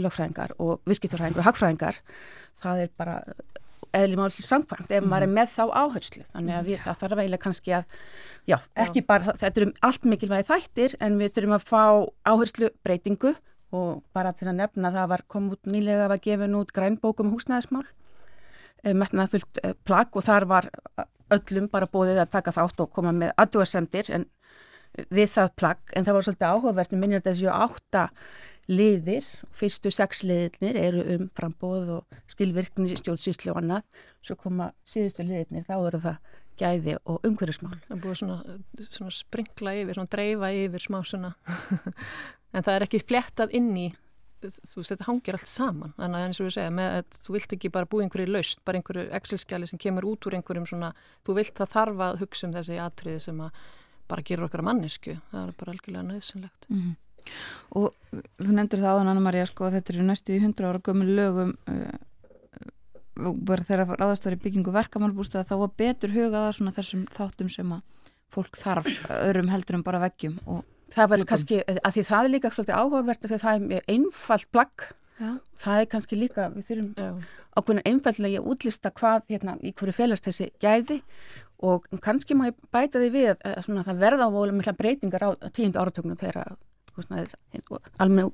[0.01, 1.99] lögfræðingar og visskipturfræðingar og hagfræðingar
[2.61, 3.17] það er bara
[3.97, 5.09] eðli máli samkvæmt ef mm.
[5.11, 5.37] maður er mhm.
[5.37, 7.95] með þá áherslu þannig að við, það þarf eiginlega kannski að
[8.47, 9.07] já, ekki já.
[9.09, 11.83] bara, þetta er um allt mikilvægi þættir en við þurfum að fá
[12.31, 13.33] áherslu breytingu
[13.71, 17.85] og bara til að nefna það var komið út nýlega að gefa nút grænbókum húsnæðismál.
[18.83, 20.69] Eh, metnað fullt eh, plagg og þar var
[21.31, 24.27] öllum bara bóðið að taka þátt og koma með aðdúasemdir en
[25.13, 25.83] við það plagg.
[25.95, 28.07] En það var svolítið áhugavert með minnir þessi átta
[28.71, 29.25] liðir,
[29.55, 33.87] fyrstu sex liðirnir eru um frambóð og skilvirkni stjórnsýsli og annað.
[34.21, 39.75] Svo koma síðustu liðirnir, þá eru það gæði og umhverjusmál Það búið svona, svona springla
[39.81, 41.33] yfir, svona dreifa yfir smá svona.
[42.51, 43.89] En það er ekki flettað inn í
[44.41, 45.93] þú veist, þetta hangir allt saman.
[45.95, 48.59] Þannig að eins og við segja, með að þú vilt ekki bara búið einhverju laust,
[48.67, 50.89] bara einhverju Excel-skjali sem kemur út úr einhverjum svona,
[51.23, 53.61] þú vilt það þarfa að hugsa um þessi atriði sem að
[54.11, 56.99] bara gerur okkar mannesku það er bara algjörlega nöðsynlegt mm -hmm.
[57.77, 57.93] Og
[58.41, 61.11] þú nefndir það áðan Anna Maria sko að þetta eru næstu í 100 ára gömul
[61.15, 61.97] lögum uh,
[63.47, 67.83] bara þegar aðastar í byggingu verkamálbústað þá var betur hugað að þessum þáttum sem að
[68.31, 70.39] fólk þarf öðrum heldur en bara veggjum
[70.91, 74.89] Það var kannski, að því það er líka svolítið áhugavert að það er einfalt plagg.
[75.21, 75.35] Já.
[75.53, 77.19] það er kannski líka, við þurfum
[77.53, 80.97] ákveðin einfallega að útlista hvað hérna, í hverju félast þessi gæði
[81.61, 85.27] og kannski má ég bæta því við að svona, það verða á volum mikla breytingar
[85.27, 86.55] á tíundu áratögnum þegar
[88.01, 88.31] almenna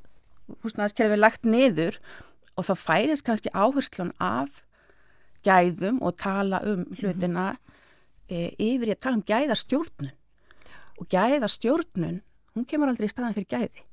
[0.63, 1.99] húsnæðiskerfi er lagt niður
[2.55, 4.63] og þá færist kannski áherslan af
[5.45, 7.49] gæðum og tala um hlutina
[8.29, 10.13] e, yfir í að tala um gæðastjórnun
[10.97, 12.21] og gæðastjórnun
[12.55, 13.85] hún kemur aldrei í staðan fyrir gæði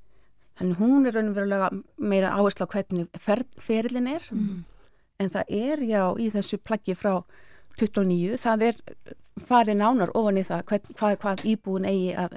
[0.58, 4.62] þannig hún er raunverulega meira áherslu á hvernig fer, ferilin er mm.
[5.22, 7.18] en það er já í þessu plaggi frá
[7.80, 8.80] 29, það er
[9.42, 12.36] farið nánar ofan í það hvað, hvað, hvað íbúin eigi að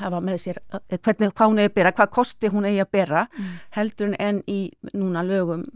[0.00, 2.92] hafa með sér, eh, hvernig hvað hún eigi að bera, hvað kosti hún eigi að
[2.94, 3.54] bera mm.
[3.76, 4.60] heldur en í
[4.94, 5.66] núna lögum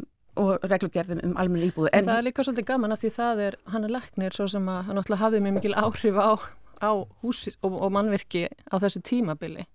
[0.41, 1.89] og reglugjörðum um almenna íbúi.
[1.93, 4.47] En, en það er líka svolítið gaman að því það er, hann er leknir svo
[4.51, 6.31] sem að hann náttúrulega hafði mjög mikil áhrif á,
[6.83, 6.91] á
[7.23, 9.67] hús og, og mannverki á þessu tímabili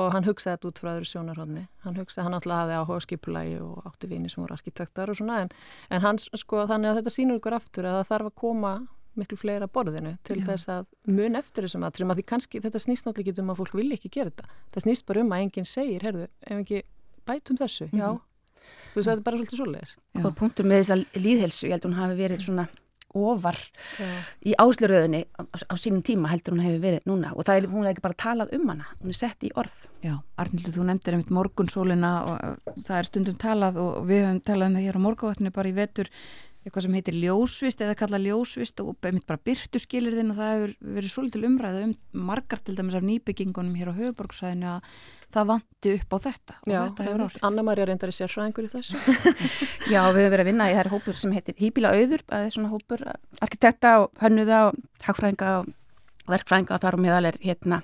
[0.00, 3.58] og hann hugsaði þetta út frá öðru sjónarhóðni hann hugsaði, hann alltaf hafði áhuga skipulagi
[3.60, 5.50] og átti vini sem voru arkitektar og svona en,
[5.92, 8.72] en hann sko þannig að þetta sínur ykkur aftur að það þarf að koma
[9.20, 10.46] miklu fleira borðinu til Já.
[10.48, 13.60] þess að mun eftir þessum aðtrum að því kannski þetta snýst náttúrulega ekki um að
[13.60, 16.80] fólk vilja ekki gera þetta það snýst bara um að enginn segir, herðu ef ekki
[17.28, 18.20] bætum þessu, já Mhm.
[18.92, 20.22] Þú veist, þetta er bara svolítið Já.
[20.22, 22.68] og punktur með þessa líðhelsu, ég held hún hafi verið svona
[23.12, 23.58] ofar
[24.00, 24.08] já.
[24.48, 27.84] í ásluröðinni á, á sínum tíma heldur hún hefur verið núna og það er, hún
[27.84, 29.74] er ekki bara talað um hana, hún er sett í orð
[30.04, 34.70] Já, Arnildur, þú nefndir einmitt morgunsólina og það er stundum talað og við höfum talað
[34.70, 36.12] um það hér á morgunvatninu bara í vetur
[36.62, 40.74] eitthvað sem heitir ljósvist eða kalla ljósvist og einmitt bara byrtu skilirðin og það hefur
[40.96, 41.94] verið svolítil umræða um
[42.28, 44.96] margar til dæmis af nýbyggingunum hér á höfuborgsæðinu að
[45.34, 47.38] það vanti upp á þetta og Já, þetta hefur áhrif.
[47.50, 49.00] Anna-Maria reyndar í sérfræðingur í þessu
[49.92, 52.56] Já, við höfum verið að vinna í þær hópur sem heitir Hýbíla auður, það er
[52.56, 53.06] svona hópur
[53.42, 55.72] arkitekta og hönnuða og hagfræðinga og
[56.30, 57.82] verkfræðinga og þar á meðal er hérna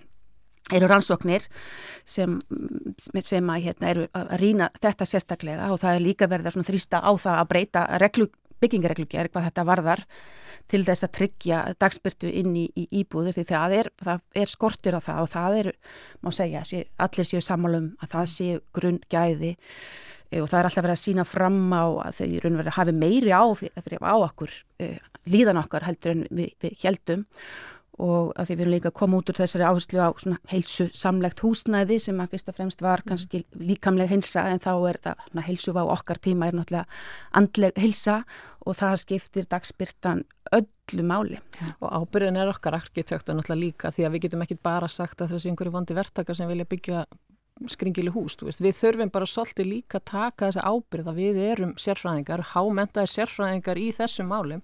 [0.74, 1.46] eru rannsóknir
[2.08, 2.38] sem,
[3.24, 7.00] sem að hérna eru að rýna þetta sérstaklega og það er líka verið að þrýsta
[7.00, 8.28] á það að breyta reglu,
[8.62, 10.04] byggingareglugjör hvað þetta varðar
[10.68, 14.98] til þess að tryggja dagsbyrtu inn í, í íbúður því það er, það er skortur
[14.98, 15.70] á það og það er,
[16.24, 20.70] má segja, sé, allir séu sammálum að það séu grunn gæði eh, og það er
[20.70, 24.54] alltaf verið að sína fram á að þau raunverið hafi meiri á, fyrir á okkur,
[24.84, 27.26] uh, líðan okkar heldur en við, við heldum
[27.98, 30.88] og að því við erum líka að koma út úr þessari áherslu á svona heilsu
[30.94, 35.42] samlegt húsnæði sem að fyrst og fremst var kannski líkamleg heilsa en þá er það
[35.48, 36.86] heilsu á okkar tíma er náttúrulega
[37.40, 38.20] andleg heilsa
[38.66, 41.40] og það skiptir dagsbyrtan öllu máli.
[41.80, 45.34] og ábyrðin er okkar arkitektur náttúrulega líka því að við getum ekki bara sagt að
[45.34, 47.06] þessi einhverju vondi verktakar sem vilja byggja
[47.66, 48.62] skringili hús, veist.
[48.62, 53.88] við þurfum bara svolítið líka taka þessa ábyrð að við erum sérfræðingar, hámentaðir sérfræðingar í
[53.96, 54.62] þessum málum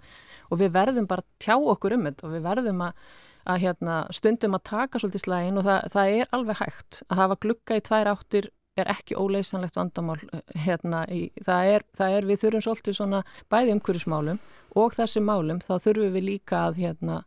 [0.51, 3.09] og við verðum bara tjá okkur um þetta og við verðum að,
[3.45, 7.01] að hérna, stundum að taka svolítið slægin og það, það er alveg hægt.
[7.09, 8.51] Að hafa glugga í tvær áttir
[8.81, 10.19] er ekki óleysanlegt vandamál
[10.65, 13.19] hérna, í, það, er, það er við þurfum svolítið
[13.53, 14.41] bæði umhverjusmálum
[14.75, 17.21] og þessum málum þá þurfum við líka að hérna,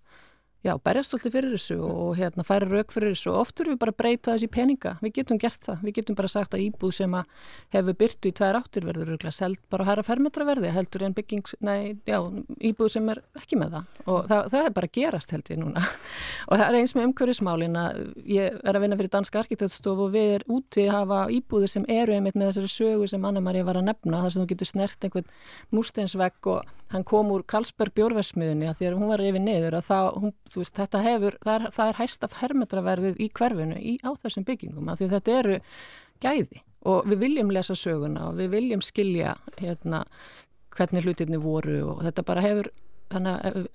[0.65, 3.31] já, berjast svolítið fyrir þessu og hérna, færa rauk fyrir þessu.
[3.33, 4.93] Og oft þurfum við bara að breyta þessi peninga.
[5.03, 7.43] Við getum gert það, við getum bara sagt að íbúð sem að
[7.75, 11.97] hefur byrtu í tvær áttir verður seld bara að hæra fermetraverði heldur en bygging, nei,
[12.07, 12.17] já,
[12.71, 13.91] íbúð sem er ekki með það.
[14.07, 15.83] Og það, það er bara gerast held ég núna.
[16.49, 18.01] Og það er eins með umhverjusmálin að
[18.37, 21.87] ég er að vinna fyrir Danska arkitektstofu og við er úti að hafa íbúður sem
[21.91, 25.07] eru einmitt með þessari sögu sem Anna-Maria var að nefna þar sem þú getur snert
[25.07, 25.31] einhvern
[25.75, 29.87] múrsteinsvegg og hann kom úr Karlsberg bjórversmiðunni að því að hún var yfir niður að
[29.89, 34.09] það, hún, veist, þetta hefur, það er, það er hæsta fermetraverðið í hverfinu í, á
[34.21, 35.57] þessum byggingum að því þetta eru
[36.23, 40.05] gæði og við viljum lesa söguna og við viljum skilja hérna
[40.77, 42.71] hvernig hlutirni voru og þetta bara hefur,
[43.11, 43.67] þannig að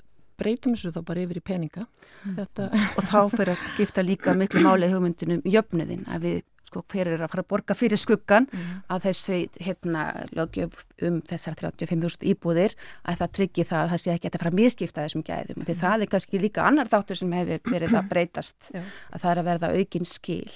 [0.42, 1.84] breytum þessu þá bara yfir í peninga.
[2.22, 6.40] Þetta, og þá fyrir að skipta líka miklu málið hugmyndunum jöfnuðin að við
[6.72, 8.48] sko hver er að fara að borga fyrir skuggan
[8.88, 14.14] að þessi hérna lögjöf um þessar 35.000 íbúðir að það tryggi það að það sé
[14.16, 15.64] ekki að það fara að miskipta þessum gæðum.
[15.68, 19.42] Því það er kannski líka annar þáttur sem hefur verið að breytast að það er
[19.42, 20.52] að verða aukin skil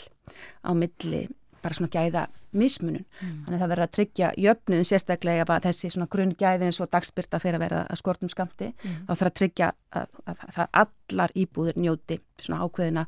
[0.65, 1.27] á milli
[1.67, 2.23] bara svona gæða
[2.57, 3.05] mismunun.
[3.21, 6.91] Þannig að það verður að tryggja jöfnuðin sérstaklega ef að þessi svona grunngæði eins og
[6.93, 11.37] dagspyrta fyrir að vera að skortum skamti þá þarf að tryggja að, að, að, allar
[11.37, 13.07] íbúðir njóti svona ákveðina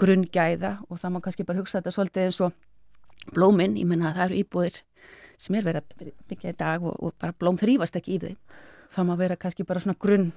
[0.00, 4.18] grunngæða og það má kannski bara hugsa þetta svolítið eins og blóminn, ég menna að
[4.18, 4.82] það eru íbúðir
[5.40, 8.38] sem er verið að byggja í dag og, og bara blóm þrýfast ekki í þeim
[8.94, 10.30] það má vera kannski bara svona grunn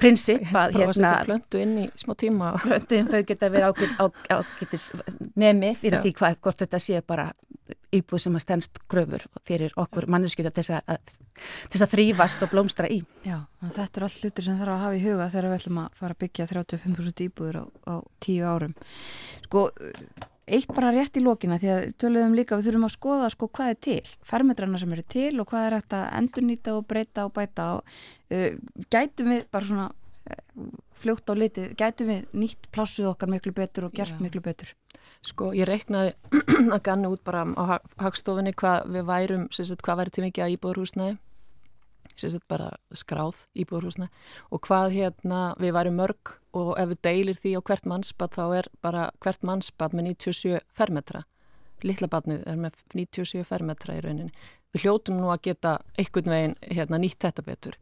[0.00, 3.68] prinsip að bara að setja hérna plöntu inn í smá tíma plöntum þau geta verið
[3.70, 4.04] ágæt, á,
[4.38, 4.86] ágætis
[5.36, 6.04] nemi fyrir Já.
[6.06, 7.30] því hvað, hvort þetta sé bara
[7.94, 13.00] íbúð sem að stendst kröfur fyrir okkur manneskjöta til þess að, þrýfast og blómstra í.
[13.26, 15.96] Já, þetta er allt hlutir sem þarf að hafa í huga þegar við ætlum að
[16.00, 18.76] fara að byggja 35.000 íbúður á, á tíu árum.
[19.46, 19.64] Sko,
[20.56, 23.72] eitt bara rétt í lókina því að töluðum líka við þurfum að skoða sko hvað
[23.72, 27.32] er til, fermetrarna sem eru til og hvað er hægt að endurnýta og breyta og
[27.36, 27.96] bæta og
[28.34, 28.50] uh,
[28.92, 30.68] gætum við bara svona uh,
[31.00, 34.22] fljótt á litið, gætum við nýtt plássuð okkar miklu betur og gert Já.
[34.24, 34.74] miklu betur.
[35.24, 36.14] Sko, ég reiknaði
[36.74, 40.24] að ganni út bara á hag- hagstofunni hvað við værum, sem sagt, hvað væri til
[40.26, 41.18] mikið að íbúðarhúsnæði,
[42.28, 44.10] sagt bara skráð íbúðarhúsnæði
[44.50, 48.44] og hvað hérna við værum mörg og ef við deilir því á hvert mannsbad þá
[48.58, 51.24] er bara hvert mannsbad með 97 fermetra.
[51.80, 54.32] Lilla badnið er með 97 fermetra í rauninni.
[54.74, 57.80] Við hljótum nú að geta einhvern veginn hérna nýtt þetta betur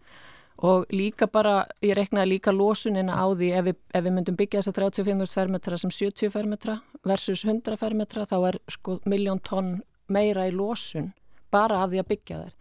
[0.59, 4.63] og líka bara, ég reknaði líka losunina á því ef við, ef við myndum byggja
[4.63, 9.77] þessa 35.000 fermetra sem 70 fermetra versus 100 fermetra þá er sko miljón tonn
[10.11, 11.13] meira í losun
[11.55, 12.55] bara af því að byggja þær.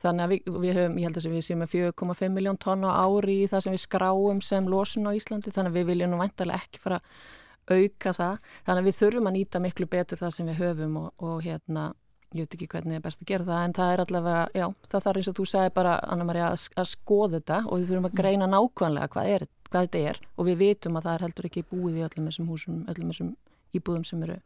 [0.00, 2.90] Þannig að við, við höfum, ég held að við séum með 4,5 miljón tonn á
[3.04, 6.20] ári í það sem við skráum sem losun á Íslandi þannig að við viljum nú
[6.22, 8.38] vantarlega ekki fara að auka það.
[8.66, 11.84] Þannig að við þurfum að nýta miklu betur það sem við höfum og, og hérna
[12.30, 14.66] ég veit ekki hvernig það er best að gera það en það er allavega, já,
[14.92, 18.06] það þarf eins og þú sagði bara Anna-Maria að, að skoða þetta og við þurfum
[18.06, 18.20] að Mm.
[18.20, 21.64] greina nákvæmlega hvað, er, hvað þetta er og við vitum að það er heldur ekki
[21.72, 23.32] búið í öllum þessum húsum, öllum þessum
[23.74, 24.36] íbúðum sem eru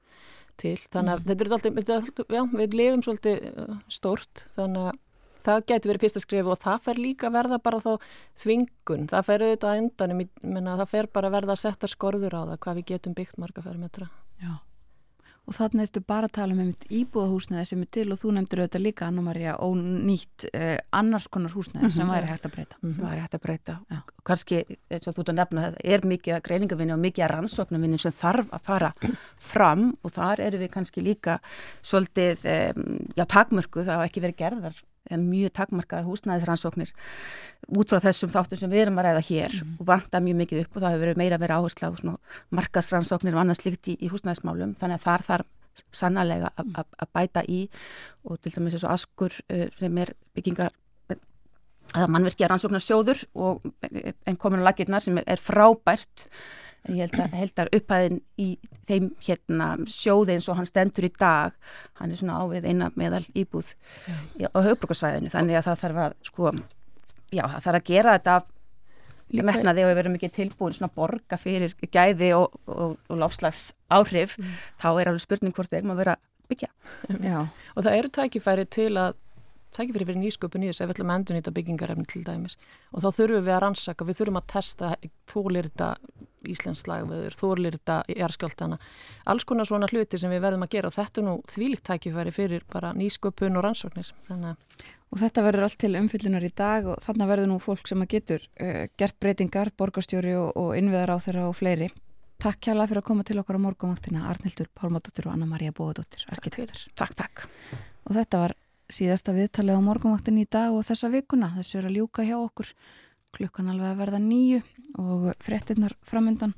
[0.56, 1.28] til, þannig að Mm.
[1.28, 4.98] þetta er alltaf, já, við lifum svolítið uh, stórt, þannig að
[5.44, 7.92] það getur verið fyrsta skrifu og það fer líka að verða bara þá
[8.44, 12.38] þvingun, það fer auðvitað að endanum, menna það fer bara að verða að setja skorður
[12.38, 14.08] á það hvað við getum byggt marga fermetra.
[14.42, 14.54] Já.
[15.44, 18.62] Og þannig ertu bara að tala um einmitt íbúðahúsnæði sem er til og þú nefndir
[18.62, 22.14] auðvitað líka Anna-Maria og nýtt eh, annars konar húsnæði sem Mhm.
[22.14, 22.76] væri hægt að breyta.
[22.80, 23.74] sem væri hægt að breyta.
[23.92, 23.98] Já.
[24.24, 28.00] Kanski, eins og þú ert að nefna, er mikið að greiningavinni og mikið að rannsóknarvinni
[28.00, 28.92] sem þarf að fara
[29.38, 31.36] fram og þar eru við kannski líka
[31.82, 36.92] svolítið, um, já, takmörku, það hafa ekki verið gerðar mjög takmarkaðar húsnæðisrannsóknir
[37.76, 40.76] út frá þessum þáttum sem við erum að ræða hér og vanta mjög mikið upp
[40.76, 42.16] og það hefur verið meira verið áhersla á svona
[42.58, 44.72] markasrannsóknir og annað slíkt í, í húsnæðismálum.
[44.80, 45.46] Þannig að þar þarf
[45.90, 47.60] sannarlega að- að að bæta í
[48.24, 50.70] og til dæmis eins og Askur uh, sem er byggingar
[51.94, 53.66] eða mannverkja rannsóknarsjóður og
[54.26, 56.28] en komin á lakirnar sem er, er frábært
[56.92, 58.48] ég held að, held að upphæðin í
[58.88, 61.54] þeim hérna sjóði eins og hann stendur í dag
[62.00, 66.18] hann er svona ávið eina meðal íbúð í, á höfbrukarsvæðinu þannig að það þarf að
[66.28, 66.52] sko,
[67.32, 68.50] já það þarf að gera þetta af
[69.34, 74.36] metnaði og við verum ekki tilbúin svona borga fyrir gæði og, og, og lofslags áhrif
[74.78, 76.68] þá er alveg spurning hvort við eigum að vera að byggja.
[77.24, 77.38] Já,
[77.74, 79.16] Og það eru tækifæri til að
[79.76, 82.58] tækifæri fyrir nýsköpun í þessu ef við ætlum að endur nýta byggingarefni til dæmis.
[82.92, 84.94] Og þá þurfum við að rannsaka, við þurfum að testa
[85.30, 85.90] þólir þetta
[86.44, 88.76] Íslands slagveður, þólir þetta jarðskjáltana
[89.32, 90.90] alls konar svona hluti sem við verðum að gera.
[90.90, 94.12] Og þetta er nú þvílíkt tækifæri fyrir bara nýsköpun og rannsóknir.
[94.28, 94.60] Þannig
[95.14, 98.16] og þetta verður allt til umfyllunar í dag og þarna verður nú fólk sem að
[98.16, 101.88] getur uh, gert breytingar, borgarstjóri og, og innviðar á þeirra og fleiri.
[102.42, 106.82] Takk kjærlega fyrir að koma til okkar á morgunvaktina, Arnildur Pálmadóttir og Anna-Maria Bóðadóttir, arkitektar.
[106.98, 107.44] Takk, takk.
[108.04, 108.56] Og þetta var
[108.92, 111.50] síðasta viðtalið á morgunvaktin í dag og þessa vikuna.
[111.56, 112.72] Þessu er að ljúka hjá okkur
[113.34, 114.60] klukkan alveg að verða nýju
[115.00, 116.54] og frettinnar framöndan.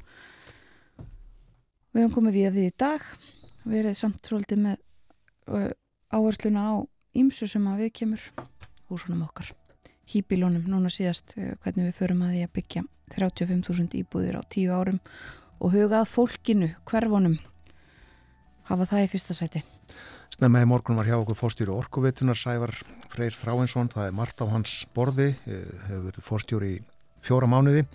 [1.94, 3.04] Við höfum komið við við í dag,
[3.64, 4.82] verið samt tróldi með
[5.48, 5.70] uh,
[6.12, 6.74] áhersluna á
[7.16, 8.26] ímsu sem að við kemur
[8.90, 9.54] húsunum okkar.
[10.06, 12.84] Hýbílónum núna síðast uh, hvernig við förum að því að byggja
[13.16, 15.00] 35.000 íbúðir á tíu árum
[15.56, 17.38] og hugað fólkinu, hverfunum,
[18.68, 19.64] hafa það í fyrsta sæti.
[20.34, 22.74] Snemma í morgun var hjá okkur fórstjóri orkuveitunar Sævar
[23.12, 26.82] Freyr Þráinsson, það er margt á hans borði, eh, hefur verið fórstjóri í
[27.24, 27.86] fjóra mánuði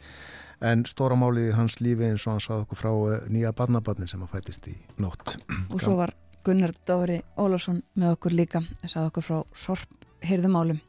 [0.62, 4.08] en stóra málið í hans lífi eins og hann sað okkur frá eh, nýja barnabarni
[4.10, 5.36] sem að fætist í nótt.
[5.70, 10.82] og svo var Gunnar Dóri Ólafsson með okkur líka, sagði okkur frá sorp heyrðumálum.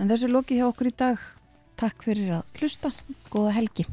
[0.00, 1.22] En þessu loki hjá okkur í dag.
[1.80, 2.90] Takk fyrir að hlusta.
[3.32, 3.86] Góða helgi.